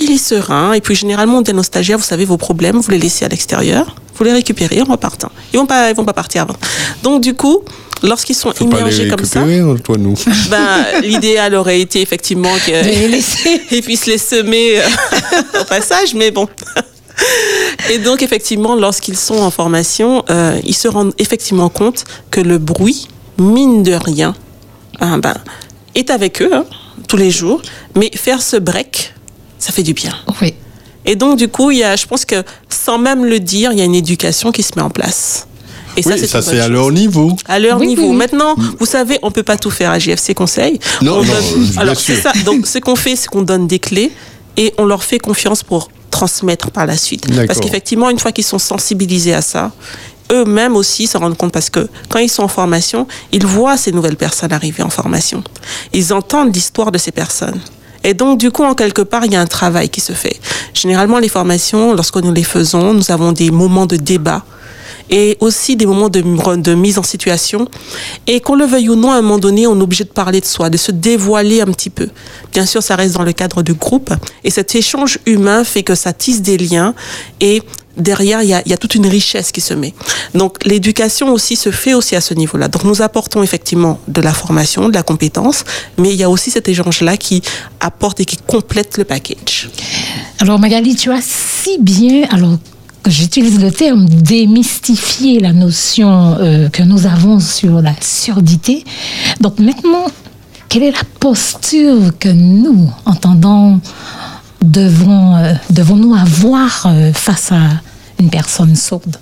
il 0.00 0.10
est 0.10 0.18
serein. 0.18 0.72
Et 0.72 0.80
puis, 0.80 0.94
généralement, 0.94 1.38
on 1.38 1.42
dit 1.42 1.52
nos 1.52 1.62
stagiaires, 1.62 1.98
vous 1.98 2.04
savez, 2.04 2.24
vos 2.24 2.36
problèmes, 2.36 2.78
vous 2.78 2.90
les 2.90 2.98
laissez 2.98 3.24
à 3.24 3.28
l'extérieur, 3.28 3.94
vous 4.16 4.24
les 4.24 4.32
récupérez 4.32 4.82
en 4.82 4.84
repartant. 4.84 5.30
Ils 5.52 5.58
vont 5.58 5.66
pas, 5.66 5.90
ils 5.90 5.96
vont 5.96 6.04
pas 6.04 6.12
partir 6.12 6.42
avant. 6.42 6.56
Donc, 7.02 7.22
du 7.22 7.34
coup, 7.34 7.62
lorsqu'ils 8.02 8.34
sont 8.34 8.52
faut 8.52 8.66
pas 8.66 8.76
les 8.76 8.82
immergés 8.82 9.08
comme 9.08 9.24
ça, 9.24 9.40
récupérer 9.40 9.62
entre 9.70 9.96
nous 9.96 10.14
ben, 10.50 10.84
l'idéal 11.02 11.54
aurait 11.54 11.80
été 11.80 12.00
effectivement 12.00 12.52
De 12.66 12.72
les 12.72 12.94
que 12.94 13.06
laisser. 13.08 13.62
ils 13.70 13.82
puissent 13.82 14.06
les 14.06 14.18
semer 14.18 14.80
euh, 14.80 15.60
au 15.60 15.64
passage, 15.64 16.14
mais 16.14 16.30
bon. 16.30 16.48
Et 17.90 17.98
donc, 17.98 18.22
effectivement, 18.22 18.74
lorsqu'ils 18.74 19.16
sont 19.16 19.38
en 19.38 19.50
formation, 19.50 20.24
euh, 20.30 20.58
ils 20.64 20.74
se 20.74 20.88
rendent 20.88 21.14
effectivement 21.18 21.68
compte 21.68 22.04
que 22.30 22.40
le 22.40 22.58
bruit, 22.58 23.08
mine 23.38 23.82
de 23.82 23.92
rien, 23.92 24.34
hein, 25.00 25.18
ben, 25.18 25.34
est 25.94 26.10
avec 26.10 26.40
eux 26.42 26.50
hein, 26.52 26.64
tous 27.08 27.16
les 27.16 27.30
jours, 27.30 27.60
mais 27.96 28.10
faire 28.14 28.42
ce 28.42 28.56
break, 28.56 29.14
ça 29.58 29.72
fait 29.72 29.82
du 29.82 29.94
bien. 29.94 30.14
Oui. 30.40 30.54
Et 31.04 31.16
donc, 31.16 31.36
du 31.38 31.48
coup, 31.48 31.70
il 31.70 31.78
y 31.78 31.84
a, 31.84 31.96
je 31.96 32.06
pense 32.06 32.24
que 32.24 32.44
sans 32.68 32.98
même 32.98 33.24
le 33.24 33.40
dire, 33.40 33.72
il 33.72 33.78
y 33.78 33.82
a 33.82 33.84
une 33.84 33.94
éducation 33.94 34.52
qui 34.52 34.62
se 34.62 34.72
met 34.76 34.82
en 34.82 34.90
place. 34.90 35.46
Et 35.96 36.02
oui, 36.06 36.14
c'est 36.16 36.26
ça 36.26 36.40
c'est 36.40 36.58
à 36.60 36.68
leur 36.68 36.90
niveau 36.90 37.36
À 37.46 37.58
leur 37.58 37.78
Oui, 37.78 37.88
niveau. 37.88 38.02
oui, 38.04 38.08
oui. 38.10 38.16
Maintenant, 38.16 38.54
vous 38.78 38.86
savez, 38.86 39.18
on 39.22 39.30
peut 39.30 39.42
pas 39.42 39.58
tout 39.58 39.70
faire 39.70 39.90
à 39.90 39.98
JFC 39.98 40.32
Conseil. 40.32 40.78
Non, 41.02 41.18
On 41.18 41.22
non, 41.24 41.32
donne- 41.32 41.64
bien 41.66 41.80
Alors, 41.82 41.96
sûr. 42.00 42.14
c'est 42.14 42.22
ça. 42.22 42.32
Donc, 42.46 42.66
ce 42.66 42.78
qu'on 42.78 42.96
fait, 42.96 43.14
c'est 43.16 43.26
qu'on 43.28 43.42
donne 43.42 43.66
des 43.66 43.78
clés 43.78 44.10
et 44.56 44.72
on 44.78 44.84
leur 44.86 45.02
fait 45.04 45.18
confiance 45.18 45.62
pour 45.62 45.90
transmettre 46.10 46.70
par 46.70 46.86
la 46.86 46.96
suite. 46.96 47.26
D'accord. 47.28 47.46
Parce 47.48 47.60
qu'effectivement, 47.60 48.08
une 48.08 48.18
fois 48.18 48.32
qu'ils 48.32 48.44
sont 48.44 48.58
sensibilisés 48.58 49.34
à 49.34 49.42
ça, 49.42 49.72
eux-mêmes 50.32 50.76
aussi 50.76 51.06
se 51.06 51.16
rendent 51.16 51.36
compte 51.36 51.52
parce 51.52 51.70
que 51.70 51.88
quand 52.08 52.18
ils 52.18 52.28
sont 52.28 52.42
en 52.42 52.48
formation, 52.48 53.06
ils 53.32 53.46
voient 53.46 53.76
ces 53.76 53.92
nouvelles 53.92 54.16
personnes 54.16 54.52
arriver 54.52 54.82
en 54.82 54.90
formation. 54.90 55.42
Ils 55.92 56.12
entendent 56.12 56.54
l'histoire 56.54 56.90
de 56.90 56.98
ces 56.98 57.12
personnes. 57.12 57.60
Et 58.04 58.14
donc, 58.14 58.38
du 58.38 58.50
coup, 58.50 58.64
en 58.64 58.74
quelque 58.74 59.02
part, 59.02 59.24
il 59.24 59.32
y 59.32 59.36
a 59.36 59.40
un 59.40 59.46
travail 59.46 59.88
qui 59.88 60.00
se 60.00 60.12
fait. 60.12 60.40
Généralement, 60.74 61.18
les 61.18 61.28
formations, 61.28 61.94
lorsque 61.94 62.16
nous 62.16 62.32
les 62.32 62.42
faisons, 62.42 62.94
nous 62.94 63.10
avons 63.10 63.32
des 63.32 63.50
moments 63.50 63.86
de 63.86 63.96
débat 63.96 64.44
et 65.10 65.36
aussi 65.40 65.76
des 65.76 65.86
moments 65.86 66.08
de, 66.08 66.20
de 66.56 66.74
mise 66.74 66.98
en 66.98 67.02
situation. 67.02 67.68
Et 68.26 68.40
qu'on 68.40 68.54
le 68.54 68.64
veuille 68.64 68.88
ou 68.88 68.96
non, 68.96 69.12
à 69.12 69.16
un 69.16 69.22
moment 69.22 69.38
donné, 69.38 69.66
on 69.66 69.78
est 69.78 69.82
obligé 69.82 70.04
de 70.04 70.10
parler 70.10 70.40
de 70.40 70.46
soi, 70.46 70.70
de 70.70 70.76
se 70.76 70.90
dévoiler 70.90 71.60
un 71.60 71.66
petit 71.66 71.90
peu. 71.90 72.08
Bien 72.52 72.66
sûr, 72.66 72.82
ça 72.82 72.96
reste 72.96 73.14
dans 73.14 73.22
le 73.22 73.32
cadre 73.32 73.62
du 73.62 73.74
groupe. 73.74 74.12
Et 74.42 74.50
cet 74.50 74.74
échange 74.74 75.18
humain 75.26 75.64
fait 75.64 75.82
que 75.82 75.94
ça 75.94 76.12
tisse 76.12 76.42
des 76.42 76.58
liens. 76.58 76.94
Et 77.40 77.62
derrière, 77.96 78.42
il 78.42 78.48
y 78.48 78.54
a, 78.54 78.76
toute 78.76 78.94
une 78.94 79.06
richesse 79.06 79.52
qui 79.52 79.60
se 79.60 79.74
met. 79.74 79.94
Donc, 80.34 80.64
l'éducation 80.64 81.32
aussi 81.32 81.56
se 81.56 81.70
fait 81.70 81.94
aussi 81.94 82.16
à 82.16 82.20
ce 82.20 82.34
niveau-là. 82.34 82.68
Donc, 82.68 82.84
nous 82.84 83.02
apportons 83.02 83.42
effectivement 83.42 83.98
de 84.08 84.20
la 84.20 84.32
formation, 84.32 84.88
de 84.88 84.94
la 84.94 85.02
compétence, 85.02 85.64
mais 85.98 86.10
il 86.10 86.16
y 86.16 86.22
a 86.22 86.30
aussi 86.30 86.50
cet 86.50 86.68
échange-là 86.68 87.16
qui 87.16 87.42
apporte 87.80 88.20
et 88.20 88.24
qui 88.24 88.36
complète 88.36 88.98
le 88.98 89.04
package. 89.04 89.70
Alors 90.40 90.58
Magali, 90.58 90.96
tu 90.96 91.10
as 91.10 91.20
si 91.22 91.78
bien, 91.80 92.26
alors 92.30 92.58
j'utilise 93.06 93.60
le 93.60 93.70
terme 93.70 94.08
démystifier 94.08 95.40
la 95.40 95.52
notion 95.52 96.36
euh, 96.38 96.68
que 96.68 96.82
nous 96.82 97.06
avons 97.06 97.40
sur 97.40 97.80
la 97.80 97.94
surdité. 98.00 98.84
Donc 99.40 99.58
maintenant, 99.58 100.06
quelle 100.68 100.84
est 100.84 100.92
la 100.92 101.04
posture 101.20 102.18
que 102.18 102.28
nous, 102.28 102.90
entendants, 103.04 103.80
devons, 104.62 105.36
euh, 105.36 105.54
devons-nous 105.70 106.14
avoir 106.14 106.86
euh, 106.86 107.12
face 107.12 107.52
à 107.52 107.60
une 108.18 108.30
personne 108.30 108.76
sourde? 108.76 109.16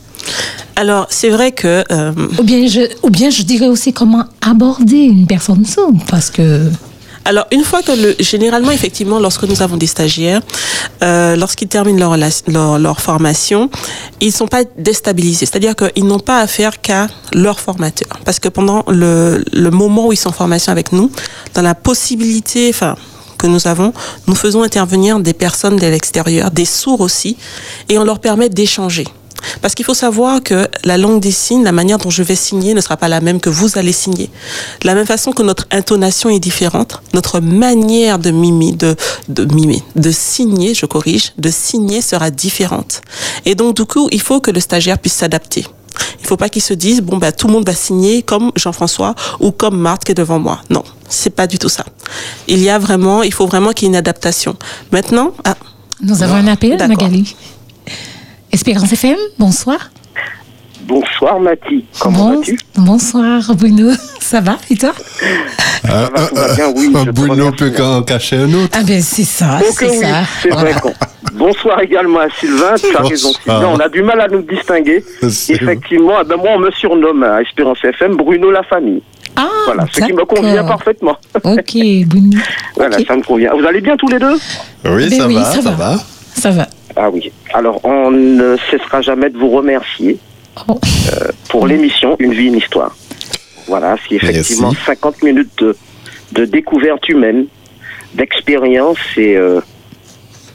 Alors, 0.77 1.07
c'est 1.11 1.31
vrai 1.31 1.53
que... 1.53 1.85
euh, 1.91 2.13
ou 2.39 2.43
bien, 2.43 2.67
je, 2.67 2.81
ou 3.03 3.11
bien 3.11 3.31
je 3.31 3.43
dirais 3.43 3.69
aussi 3.69 3.93
comment 3.93 4.25
aborder 4.41 4.97
une 4.97 5.27
personne 5.27 5.65
sourde, 5.65 5.99
parce 6.09 6.31
que 6.31 6.71
Alors, 7.27 7.47
une 7.53 7.65
fois 7.65 7.83
que 7.83 7.93
le, 7.93 8.17
généralement, 8.19 8.71
effectivement, 8.71 9.19
lorsque 9.19 9.45
nous 9.45 9.61
avons 9.63 9.77
des 9.77 9.87
stagiaires, 9.87 10.41
euh, 11.03 11.37
lorsqu'ils 11.37 11.69
terminent 11.69 11.99
leur, 11.99 12.79
leur 12.79 13.01
formation, 13.01 13.71
ils 14.21 14.29
ne 14.29 14.33
sont 14.33 14.49
pas 14.49 14.65
déstabilisés. 14.79 15.47
C'est-à-dire 15.47 15.75
qu'ils 15.77 16.07
n'ont 16.07 16.19
pas 16.19 16.41
affaire 16.41 16.81
qu'à 16.81 17.09
leur 17.35 17.61
formateur. 17.61 18.21
Parce 18.25 18.39
que 18.39 18.49
pendant 18.49 18.85
le, 18.89 19.45
le 19.53 19.71
moment 19.71 20.07
où 20.09 20.13
ils 20.13 20.17
sont 20.17 20.31
en 20.31 20.33
formation 20.33 20.73
avec 20.73 20.93
nous, 20.93 21.11
dans 21.55 21.63
la 21.63 21.75
possibilité, 21.75 22.71
enfin, 22.71 22.97
que 23.41 23.47
nous 23.47 23.67
avons, 23.67 23.93
nous 24.27 24.35
faisons 24.35 24.63
intervenir 24.63 25.19
des 25.19 25.33
personnes 25.33 25.77
de 25.77 25.87
l'extérieur, 25.87 26.51
des 26.51 26.67
sourds 26.67 27.01
aussi, 27.01 27.37
et 27.89 27.99
on 27.99 28.05
leur 28.05 28.21
permet 28.21 28.51
d'échanger. 28.51 29.07
Parce 29.63 29.75
qu'il 29.75 29.87
faut 29.87 29.95
savoir 29.95 30.43
que 30.43 30.69
la 30.85 30.99
langue 30.99 31.21
des 31.21 31.31
signes, 31.31 31.65
la 31.65 31.73
manière 31.73 31.97
dont 31.97 32.11
je 32.11 32.23
vais 32.23 32.37
signer 32.37 32.75
ne 32.75 32.81
sera 32.83 32.99
pas 32.99 33.09
la 33.09 33.21
même 33.21 33.41
que 33.41 33.49
vous 33.49 33.79
allez 33.79 33.93
signer. 33.93 34.31
De 34.83 34.87
la 34.87 34.95
même 34.95 35.07
façon 35.07 35.33
que 35.33 35.43
notre 35.43 35.67
intonation 35.71 36.29
est 36.29 36.39
différente, 36.39 37.01
notre 37.15 37.41
manière 37.41 38.19
de 38.19 38.31
mimer, 38.31 38.73
de, 38.73 38.97
de 39.29 39.47
mimer, 39.47 39.83
de 39.97 40.11
signer, 40.11 40.75
je 40.75 40.85
corrige, 40.85 41.33
de 41.39 41.51
signer 41.51 42.03
sera 42.03 42.31
différente. 42.31 43.01
Et 43.47 43.55
donc, 43.55 43.77
du 43.77 43.87
coup, 43.87 44.09
il 44.13 44.21
faut 44.21 44.41
que 44.41 44.51
le 44.51 44.61
stagiaire 44.61 44.99
puisse 44.99 45.15
s'adapter. 45.15 45.65
Il 46.21 46.27
faut 46.27 46.37
pas 46.37 46.49
qu'il 46.49 46.63
se 46.63 46.75
dise 46.75 47.01
bon 47.01 47.17
bah 47.19 47.33
tout 47.33 47.47
le 47.47 47.53
monde 47.53 47.67
va 47.67 47.75
signer 47.75 48.23
comme 48.23 48.53
Jean-François 48.57 49.15
ou 49.41 49.51
comme 49.51 49.79
Marthe 49.79 50.05
qui 50.05 50.13
est 50.13 50.15
devant 50.15 50.39
moi. 50.39 50.61
Non, 50.71 50.85
c'est 51.09 51.31
pas 51.35 51.47
du 51.47 51.59
tout 51.59 51.69
ça. 51.69 51.85
Il 52.49 52.59
y 52.63 52.71
a 52.71 52.79
vraiment, 52.79 53.23
il 53.23 53.33
faut 53.33 53.47
vraiment 53.47 53.71
qu'il 53.73 53.87
y 53.87 53.87
ait 53.87 53.93
une 53.93 53.97
adaptation. 53.97 54.57
Maintenant, 54.93 55.33
ah, 55.45 55.55
Nous 56.03 56.23
avons 56.23 56.35
un 56.35 56.47
appel. 56.49 56.77
Magali. 56.89 57.35
Espérance 58.53 58.93
FM, 58.93 59.17
bonsoir. 59.39 59.91
Bonsoir 60.89 61.39
Mathie, 61.39 61.85
comment 62.01 62.31
Bon- 62.31 62.39
vas-tu? 62.41 62.59
bonsoir 62.75 63.55
Bruno, 63.55 63.93
ça 64.21 64.41
va 64.41 64.57
et 64.71 64.77
toi? 64.77 64.93
Va, 65.85 66.09
tout 66.09 66.35
va 66.35 66.55
bien, 66.57 66.73
oui, 66.75 66.91
je 66.93 67.05
te 67.05 67.11
Bruno 67.11 67.53
peut 67.53 67.71
qu'en 67.71 68.03
cacher 68.03 68.39
un 68.39 68.53
autre. 68.55 68.77
Ah 68.77 68.83
ben 68.83 69.01
c'est 69.01 69.23
ça, 69.25 69.61
c'est 69.73 69.89
oui, 69.89 70.01
ça. 70.01 70.25
c'est 70.43 70.49
vrai. 70.49 70.73
Voilà. 70.73 70.81
Bonsoir 71.35 71.81
également 71.83 72.21
à 72.21 72.31
Sylvain, 72.31 72.75
tu 72.77 72.97
as 72.97 73.03
raison. 73.03 73.33
Sylvain, 73.33 73.69
on 73.75 73.79
a 73.79 73.89
du 73.89 74.03
mal 74.03 74.21
à 74.21 74.29
nous 74.29 74.43
distinguer. 74.43 75.05
Effectivement, 75.23 76.15
eh 76.23 76.25
ben 76.25 76.37
moi 76.37 76.51
on 76.55 76.59
me 76.59 76.71
surnomme 76.71 77.23
à 77.23 77.43
Espérance 77.43 77.85
FM 77.85 78.17
Bruno 78.17 78.51
la 78.51 78.63
famille. 78.63 79.03
Ah, 79.37 79.47
Voilà, 79.67 79.87
ce 79.93 80.01
qui 80.01 80.13
me 80.13 80.25
convient 80.25 80.65
parfaitement. 80.65 81.17
Ok, 81.45 81.73
Bruno. 82.07 82.39
Voilà, 82.77 82.97
ça 83.07 83.17
me 83.17 83.23
convient. 83.23 83.53
Vous 83.55 83.65
allez 83.67 83.81
bien 83.81 83.97
tous 83.97 84.09
les 84.09 84.19
deux? 84.19 84.35
Oui, 84.87 85.09
Ben 85.11 85.19
ça, 85.19 85.27
oui, 85.27 85.35
va, 85.35 85.45
ça 85.45 85.63
ça, 85.63 85.71
va. 85.71 85.77
va. 85.77 85.97
Ça 86.35 86.51
va. 86.51 86.67
Ah 86.97 87.11
oui. 87.11 87.31
Alors 87.55 87.85
on 87.85 88.11
ne 88.11 88.57
cessera 88.71 89.01
jamais 89.03 89.31
de 89.31 89.39
vous 89.39 89.51
remercier 89.51 90.19
Oh. 90.69 90.79
pour 91.49 91.67
l'émission 91.67 92.17
Une 92.19 92.33
vie, 92.35 92.47
une 92.47 92.57
histoire. 92.57 92.95
Voilà, 93.69 93.97
c'est 94.09 94.17
effectivement 94.17 94.71
Merci. 94.73 94.85
50 94.87 95.23
minutes 95.23 95.51
de, 95.59 95.77
de 96.33 96.45
découverte 96.45 97.09
humaine, 97.09 97.47
d'expérience 98.15 98.99
et 99.17 99.37
euh, 99.37 99.61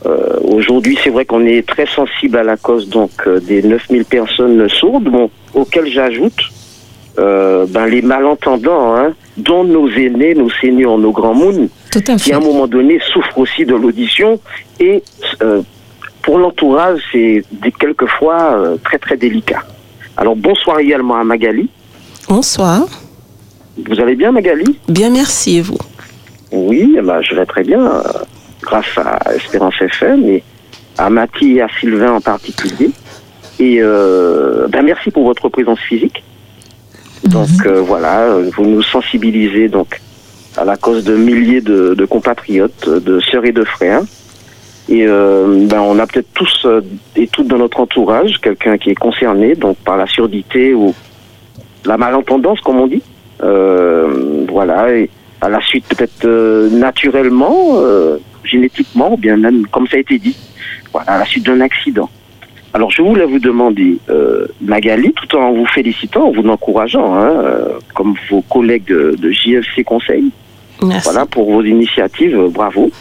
euh, 0.05 0.39
aujourd'hui 0.43 0.97
c'est 1.03 1.09
vrai 1.09 1.25
qu'on 1.25 1.45
est 1.45 1.67
très 1.67 1.87
sensible 1.87 2.37
à 2.37 2.43
la 2.43 2.57
cause 2.57 2.89
donc 2.89 3.11
euh, 3.25 3.39
des 3.39 3.63
9000 3.63 4.05
personnes 4.05 4.69
sourdes, 4.69 5.05
bon, 5.05 5.29
auxquelles 5.53 5.87
j'ajoute 5.87 6.39
euh, 7.17 7.65
ben, 7.67 7.87
les 7.87 8.01
malentendants, 8.01 8.95
hein, 8.95 9.13
dont 9.37 9.63
nos 9.63 9.89
aînés, 9.89 10.35
nos 10.35 10.49
seniors, 10.49 10.97
nos 10.97 11.11
grands 11.11 11.33
mounes, 11.33 11.69
à 11.95 12.15
qui 12.17 12.33
à 12.33 12.37
un 12.37 12.39
moment 12.39 12.67
donné 12.67 12.99
souffrent 13.13 13.37
aussi 13.39 13.65
de 13.65 13.73
l'audition 13.73 14.39
et 14.79 15.01
pour 16.21 16.37
l'entourage 16.37 16.99
c'est 17.11 17.43
quelquefois 17.79 18.75
très 18.83 18.99
très 18.99 19.17
délicat. 19.17 19.63
Alors 20.17 20.35
bonsoir 20.35 20.79
également 20.79 21.15
à 21.15 21.23
Magali. 21.23 21.69
bonsoir. 22.27 22.85
Vous 23.87 23.99
allez 23.99 24.15
bien 24.15 24.31
Magali? 24.31 24.79
Bien, 24.87 25.09
merci 25.09 25.57
et 25.57 25.61
vous? 25.61 25.77
Oui, 26.51 26.95
eh 26.97 27.01
ben, 27.01 27.21
je 27.21 27.35
vais 27.35 27.45
très 27.45 27.63
bien 27.63 27.91
grâce 28.65 28.97
à 28.97 29.33
Espérance 29.33 29.79
FM 29.79 30.27
et 30.27 30.43
à 30.97 31.09
Mathie 31.09 31.57
et 31.57 31.61
à 31.61 31.67
Sylvain 31.79 32.13
en 32.13 32.21
particulier. 32.21 32.89
Et 33.59 33.77
euh, 33.79 34.67
ben, 34.67 34.83
merci 34.83 35.11
pour 35.11 35.23
votre 35.25 35.47
présence 35.49 35.79
physique. 35.79 36.23
Donc 37.23 37.65
euh, 37.65 37.81
voilà, 37.81 38.27
vous 38.55 38.65
nous 38.65 38.83
sensibilisez 38.83 39.67
donc 39.69 40.01
à 40.57 40.65
la 40.65 40.77
cause 40.77 41.03
de 41.03 41.15
milliers 41.15 41.61
de, 41.61 41.93
de 41.93 42.05
compatriotes, 42.05 42.89
de 42.89 43.19
sœurs 43.19 43.45
et 43.45 43.51
de 43.51 43.63
frères. 43.63 44.01
Et 44.87 45.05
euh, 45.07 45.65
ben, 45.67 45.79
on 45.79 45.97
a 45.99 46.05
peut-être 46.05 46.31
tous 46.33 46.67
et 47.15 47.27
toutes 47.27 47.47
dans 47.47 47.57
notre 47.57 47.79
entourage 47.79 48.39
quelqu'un 48.41 48.77
qui 48.77 48.91
est 48.91 48.95
concerné 48.95 49.55
donc 49.55 49.77
par 49.77 49.97
la 49.97 50.05
surdité 50.05 50.73
ou 50.73 50.93
la 51.85 51.97
malentendance, 51.97 52.59
comme 52.61 52.79
on 52.79 52.87
dit. 52.87 53.03
Voilà, 53.39 54.93
et 54.93 55.09
à 55.41 55.49
la 55.49 55.61
suite 55.61 55.85
peut-être 55.87 56.25
naturellement, 56.71 57.79
génétiquement, 58.45 59.13
ou 59.13 59.17
bien 59.17 59.37
même 59.37 59.67
comme 59.67 59.87
ça 59.87 59.97
a 59.97 59.99
été 59.99 60.17
dit, 60.17 60.35
voilà, 60.91 61.13
à 61.13 61.19
la 61.19 61.25
suite 61.25 61.45
d'un 61.45 61.61
accident. 61.61 62.09
Alors 62.73 62.91
je 62.91 63.01
voulais 63.01 63.25
vous 63.25 63.39
demander, 63.39 63.97
euh, 64.09 64.47
Magali, 64.61 65.13
tout 65.13 65.37
en 65.37 65.53
vous 65.53 65.65
félicitant, 65.65 66.27
en 66.27 66.31
vous 66.31 66.47
encourageant, 66.47 67.13
hein, 67.15 67.29
euh, 67.29 67.79
comme 67.93 68.15
vos 68.29 68.41
collègues 68.41 68.85
de, 68.87 69.15
de 69.17 69.31
JFC 69.31 69.83
Conseil, 69.85 70.25
Merci. 70.83 71.01
voilà, 71.05 71.25
pour 71.25 71.49
vos 71.49 71.63
initiatives, 71.63 72.37
euh, 72.37 72.49
bravo 72.49 72.91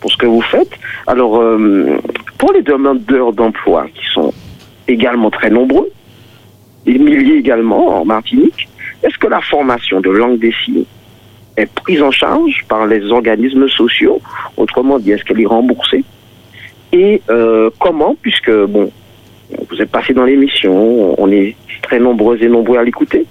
pour 0.00 0.12
ce 0.12 0.16
que 0.18 0.26
vous 0.26 0.42
faites. 0.42 0.70
Alors, 1.06 1.42
pour 2.36 2.52
les 2.52 2.60
demandeurs 2.62 3.32
d'emploi, 3.32 3.86
qui 3.94 4.04
sont 4.12 4.32
également 4.86 5.30
très 5.30 5.48
nombreux, 5.48 5.90
des 6.84 6.98
milliers 6.98 7.38
également 7.38 8.00
en 8.00 8.04
Martinique, 8.04 8.68
est-ce 9.02 9.18
que 9.18 9.26
la 9.26 9.40
formation 9.40 10.00
de 10.00 10.10
langue 10.10 10.38
des 10.38 10.54
signes 10.64 10.84
est 11.56 11.66
prise 11.66 12.02
en 12.02 12.10
charge 12.10 12.64
par 12.68 12.86
les 12.86 13.10
organismes 13.10 13.68
sociaux 13.68 14.20
Autrement 14.56 14.98
dit, 14.98 15.12
est-ce 15.12 15.24
qu'elle 15.24 15.40
est 15.40 15.46
remboursée 15.46 16.04
Et 16.92 17.22
euh, 17.30 17.70
comment, 17.78 18.16
puisque, 18.20 18.50
bon, 18.50 18.90
vous 19.70 19.80
êtes 19.80 19.90
passé 19.90 20.12
dans 20.12 20.24
l'émission, 20.24 21.14
on 21.20 21.30
est 21.30 21.56
très 21.82 21.98
nombreux 21.98 22.42
et 22.42 22.48
nombreux 22.48 22.78
à 22.78 22.84
l'écouter, 22.84 23.26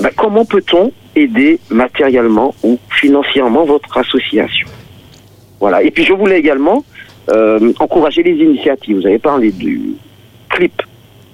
ben, 0.00 0.10
comment 0.16 0.44
peut-on 0.44 0.92
aider 1.14 1.60
matériellement 1.70 2.54
ou 2.62 2.78
financièrement 2.90 3.64
votre 3.64 3.96
association? 3.96 4.68
Voilà. 5.60 5.82
Et 5.82 5.90
puis 5.90 6.04
je 6.04 6.12
voulais 6.12 6.38
également 6.38 6.84
euh, 7.30 7.72
encourager 7.78 8.22
les 8.22 8.32
initiatives. 8.32 8.96
Vous 8.96 9.06
avez 9.06 9.18
parlé 9.18 9.50
du 9.50 9.94
clip 10.48 10.82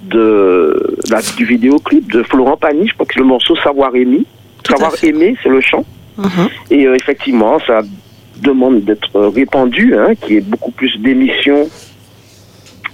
de 0.02 0.96
la, 1.10 1.20
du 1.36 1.44
vidéoclip 1.44 2.10
de 2.12 2.22
Florent 2.22 2.56
Pagny, 2.56 2.88
je 2.88 2.94
crois 2.94 3.06
que 3.06 3.14
c'est 3.14 3.20
le 3.20 3.26
morceau 3.26 3.56
Savoir 3.56 3.94
aimer. 3.96 4.24
Savoir 4.66 4.92
aimer, 5.02 5.36
c'est 5.42 5.48
le 5.48 5.60
chant. 5.60 5.84
Mhm. 6.20 6.48
Et 6.70 6.86
euh, 6.86 6.94
effectivement, 7.00 7.58
ça 7.66 7.80
demande 8.36 8.76
d'être 8.84 9.20
répandu, 9.38 9.94
hein, 9.96 10.14
qu'il 10.20 10.34
y 10.34 10.38
ait 10.38 10.40
beaucoup 10.52 10.70
plus 10.70 10.96
d'émissions 10.98 11.68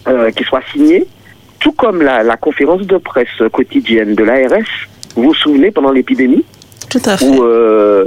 euh, 0.09 0.31
qui 0.31 0.45
soient 0.45 0.63
signées, 0.73 1.05
tout 1.61 1.73
comme 1.73 2.03
la, 2.03 2.23
la 2.23 2.37
conférence 2.37 2.83
de 2.83 2.97
presse 2.97 3.37
quotidienne 3.53 4.15
de 4.15 4.25
l'ARS. 4.25 4.71
Vous 5.15 5.25
vous 5.31 5.35
souvenez 5.35 5.71
pendant 5.71 5.93
l'épidémie? 5.93 6.45
Tout 6.91 7.03
à 7.05 7.17
fait. 7.17 7.27
où 7.27 7.43
euh, 7.43 8.07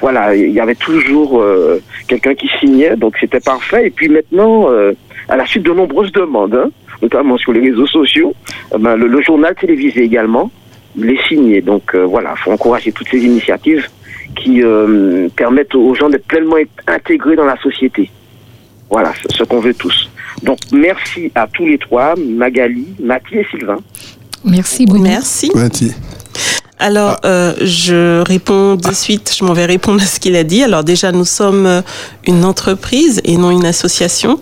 voilà, 0.00 0.34
il 0.34 0.50
y 0.50 0.60
avait 0.60 0.74
toujours 0.74 1.40
euh, 1.40 1.80
quelqu'un 2.08 2.34
qui 2.34 2.48
signait, 2.60 2.96
donc 2.96 3.16
c'était 3.20 3.40
parfait. 3.40 3.86
Et 3.88 3.90
puis 3.90 4.08
maintenant, 4.08 4.70
euh, 4.70 4.92
à 5.28 5.36
la 5.36 5.46
suite 5.46 5.62
de 5.64 5.72
nombreuses 5.72 6.12
demandes, 6.12 6.54
hein, 6.54 6.70
notamment 7.02 7.36
sur 7.36 7.52
les 7.52 7.60
réseaux 7.60 7.86
sociaux, 7.86 8.32
euh, 8.74 8.78
ben, 8.78 8.96
le, 8.96 9.06
le 9.06 9.20
journal 9.22 9.54
télévisé 9.54 10.02
également, 10.02 10.50
il 10.96 11.10
est 11.10 11.22
signé. 11.28 11.60
Donc 11.60 11.94
euh, 11.94 12.04
voilà, 12.04 12.34
il 12.36 12.42
faut 12.42 12.52
encourager 12.52 12.90
toutes 12.92 13.08
ces 13.08 13.22
initiatives 13.24 13.86
qui 14.34 14.62
euh, 14.62 15.28
permettent 15.36 15.74
aux 15.74 15.94
gens 15.94 16.08
d'être 16.08 16.26
pleinement 16.26 16.56
intégrés 16.86 17.36
dans 17.36 17.44
la 17.44 17.56
société. 17.60 18.10
Voilà, 18.90 19.12
ce 19.30 19.42
qu'on 19.44 19.60
veut 19.60 19.74
tous. 19.74 20.08
Donc 20.42 20.58
merci 20.72 21.30
à 21.34 21.46
tous 21.46 21.66
les 21.66 21.78
trois, 21.78 22.14
Magali, 22.16 22.86
Mathie 23.00 23.38
et 23.38 23.46
Sylvain. 23.50 23.78
Merci 24.44 24.86
Bruno. 24.86 25.04
Merci. 25.04 25.50
Merci. 25.54 25.94
Alors, 26.78 27.16
euh, 27.24 27.54
je 27.62 28.22
réponds 28.22 28.74
de 28.74 28.92
suite, 28.92 29.34
je 29.36 29.44
m'en 29.44 29.54
vais 29.54 29.64
répondre 29.64 30.02
à 30.02 30.04
ce 30.04 30.20
qu'il 30.20 30.36
a 30.36 30.44
dit. 30.44 30.62
Alors 30.62 30.84
déjà, 30.84 31.10
nous 31.10 31.24
sommes 31.24 31.64
euh, 31.64 31.80
une 32.26 32.44
entreprise 32.44 33.22
et 33.24 33.38
non 33.38 33.50
une 33.50 33.64
association. 33.64 34.38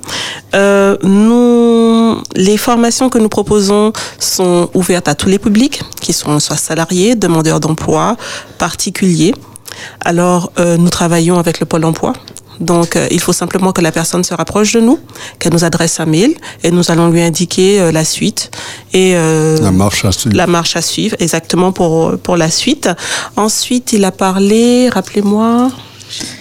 Euh, 0.54 0.96
nous, 1.04 2.20
les 2.34 2.56
formations 2.56 3.08
que 3.08 3.18
nous 3.18 3.28
proposons 3.28 3.92
sont 4.18 4.68
ouvertes 4.74 5.06
à 5.06 5.14
tous 5.14 5.28
les 5.28 5.38
publics, 5.38 5.80
qui 6.00 6.12
sont 6.12 6.40
soit 6.40 6.56
salariés, 6.56 7.14
demandeurs 7.14 7.60
d'emploi, 7.60 8.16
particuliers. 8.58 9.34
Alors, 10.00 10.52
euh, 10.58 10.76
nous 10.76 10.90
travaillons 10.90 11.38
avec 11.38 11.60
le 11.60 11.66
Pôle 11.66 11.84
emploi. 11.84 12.12
Donc, 12.60 12.94
euh, 12.96 13.08
il 13.10 13.20
faut 13.20 13.32
simplement 13.32 13.72
que 13.72 13.80
la 13.80 13.90
personne 13.92 14.22
se 14.22 14.34
rapproche 14.34 14.72
de 14.72 14.80
nous, 14.80 14.98
qu'elle 15.38 15.52
nous 15.52 15.64
adresse 15.64 15.98
un 16.00 16.06
mail 16.06 16.34
et 16.62 16.70
nous 16.70 16.90
allons 16.90 17.08
lui 17.10 17.20
indiquer 17.20 17.80
euh, 17.80 17.92
la 17.92 18.04
suite 18.04 18.50
et 18.92 19.14
euh, 19.16 19.58
La 19.60 19.72
marche 19.72 20.04
à 20.04 20.12
suivre. 20.12 20.36
la 20.36 20.46
marche 20.46 20.76
à 20.76 20.82
suivre, 20.82 21.16
exactement 21.18 21.72
pour, 21.72 22.16
pour 22.18 22.36
la 22.36 22.50
suite. 22.50 22.88
Ensuite, 23.36 23.92
il 23.92 24.04
a 24.04 24.12
parlé, 24.12 24.88
rappelez-moi, 24.88 25.70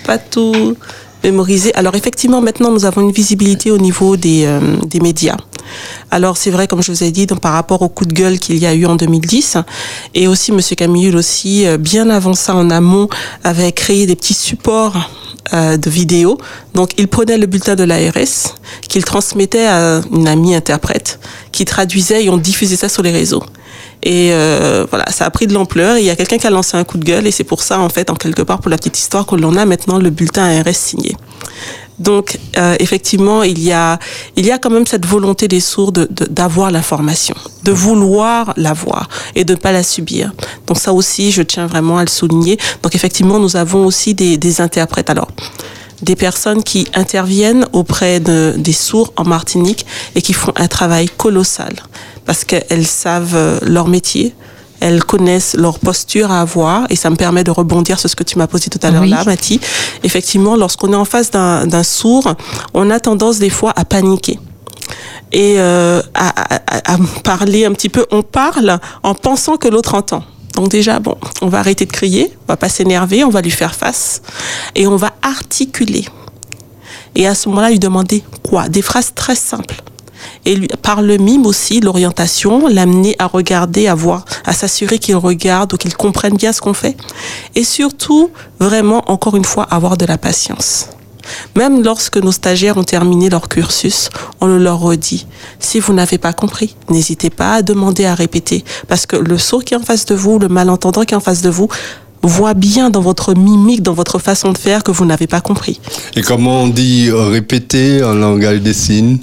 pas 0.06 0.18
tout 0.20 0.76
mémorisé. 1.24 1.74
Alors 1.76 1.96
effectivement, 1.96 2.42
maintenant, 2.42 2.72
nous 2.72 2.86
avons 2.86 3.02
une 3.02 3.12
visibilité 3.12 3.72
au 3.72 3.78
niveau 3.78 4.18
des, 4.18 4.44
euh, 4.46 4.60
des 4.86 5.00
médias. 5.00 5.38
Alors 6.12 6.38
c'est 6.38 6.52
vrai, 6.52 6.68
comme 6.68 6.82
je 6.82 6.92
vous 6.92 7.04
ai 7.04 7.12
dit, 7.12 7.28
par 7.28 7.54
rapport 7.54 7.82
au 7.82 7.90
coup 7.90 8.06
de 8.06 8.14
gueule 8.14 8.40
qu'il 8.40 8.58
y 8.58 8.66
a 8.66 8.74
eu 8.74 8.86
en 8.86 8.96
2010, 8.96 9.58
et 10.14 10.28
aussi 10.28 10.52
Monsieur 10.52 10.76
Camille 10.76 11.16
aussi, 11.16 11.66
euh, 11.66 11.78
bien 11.78 12.10
avant 12.10 12.34
ça, 12.34 12.56
en 12.56 12.70
amont, 12.70 13.10
avait 13.44 13.72
créé 13.72 14.06
des 14.06 14.16
petits 14.16 14.34
supports 14.34 15.10
euh, 15.54 15.78
de 15.78 15.90
vidéos. 15.90 16.38
Donc 16.74 16.92
il 16.98 17.08
prenait 17.08 17.38
le 17.38 17.46
bulletin 17.48 17.76
de 17.76 17.84
l'ARS, 17.84 18.56
qu'il 18.88 19.04
transmettait 19.04 19.66
à 19.66 20.02
une 20.12 20.28
amie 20.28 20.56
interprète, 20.56 21.20
qui 21.52 21.66
traduisait 21.66 22.26
et 22.26 22.30
on 22.30 22.38
diffusait 22.38 22.78
ça 22.78 22.90
sur 22.90 23.04
les 23.04 23.12
réseaux. 23.12 23.44
Et 24.04 24.30
euh, 24.32 24.86
voilà, 24.90 25.06
ça 25.12 25.26
a 25.26 25.30
pris 25.30 25.48
de 25.48 25.54
l'ampleur. 25.54 25.98
Il 25.98 26.06
y 26.06 26.10
a 26.10 26.16
quelqu'un 26.16 26.38
qui 26.38 26.48
a 26.48 26.50
lancé 26.50 26.76
un 26.76 26.84
coup 26.84 26.98
de 26.98 27.06
gueule 27.06 27.26
et 27.26 27.32
c'est 27.32 27.46
pour 27.46 27.62
ça, 27.62 27.80
en 27.80 27.90
fait, 27.90 28.10
en 28.10 28.16
quelque 28.16 28.42
part, 28.42 28.60
pour 28.60 28.70
la 28.70 28.78
petite 28.78 29.00
histoire, 29.00 29.26
que 29.26 29.36
l'on 29.36 29.56
a 29.56 29.66
maintenant 29.66 29.98
le 29.98 30.10
bulletin 30.10 30.44
ARS 30.44 30.76
signé. 30.76 31.16
Donc, 32.00 32.40
euh, 32.58 32.76
effectivement, 32.80 33.44
il 33.44 33.60
y 33.60 33.72
a, 33.72 34.00
il 34.36 34.46
y 34.46 34.52
a 34.52 34.58
quand 34.58 34.70
même 34.72 34.88
cette 34.88 35.06
volonté 35.06 35.48
des 35.48 35.60
sourds 35.60 35.92
de- 35.92 36.08
de- 36.10 36.26
d'avoir 36.26 36.72
l'information, 36.72 37.36
de 37.64 37.72
vouloir 37.72 38.54
l'avoir 38.58 39.10
et 39.36 39.46
de 39.46 39.54
ne 39.54 39.58
pas 39.60 39.72
la 39.72 39.84
subir. 39.84 40.32
Donc 40.68 40.78
ça 40.80 40.92
aussi, 40.92 41.32
je 41.32 41.42
tiens 41.44 41.68
vraiment 41.68 41.98
à 42.00 42.04
le 42.04 42.10
souligner. 42.10 42.58
Donc 42.82 42.96
effectivement, 42.96 43.40
nous 43.40 43.56
avons 43.56 43.86
aussi 43.86 44.14
des, 44.16 44.38
des 44.38 44.60
interprètes. 44.60 45.10
Alors, 45.10 45.28
des 46.02 46.16
personnes 46.16 46.64
qui 46.64 46.88
interviennent 46.96 47.66
auprès 47.72 48.20
de, 48.20 48.56
des 48.58 48.74
sourds 48.74 49.14
en 49.16 49.24
Martinique 49.24 49.86
et 50.16 50.22
qui 50.22 50.34
font 50.34 50.52
un 50.58 50.68
travail 50.68 51.08
colossal 51.08 51.74
parce 52.26 52.44
qu'elles 52.44 52.88
savent 52.88 53.36
euh, 53.36 53.60
leur 53.62 53.88
métier. 53.88 54.34
Elles 54.86 55.04
connaissent 55.04 55.54
leur 55.56 55.80
posture 55.80 56.30
à 56.30 56.42
avoir 56.42 56.86
et 56.90 56.98
ça 56.98 57.10
me 57.10 57.16
permet 57.16 57.44
de 57.46 57.52
rebondir 57.52 58.00
sur 58.02 58.10
ce 58.10 58.16
que 58.18 58.24
tu 58.30 58.38
m'as 58.38 58.48
posé 58.48 58.70
tout 58.70 58.80
à 58.84 58.92
l'heure 58.92 59.04
Oui. 59.04 59.10
là, 59.12 59.24
Mathie. 59.26 59.60
Effectivement, 60.04 60.56
lorsqu'on 60.58 60.92
est 60.92 61.02
en 61.06 61.06
face 61.06 61.32
d'un 61.32 61.84
sourd, 61.84 62.34
on 62.74 62.90
a 62.90 63.00
tendance 63.00 63.40
des 63.40 63.50
fois 63.50 63.72
à 63.78 63.86
paniquer 63.86 64.40
et 65.32 65.56
euh, 65.58 66.02
à, 66.14 66.56
à- 66.56 66.94
à 66.94 66.98
parler 67.24 67.64
un 67.66 67.72
petit 67.72 67.90
peu. 67.90 68.06
On 68.12 68.24
parle 68.24 68.80
en 69.04 69.16
pensant 69.16 69.56
que 69.58 69.70
l'autre 69.70 69.96
entend. 69.96 70.24
Donc 70.56 70.68
déjà, 70.70 71.00
bon, 71.00 71.16
on 71.42 71.48
va 71.48 71.60
arrêter 71.60 71.86
de 71.86 71.92
crier, 71.92 72.32
on 72.44 72.46
va 72.52 72.58
pas 72.58 72.70
s'énerver, 72.70 73.24
on 73.24 73.30
va 73.30 73.42
lui 73.42 73.52
faire 73.52 73.74
face 73.76 74.22
et 74.76 74.86
on 74.86 74.98
va 74.98 75.12
articuler. 75.22 76.06
Et 77.16 77.26
à 77.26 77.36
ce 77.36 77.48
moment-là, 77.50 77.70
lui 77.72 77.80
demander 77.80 78.22
quoi? 78.48 78.68
Des 78.70 78.82
phrases 78.82 79.14
très 79.16 79.36
simples. 79.36 79.82
Et 80.46 80.68
par 80.82 81.02
le 81.02 81.18
mime 81.18 81.46
aussi, 81.46 81.80
l'orientation, 81.80 82.68
l'amener 82.68 83.16
à 83.20 83.28
regarder, 83.28 83.88
à 83.88 83.96
voir, 83.96 84.26
à 84.46 84.54
s'assurer 84.54 85.00
qu'il 85.00 85.16
regarde 85.16 85.74
ou 85.74 85.78
qu'il 85.78 85.96
comprenne 85.96 86.36
bien 86.36 86.54
ce 86.54 86.62
qu'on 86.62 86.74
fait. 86.74 86.98
Et 87.56 87.64
surtout, 87.64 88.32
vraiment, 88.60 89.04
encore 89.12 89.36
une 89.36 89.46
fois, 89.46 89.64
avoir 89.64 89.98
de 89.98 90.06
la 90.06 90.18
patience. 90.18 90.90
Même 91.56 91.84
lorsque 91.84 92.18
nos 92.18 92.32
stagiaires 92.32 92.78
ont 92.78 92.84
terminé 92.84 93.30
leur 93.30 93.48
cursus, 93.48 94.10
on 94.42 94.48
le 94.48 94.58
leur 94.58 94.80
redit. 94.80 95.26
Si 95.60 95.80
vous 95.80 95.94
n'avez 95.94 96.18
pas 96.18 96.34
compris, 96.34 96.76
n'hésitez 96.90 97.30
pas 97.30 97.54
à 97.54 97.62
demander 97.62 98.06
à 98.06 98.16
répéter. 98.16 98.64
Parce 98.88 99.06
que 99.06 99.16
le 99.16 99.38
sourd 99.38 99.64
qui 99.64 99.74
est 99.74 99.78
en 99.78 99.84
face 99.84 100.06
de 100.06 100.16
vous, 100.16 100.40
le 100.40 100.50
malentendant 100.50 101.04
qui 101.04 101.14
est 101.14 101.18
en 101.18 101.22
face 101.22 101.42
de 101.42 101.50
vous, 101.50 101.70
voit 102.22 102.54
bien 102.54 102.90
dans 102.90 103.02
votre 103.02 103.34
mimique, 103.36 103.84
dans 103.84 103.94
votre 103.94 104.18
façon 104.18 104.52
de 104.54 104.58
faire 104.58 104.84
que 104.84 104.92
vous 104.92 105.06
n'avez 105.06 105.28
pas 105.28 105.42
compris. 105.42 105.80
Et 106.16 106.22
comment 106.22 106.64
on 106.64 106.68
dit 106.68 107.10
euh, 107.10 107.26
répéter 107.26 108.02
en 108.04 108.14
langage 108.14 108.62
des 108.62 108.74
signes? 108.74 109.18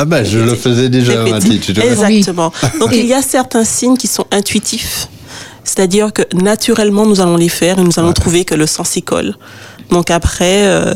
Ah 0.00 0.04
ben, 0.04 0.24
je 0.24 0.38
le 0.38 0.54
faisais 0.54 0.88
déjà. 0.88 1.24
Mathilde. 1.24 1.60
tu 1.60 1.74
te 1.74 1.80
rappelles 1.80 1.92
Exactement. 2.14 2.52
Donc 2.80 2.90
il 2.92 3.06
y 3.06 3.14
a 3.14 3.20
certains 3.22 3.64
signes 3.64 3.96
qui 3.96 4.06
sont 4.06 4.26
intuitifs. 4.30 5.08
C'est-à-dire 5.64 6.12
que 6.12 6.22
naturellement, 6.34 7.04
nous 7.04 7.20
allons 7.20 7.36
les 7.36 7.48
faire 7.48 7.78
et 7.78 7.82
nous 7.82 7.98
allons 7.98 8.12
trouver 8.12 8.44
que 8.44 8.54
le 8.54 8.66
sang 8.66 8.84
s'y 8.84 9.02
colle. 9.02 9.34
Donc 9.90 10.10
après, 10.10 10.66
euh, 10.66 10.94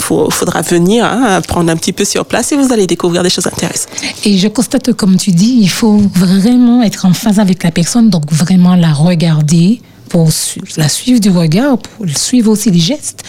faut- 0.00 0.28
faudra 0.30 0.62
venir 0.62 1.04
hein, 1.04 1.40
prendre 1.46 1.70
un 1.70 1.76
petit 1.76 1.92
peu 1.92 2.04
sur 2.04 2.24
place 2.24 2.50
et 2.52 2.56
vous 2.56 2.72
allez 2.72 2.86
découvrir 2.86 3.22
des 3.22 3.30
choses 3.30 3.46
intéressantes. 3.46 3.90
Et 4.24 4.36
je 4.38 4.48
constate, 4.48 4.86
que, 4.86 4.90
comme 4.90 5.16
tu 5.16 5.30
dis, 5.30 5.58
il 5.60 5.68
faut 5.68 5.98
vraiment 6.14 6.82
être 6.82 7.06
en 7.06 7.12
phase 7.12 7.38
avec 7.38 7.62
la 7.62 7.70
personne, 7.70 8.10
donc 8.10 8.30
vraiment 8.32 8.74
la 8.74 8.92
regarder, 8.92 9.80
pour 10.08 10.28
la 10.76 10.88
suivre 10.88 11.20
du 11.20 11.30
regard, 11.30 11.78
pour 11.78 12.06
suivre 12.14 12.50
aussi 12.50 12.70
les 12.70 12.80
gestes. 12.80 13.22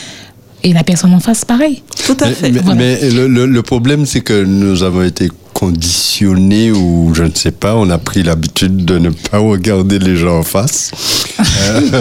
Et 0.63 0.71
la 0.73 0.83
personne 0.83 1.13
en 1.13 1.19
face, 1.19 1.43
pareil. 1.45 1.81
Tout 2.05 2.15
à 2.21 2.27
Mais, 2.27 2.33
fait. 2.33 2.51
mais- 2.51 2.59
Voilà. 2.61 2.79
mais 2.79 3.09
le, 3.09 3.27
le- 3.27 3.45
le 3.45 3.61
problème, 3.63 4.05
c'est 4.05 4.21
que 4.21 4.43
nous 4.45 4.83
avons 4.83 5.03
été 5.03 5.29
conditionnés 5.67 6.71
ou 6.71 7.11
je 7.13 7.23
ne 7.23 7.33
sais 7.33 7.51
pas, 7.51 7.75
on 7.75 7.89
a 7.89 7.97
pris 7.97 8.23
l'habitude 8.23 8.85
de 8.85 8.97
ne 8.97 9.09
pas 9.09 9.37
regarder 9.39 9.99
les 9.99 10.15
gens 10.15 10.39
en 10.39 10.43
face, 10.43 10.91
Euh, 11.63 11.79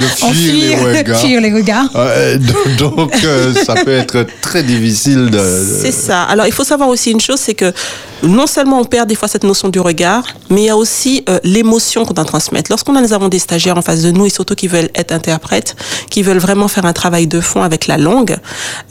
de 0.00 0.06
On 0.22 0.32
fuir 0.32 0.52
les 0.54 0.60
fuit- 0.60 0.76
regards. 0.98 1.20
fuir 1.20 1.40
les 1.40 1.52
regards. 1.52 1.88
Ouais, 1.94 2.38
donc 2.38 2.76
donc, 2.76 3.12
euh, 3.24 3.54
ça 3.54 3.74
peut 3.74 3.92
être 3.92 4.26
très 4.42 4.62
difficile 4.62 5.30
de. 5.30 5.40
C'est 5.82 5.92
ça. 5.92 6.22
Alors, 6.24 6.46
il 6.46 6.52
faut 6.52 6.64
savoir 6.64 6.88
aussi 6.88 7.10
une 7.12 7.20
chose, 7.20 7.38
c'est 7.38 7.54
que 7.54 7.72
non 8.22 8.46
seulement 8.46 8.80
on 8.80 8.84
perd 8.84 9.08
des 9.08 9.14
fois 9.14 9.28
cette 9.28 9.44
notion 9.44 9.68
du 9.68 9.78
regard, 9.80 10.24
mais 10.50 10.62
il 10.62 10.66
y 10.66 10.70
a 10.70 10.76
aussi 10.76 11.22
euh, 11.28 11.38
l'émotion 11.44 12.04
qu'on 12.04 12.14
doit 12.14 12.24
transmettre. 12.24 12.70
Lorsqu'on 12.70 12.96
a, 12.96 13.00
nous 13.00 13.12
avons 13.12 13.28
des 13.28 13.38
stagiaires 13.38 13.76
en 13.78 13.82
face 13.82 14.02
de 14.02 14.10
nous, 14.10 14.26
et 14.26 14.30
surtout 14.30 14.54
qui 14.54 14.66
veulent 14.68 14.90
être 14.94 15.12
interprètes, 15.12 15.76
qui 16.10 16.22
veulent 16.22 16.38
vraiment 16.38 16.68
faire 16.68 16.84
un 16.86 16.92
travail 16.92 17.26
de 17.26 17.40
fond 17.40 17.62
avec 17.62 17.86
la 17.86 17.96
langue, 17.98 18.36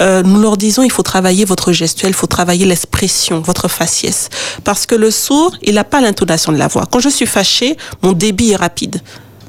euh, 0.02 0.24
nous 0.24 0.40
leur 0.42 0.56
disons, 0.58 0.84
il 0.84 0.92
faut 0.92 1.04
travailler 1.04 1.44
votre 1.46 1.72
gestuel, 1.74 2.12
il 2.12 2.16
faut 2.16 2.28
travailler 2.28 2.66
l'expression, 2.66 3.39
votre 3.40 3.68
faciès. 3.68 4.30
Parce 4.64 4.86
que 4.86 4.96
le 4.96 5.12
sourd, 5.12 5.56
il 5.62 5.76
n'a 5.76 5.84
pas 5.84 6.02
l'intonation 6.02 6.52
de 6.52 6.58
la 6.58 6.68
voix. 6.68 6.86
Quand 6.90 7.00
je 7.00 7.10
suis 7.10 7.26
fâchée, 7.26 7.78
mon 8.02 8.14
débit 8.14 8.52
est 8.52 8.56
rapide. 8.56 9.02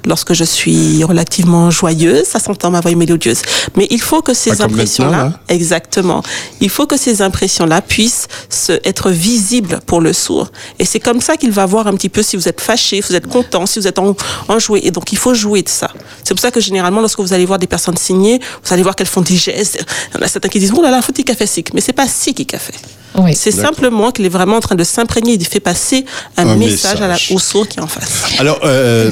Lorsque 0.07 0.32
je 0.32 0.44
suis 0.44 1.05
relativement 1.05 1.70
joyeuse, 1.70 2.24
ça 2.24 2.38
s'entend 2.38 2.70
ma 2.70 2.80
voix 2.80 2.90
est 2.90 2.94
mélodieuse. 2.94 3.42
Mais 3.76 3.86
il 3.90 4.01
faut 4.01 4.22
que 4.22 4.34
ces 4.34 4.62
impressions-là. 4.62 5.32
Exactement. 5.48 6.22
Il 6.61 6.70
faut 6.70 6.86
que 6.86 6.96
ces 6.96 7.22
impressions-là 7.22 7.82
puissent 7.82 8.26
se, 8.48 8.72
être 8.84 9.11
visibles 9.11 9.80
pour 9.86 10.01
le 10.01 10.12
sourd. 10.12 10.51
Et 10.78 10.84
c'est 10.84 11.01
comme 11.01 11.20
ça 11.20 11.36
qu'il 11.36 11.51
va 11.53 11.66
voir 11.66 11.86
un 11.86 11.94
petit 11.94 12.09
peu 12.09 12.22
si 12.22 12.36
vous 12.36 12.48
êtes 12.48 12.61
fâché, 12.61 13.03
si 13.03 13.09
vous 13.09 13.14
êtes 13.16 13.26
content, 13.28 13.66
si 13.66 13.78
vous 13.78 13.86
êtes 13.86 13.98
en, 13.98 14.16
enjoué. 14.48 14.80
Et 14.84 14.90
donc, 14.90 15.12
il 15.12 15.18
faut 15.18 15.34
jouer 15.34 15.62
de 15.62 15.68
ça. 15.68 15.90
C'est 16.24 16.34
pour 16.34 16.40
ça 16.40 16.51
que 16.51 16.61
généralement, 16.61 17.01
lorsque 17.01 17.20
vous 17.20 17.32
allez 17.32 17.46
voir 17.46 17.59
des 17.59 17.66
personnes 17.66 17.96
signées, 17.96 18.40
vous 18.64 18.72
allez 18.72 18.82
voir 18.82 18.96
qu'elles 18.96 19.07
font 19.07 19.20
des 19.22 19.36
gestes. 19.36 19.84
Il 20.14 20.18
y 20.18 20.22
en 20.22 20.24
a 20.24 20.28
certains 20.28 20.48
qui 20.48 20.59
disent, 20.59 20.72
oh 20.76 20.82
là 20.82 20.90
là, 20.90 21.03
faut 21.03 21.12
qu'il 21.12 21.30
a 21.30 21.34
fait 21.34 21.46
sick. 21.46 21.74
Mais 21.74 21.80
c'est 21.80 21.92
pas 21.92 22.09
si 22.09 22.34
qu'il 22.34 22.46
a 22.55 22.59
fait. 22.59 22.74
Oui. 23.16 23.34
C'est 23.34 23.51
simplement 23.51 24.12
qu'il 24.12 24.24
est 24.24 24.28
vraiment 24.30 24.57
en 24.57 24.61
train 24.61 24.76
de 24.76 24.84
s'imprégner. 24.84 25.32
Il 25.34 25.44
fait 25.44 25.59
passer 25.61 26.05
un, 26.36 26.46
Un 26.46 26.57
message, 26.57 26.96
à 26.98 27.09
la- 27.09 27.09
message. 27.14 27.32
au 27.34 27.38
sourd 27.40 27.66
qui 27.66 27.78
est 27.80 27.82
en 27.82 27.88
face. 27.88 28.22
Alors, 28.38 28.61
euh, 28.64 29.11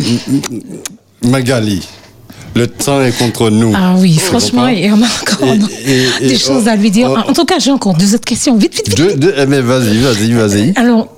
Magali, 1.22 1.82
le 2.54 2.66
temps 2.66 3.02
est 3.02 3.16
contre 3.16 3.50
nous. 3.50 3.72
Ah 3.76 3.94
oui, 3.98 4.16
franchement, 4.18 4.68
il 4.68 4.84
y 4.84 4.90
en 4.90 5.02
a 5.02 5.06
encore 5.06 5.48
Et- 5.86 5.90
et- 5.92 6.08
et- 6.20 6.28
des 6.28 6.38
choses 6.38 6.64
oh, 6.66 6.68
à 6.68 6.76
lui 6.76 6.90
dire. 6.90 7.10
oh, 7.10 7.30
En 7.30 7.32
tout 7.32 7.44
cas, 7.44 7.58
j'ai 7.58 7.70
encore 7.70 7.94
deux 7.94 8.14
autres 8.14 8.24
questions. 8.24 8.56
Vite, 8.56 8.74
vite, 8.76 8.88
vite. 8.88 8.96
Deux, 8.98 9.14
deux, 9.14 9.34
eh, 9.36 9.46
mais 9.46 9.60
vas-y, 9.60 9.98
vas-y, 9.98 10.32
vas-y. 10.32 10.72
Alors, 10.76 11.08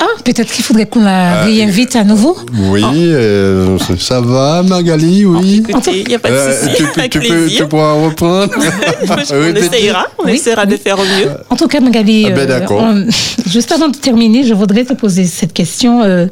ah, 0.00 0.06
peut-être 0.24 0.50
qu'il 0.50 0.64
faudrait 0.64 0.86
qu'on 0.86 1.02
la 1.04 1.42
réinvite 1.42 1.94
à 1.94 2.04
nouveau. 2.04 2.36
Oui, 2.70 2.82
euh, 2.96 3.76
ça 3.98 4.20
va, 4.20 4.62
Magali, 4.62 5.24
oui. 5.26 5.62
Écoutez, 5.68 6.00
il 6.00 6.08
n'y 6.08 6.14
a 6.14 6.18
pas 6.18 6.30
de 6.30 6.34
Euh, 6.34 6.68
souci. 6.68 6.76
tu, 7.10 7.20
peux, 7.20 7.66
pourras 7.68 7.92
reprendre. 7.92 8.50
on 9.32 9.54
essayera, 9.56 10.06
on 10.18 10.24
Oui, 10.24 10.32
essaiera 10.32 10.64
de 10.66 10.76
faire 10.76 10.98
au 10.98 11.04
mieux. 11.04 11.30
En 11.50 11.56
tout 11.56 11.68
cas, 11.68 11.80
Magali, 11.80 12.26
Ah 12.28 12.30
ben, 12.30 12.46
d'accord. 12.48 12.80
on- 12.82 13.06
juste 13.46 13.72
avant 13.72 13.88
de 13.88 13.96
terminer, 13.96 14.44
je 14.44 14.54
voudrais 14.54 14.84
te 14.84 14.94
poser 14.94 15.24
cette 15.26 15.52
question. 15.52 16.02
euh, 16.02 16.26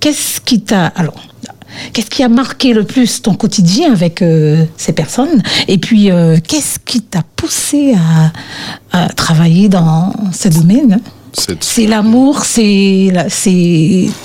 qu'est-ce 0.00 0.40
qui 0.42 0.60
t'a 0.60 0.86
alors 0.88 1.14
Qu'est-ce 1.92 2.08
qui 2.08 2.22
a 2.22 2.28
marqué 2.30 2.72
le 2.72 2.84
plus 2.84 3.20
ton 3.20 3.34
quotidien 3.34 3.92
avec 3.92 4.22
euh, 4.22 4.64
ces 4.78 4.92
personnes? 4.92 5.42
Et 5.68 5.76
puis, 5.76 6.10
euh, 6.10 6.38
qu'est-ce 6.46 6.78
qui 6.78 7.02
t'a 7.02 7.22
poussé 7.36 7.94
à, 8.92 9.04
à 9.04 9.08
travailler 9.10 9.68
dans 9.68 10.10
ce 10.32 10.48
domaine? 10.48 11.00
C'est- 11.38 11.62
C'est 11.62 11.86
l'amour, 11.86 12.44
c'est 12.46 13.12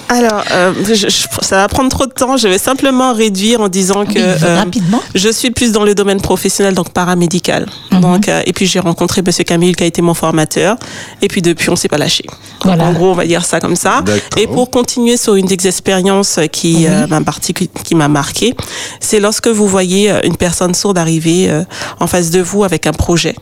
Alors, 0.07 0.43
euh, 0.51 0.73
je- 0.87 0.93
je- 1.09 1.27
ça 1.41 1.57
va 1.57 1.67
prendre 1.67 1.89
trop 1.89 2.05
de 2.05 2.11
temps. 2.11 2.37
Je 2.37 2.47
vais 2.47 2.57
simplement 2.57 3.13
réduire 3.13 3.59
en 3.59 3.67
disant 3.67 4.05
que 4.05 4.13
Oui, 4.13 4.19
euh, 4.43 4.55
rapidement. 4.59 5.01
je 5.13 5.29
suis 5.29 5.51
plus 5.51 5.73
dans 5.73 5.83
le 5.83 5.93
domaine 5.93 6.21
professionnel, 6.21 6.73
donc 6.73 6.91
paramédical. 6.91 7.65
Mhm. 7.91 7.99
Donc, 8.01 8.29
euh, 8.29 8.41
et 8.45 8.53
puis 8.53 8.65
j'ai 8.65 8.79
rencontré 8.79 9.21
Monsieur 9.25 9.43
Camille 9.43 9.75
qui 9.75 9.83
a 9.83 9.87
été 9.87 10.01
mon 10.01 10.13
formateur. 10.13 10.77
Et 11.21 11.27
puis 11.27 11.41
depuis, 11.41 11.69
on 11.69 11.75
s'est 11.75 11.89
pas 11.89 11.97
lâché. 11.97 12.23
Voilà. 12.63 12.85
En 12.85 12.93
gros, 12.93 13.11
on 13.11 13.15
va 13.15 13.25
dire 13.25 13.43
ça 13.45 13.59
comme 13.59 13.75
ça. 13.75 14.03
Et 14.37 14.47
pour 14.47 14.69
continuer 14.71 15.17
sur 15.17 15.35
une 15.35 15.47
des 15.47 15.67
expériences 15.67 16.39
qui 16.51 16.87
euh, 16.87 17.07
m'a 17.07 17.19
particu- 17.19 17.69
qui 17.83 17.95
m'a 17.95 18.07
marqué, 18.07 18.53
c'est 19.01 19.19
lorsque 19.19 19.47
vous 19.47 19.67
voyez 19.67 20.11
euh, 20.11 20.19
une 20.23 20.37
personne 20.37 20.73
sourde 20.73 20.97
arriver 20.97 21.49
euh, 21.49 21.63
en 21.99 22.07
face 22.07 22.29
de 22.31 22.39
vous 22.39 22.63
avec 22.63 22.87
un 22.87 22.93
projet, 22.93 23.35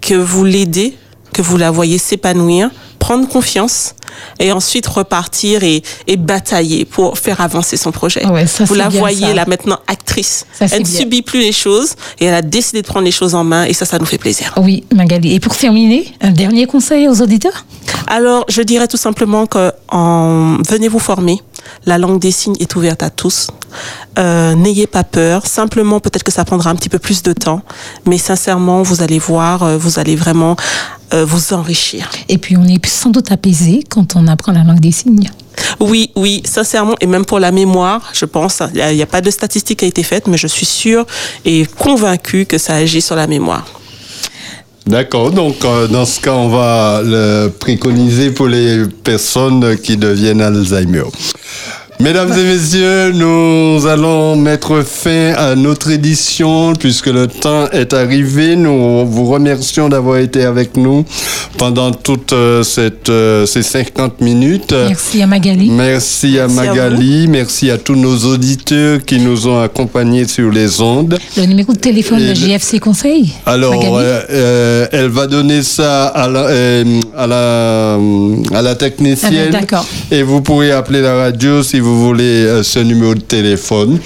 que 0.00 0.14
vous 0.14 0.44
l'aidez, 0.44 0.96
vous 1.40 1.56
la 1.56 1.70
voyez 1.70 1.98
s'épanouir, 1.98 2.70
prendre 2.98 3.28
confiance 3.28 3.94
et 4.38 4.52
ensuite 4.52 4.86
repartir 4.86 5.62
et, 5.64 5.82
et 6.06 6.16
batailler 6.16 6.84
pour 6.84 7.18
faire 7.18 7.40
avancer 7.40 7.76
son 7.76 7.92
projet. 7.92 8.26
Ouais, 8.26 8.46
ça, 8.46 8.64
vous 8.64 8.74
la 8.74 8.88
bien, 8.88 9.00
voyez 9.00 9.26
ça. 9.28 9.34
là 9.34 9.44
maintenant 9.46 9.78
actrice. 9.86 10.46
Ça, 10.52 10.66
elle 10.70 10.80
ne 10.82 10.84
bien. 10.86 11.00
subit 11.00 11.22
plus 11.22 11.40
les 11.40 11.52
choses 11.52 11.90
et 12.18 12.26
elle 12.26 12.34
a 12.34 12.42
décidé 12.42 12.82
de 12.82 12.86
prendre 12.86 13.04
les 13.04 13.10
choses 13.12 13.34
en 13.34 13.44
main 13.44 13.64
et 13.64 13.72
ça, 13.72 13.84
ça 13.84 13.98
nous 13.98 14.06
fait 14.06 14.18
plaisir. 14.18 14.54
oui, 14.62 14.84
Magali. 14.94 15.34
Et 15.34 15.40
pour 15.40 15.56
terminer, 15.56 16.12
un 16.20 16.30
dernier 16.30 16.66
conseil 16.66 17.08
aux 17.08 17.20
auditeurs? 17.22 17.64
Alors, 18.06 18.44
je 18.48 18.62
dirais 18.62 18.88
tout 18.88 18.96
simplement 18.96 19.46
que 19.46 19.72
en, 19.88 20.58
venez 20.68 20.88
vous 20.88 20.98
former. 20.98 21.40
La 21.86 21.98
langue 21.98 22.18
des 22.18 22.30
signes 22.32 22.56
est 22.58 22.74
ouverte 22.74 23.02
à 23.02 23.10
tous. 23.10 23.48
Euh, 24.18 24.54
N'ayez 24.54 24.86
pas 24.86 25.04
peur. 25.04 25.46
Simplement, 25.46 26.00
peut-être 26.00 26.24
que 26.24 26.32
ça 26.32 26.44
prendra 26.44 26.70
un 26.70 26.74
petit 26.74 26.88
peu 26.88 26.98
plus 26.98 27.22
de 27.22 27.32
temps, 27.32 27.62
mais 28.06 28.18
sincèrement, 28.18 28.82
vous 28.82 29.02
allez 29.02 29.18
voir, 29.18 29.62
euh, 29.62 29.76
vous 29.76 29.98
allez 29.98 30.16
vraiment 30.16 30.56
euh, 31.12 31.24
vous 31.24 31.52
enrichir. 31.52 32.10
Et 32.28 32.38
puis, 32.38 32.56
on 32.56 32.64
est 32.66 32.84
sans 32.86 33.10
doute 33.10 33.30
apaisé 33.30 33.84
quand 33.88 33.99
on 34.14 34.26
apprend 34.26 34.52
la 34.52 34.64
langue 34.64 34.80
des 34.80 34.92
signes. 34.92 35.30
Oui, 35.78 36.10
oui, 36.16 36.42
sincèrement, 36.44 36.94
et 37.00 37.06
même 37.06 37.24
pour 37.24 37.38
la 37.38 37.52
mémoire, 37.52 38.10
je 38.12 38.24
pense, 38.24 38.62
il 38.74 38.96
n'y 38.96 39.02
a 39.02 39.06
pas 39.06 39.20
de 39.20 39.30
statistique 39.30 39.80
qui 39.80 39.84
a 39.84 39.88
été 39.88 40.02
faite, 40.02 40.26
mais 40.26 40.36
je 40.36 40.46
suis 40.46 40.66
sûre 40.66 41.06
et 41.44 41.66
convaincue 41.78 42.46
que 42.46 42.58
ça 42.58 42.74
agit 42.74 43.00
sur 43.00 43.16
la 43.16 43.26
mémoire. 43.26 43.66
D'accord, 44.86 45.30
donc 45.30 45.64
euh, 45.64 45.86
dans 45.86 46.04
ce 46.06 46.20
cas, 46.20 46.32
on 46.32 46.48
va 46.48 47.02
le 47.04 47.48
préconiser 47.48 48.30
pour 48.30 48.48
les 48.48 48.86
personnes 49.04 49.76
qui 49.76 49.96
deviennent 49.96 50.40
Alzheimer. 50.40 51.04
Mesdames 52.00 52.32
et 52.32 52.44
messieurs, 52.44 53.12
nous 53.12 53.86
allons 53.86 54.34
mettre 54.34 54.82
fin 54.82 55.34
à 55.36 55.54
notre 55.54 55.90
édition 55.90 56.72
puisque 56.72 57.06
le 57.08 57.26
temps 57.26 57.68
est 57.72 57.92
arrivé. 57.92 58.56
Nous 58.56 59.06
vous 59.06 59.26
remercions 59.26 59.88
d'avoir 59.88 60.16
été 60.16 60.44
avec 60.44 60.76
nous 60.76 61.04
pendant 61.58 61.90
toutes 61.92 62.32
euh, 62.32 62.62
cette, 62.62 63.10
euh, 63.10 63.44
ces 63.44 63.62
50 63.62 64.20
minutes. 64.22 64.72
Merci 64.72 65.20
à 65.20 65.26
Magali. 65.26 65.70
Merci 65.70 66.38
à 66.38 66.40
Merci 66.40 66.40
à 66.40 66.48
Magali, 66.48 67.28
merci 67.28 67.70
à 67.70 67.78
tous 67.78 67.94
nos 67.94 68.16
auditeurs 68.26 69.04
qui 69.04 69.18
nous 69.18 69.46
ont 69.46 69.60
accompagnés 69.60 70.26
sur 70.26 70.50
les 70.50 70.80
ondes. 70.80 71.18
Le 71.36 71.44
numéro 71.44 71.72
de 71.72 71.78
téléphone 71.78 72.20
Et 72.20 72.28
de 72.30 72.34
GFC 72.34 72.78
Conseil. 72.80 73.32
Alors, 73.46 73.74
euh, 73.98 74.20
euh, 74.30 74.86
elle 74.92 75.08
va 75.08 75.26
donner 75.26 75.62
ça 75.62 76.06
à 76.06 76.28
la, 76.28 76.40
euh, 76.40 77.00
à 77.16 77.26
la, 77.26 77.98
à 78.58 78.62
la 78.62 78.74
technicienne. 78.74 79.32
Ah 79.34 79.44
ben, 79.44 79.60
d'accord. 79.60 79.86
Et 80.10 80.22
vous 80.22 80.40
pourrez 80.40 80.72
appeler 80.72 81.02
la 81.02 81.14
radio 81.14 81.62
si 81.62 81.78
vous 81.80 81.89
voulez 81.98 82.44
euh, 82.44 82.62
ce 82.62 82.78
numéro 82.78 83.14
de 83.14 83.20
téléphone. 83.20 83.98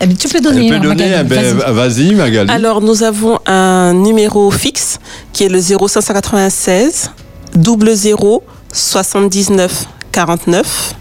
Eh 0.00 0.06
bien, 0.06 0.16
tu 0.16 0.28
peux 0.28 0.40
donner, 0.40 0.68
peut 0.68 0.76
hein, 0.76 0.80
donner, 0.80 1.10
Magali, 1.10 1.14
eh 1.20 1.24
ben, 1.24 1.54
vas-y. 1.56 1.74
vas-y 1.74 2.14
Magali. 2.14 2.50
Alors, 2.50 2.80
nous 2.80 3.02
avons 3.02 3.38
un 3.46 3.94
numéro 3.94 4.50
fixe 4.50 5.00
qui 5.32 5.44
est 5.44 5.48
le 5.48 5.60
0596 5.60 7.10
00 7.56 8.42
79 8.72 9.86
49. 10.12 10.94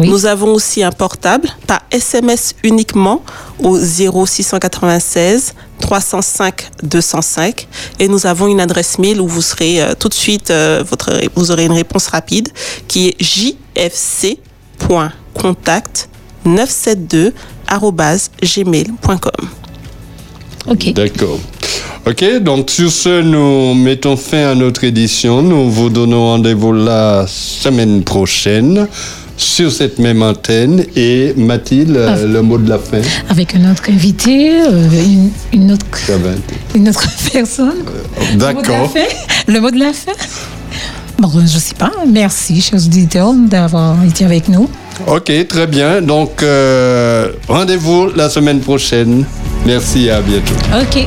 Oui. 0.00 0.08
Nous 0.08 0.26
avons 0.26 0.54
aussi 0.54 0.82
un 0.82 0.90
portable 0.90 1.48
par 1.66 1.80
SMS 1.90 2.54
uniquement 2.64 3.22
au 3.62 3.78
0696 3.78 5.54
305 5.80 6.70
205 6.82 7.68
et 7.98 8.08
nous 8.08 8.26
avons 8.26 8.48
une 8.48 8.60
adresse 8.60 8.98
mail 8.98 9.20
où 9.20 9.28
vous 9.28 9.42
serez 9.42 9.80
euh, 9.80 9.94
tout 9.98 10.08
de 10.08 10.14
suite 10.14 10.50
euh, 10.50 10.84
votre 10.88 11.12
vous 11.34 11.50
aurez 11.50 11.64
une 11.64 11.72
réponse 11.72 12.08
rapide 12.08 12.48
qui 12.88 13.08
est 13.08 13.16
jfc.contact 13.22 14.49
972 16.44 17.32
gmail.com. 18.42 19.48
Ok. 20.68 20.92
D'accord. 20.92 21.38
Ok, 22.06 22.24
donc 22.42 22.70
sur 22.70 22.90
ce, 22.90 23.20
nous 23.20 23.74
mettons 23.74 24.16
fin 24.16 24.50
à 24.50 24.54
notre 24.54 24.84
édition. 24.84 25.42
Nous 25.42 25.70
vous 25.70 25.90
donnons 25.90 26.28
rendez-vous 26.28 26.72
la 26.72 27.26
semaine 27.28 28.02
prochaine 28.04 28.88
sur 29.36 29.70
cette 29.70 29.98
même 29.98 30.22
antenne. 30.22 30.84
Et 30.96 31.34
Mathilde, 31.36 31.96
Ah. 31.98 32.16
euh, 32.16 32.26
le 32.26 32.42
mot 32.42 32.56
de 32.58 32.68
la 32.70 32.78
fin. 32.78 33.00
Avec 33.28 33.54
un 33.54 33.70
autre 33.70 33.82
invité, 33.90 34.60
euh, 34.62 34.88
une, 34.90 35.30
une 35.52 35.72
autre, 35.72 35.86
une 36.74 36.88
autre 36.88 37.04
personne. 37.32 37.84
D'accord. 38.36 38.92
Le 39.46 39.60
mot 39.60 39.70
de 39.70 39.78
la 39.78 39.92
fin 39.92 40.12
Bon, 41.20 41.28
je 41.38 41.58
sais 41.58 41.74
pas. 41.74 41.92
Merci, 42.08 42.62
chers 42.62 42.82
auditeurs, 42.82 43.34
d'avoir 43.34 44.02
été 44.04 44.24
avec 44.24 44.48
nous. 44.48 44.70
Ok, 45.06 45.30
très 45.48 45.66
bien. 45.66 46.00
Donc, 46.00 46.42
euh, 46.42 47.28
rendez-vous 47.46 48.08
la 48.16 48.30
semaine 48.30 48.60
prochaine. 48.60 49.26
Merci 49.66 50.06
et 50.06 50.12
à 50.12 50.22
bientôt. 50.22 50.54
Ok. 50.80 51.06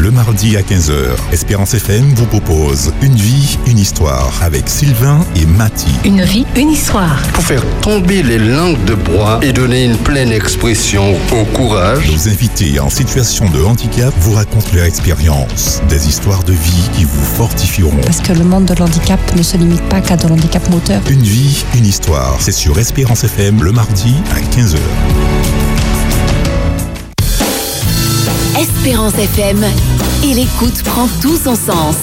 Le 0.00 0.10
mardi 0.10 0.56
à 0.56 0.62
15h, 0.62 0.94
Espérance 1.30 1.74
FM 1.74 2.14
vous 2.14 2.24
propose 2.24 2.90
Une 3.02 3.14
vie, 3.16 3.58
une 3.66 3.78
histoire 3.78 4.32
avec 4.40 4.66
Sylvain 4.66 5.20
et 5.36 5.44
Mati. 5.44 5.90
Une 6.06 6.22
vie, 6.22 6.46
une 6.56 6.70
histoire. 6.70 7.20
Pour 7.34 7.44
faire 7.44 7.62
tomber 7.82 8.22
les 8.22 8.38
langues 8.38 8.82
de 8.86 8.94
bois 8.94 9.40
et 9.42 9.52
donner 9.52 9.84
une 9.84 9.98
pleine 9.98 10.32
expression 10.32 11.14
au 11.32 11.44
courage, 11.54 12.10
Nos 12.10 12.28
invités 12.30 12.80
en 12.80 12.88
situation 12.88 13.46
de 13.50 13.62
handicap 13.62 14.14
vous 14.20 14.32
racontent 14.32 14.70
leur 14.72 14.86
expérience, 14.86 15.82
des 15.90 16.08
histoires 16.08 16.44
de 16.44 16.54
vie 16.54 16.88
qui 16.94 17.04
vous 17.04 17.22
fortifieront. 17.22 18.00
Parce 18.02 18.22
que 18.22 18.32
le 18.32 18.44
monde 18.44 18.64
de 18.64 18.74
l'handicap 18.76 19.20
ne 19.36 19.42
se 19.42 19.58
limite 19.58 19.86
pas 19.90 20.00
qu'à 20.00 20.16
de 20.16 20.26
l'handicap 20.28 20.66
moteur. 20.70 21.02
Une 21.10 21.22
vie, 21.22 21.62
une 21.76 21.84
histoire. 21.84 22.38
C'est 22.40 22.52
sur 22.52 22.78
Espérance 22.78 23.24
FM 23.24 23.62
le 23.62 23.72
mardi 23.72 24.14
à 24.34 24.40
15h. 24.56 24.78
Espérance 28.60 29.14
FM. 29.14 29.64
Et 30.22 30.34
l'écoute 30.34 30.82
prend 30.82 31.08
tout 31.22 31.34
son 31.34 31.54
sens. 31.54 31.96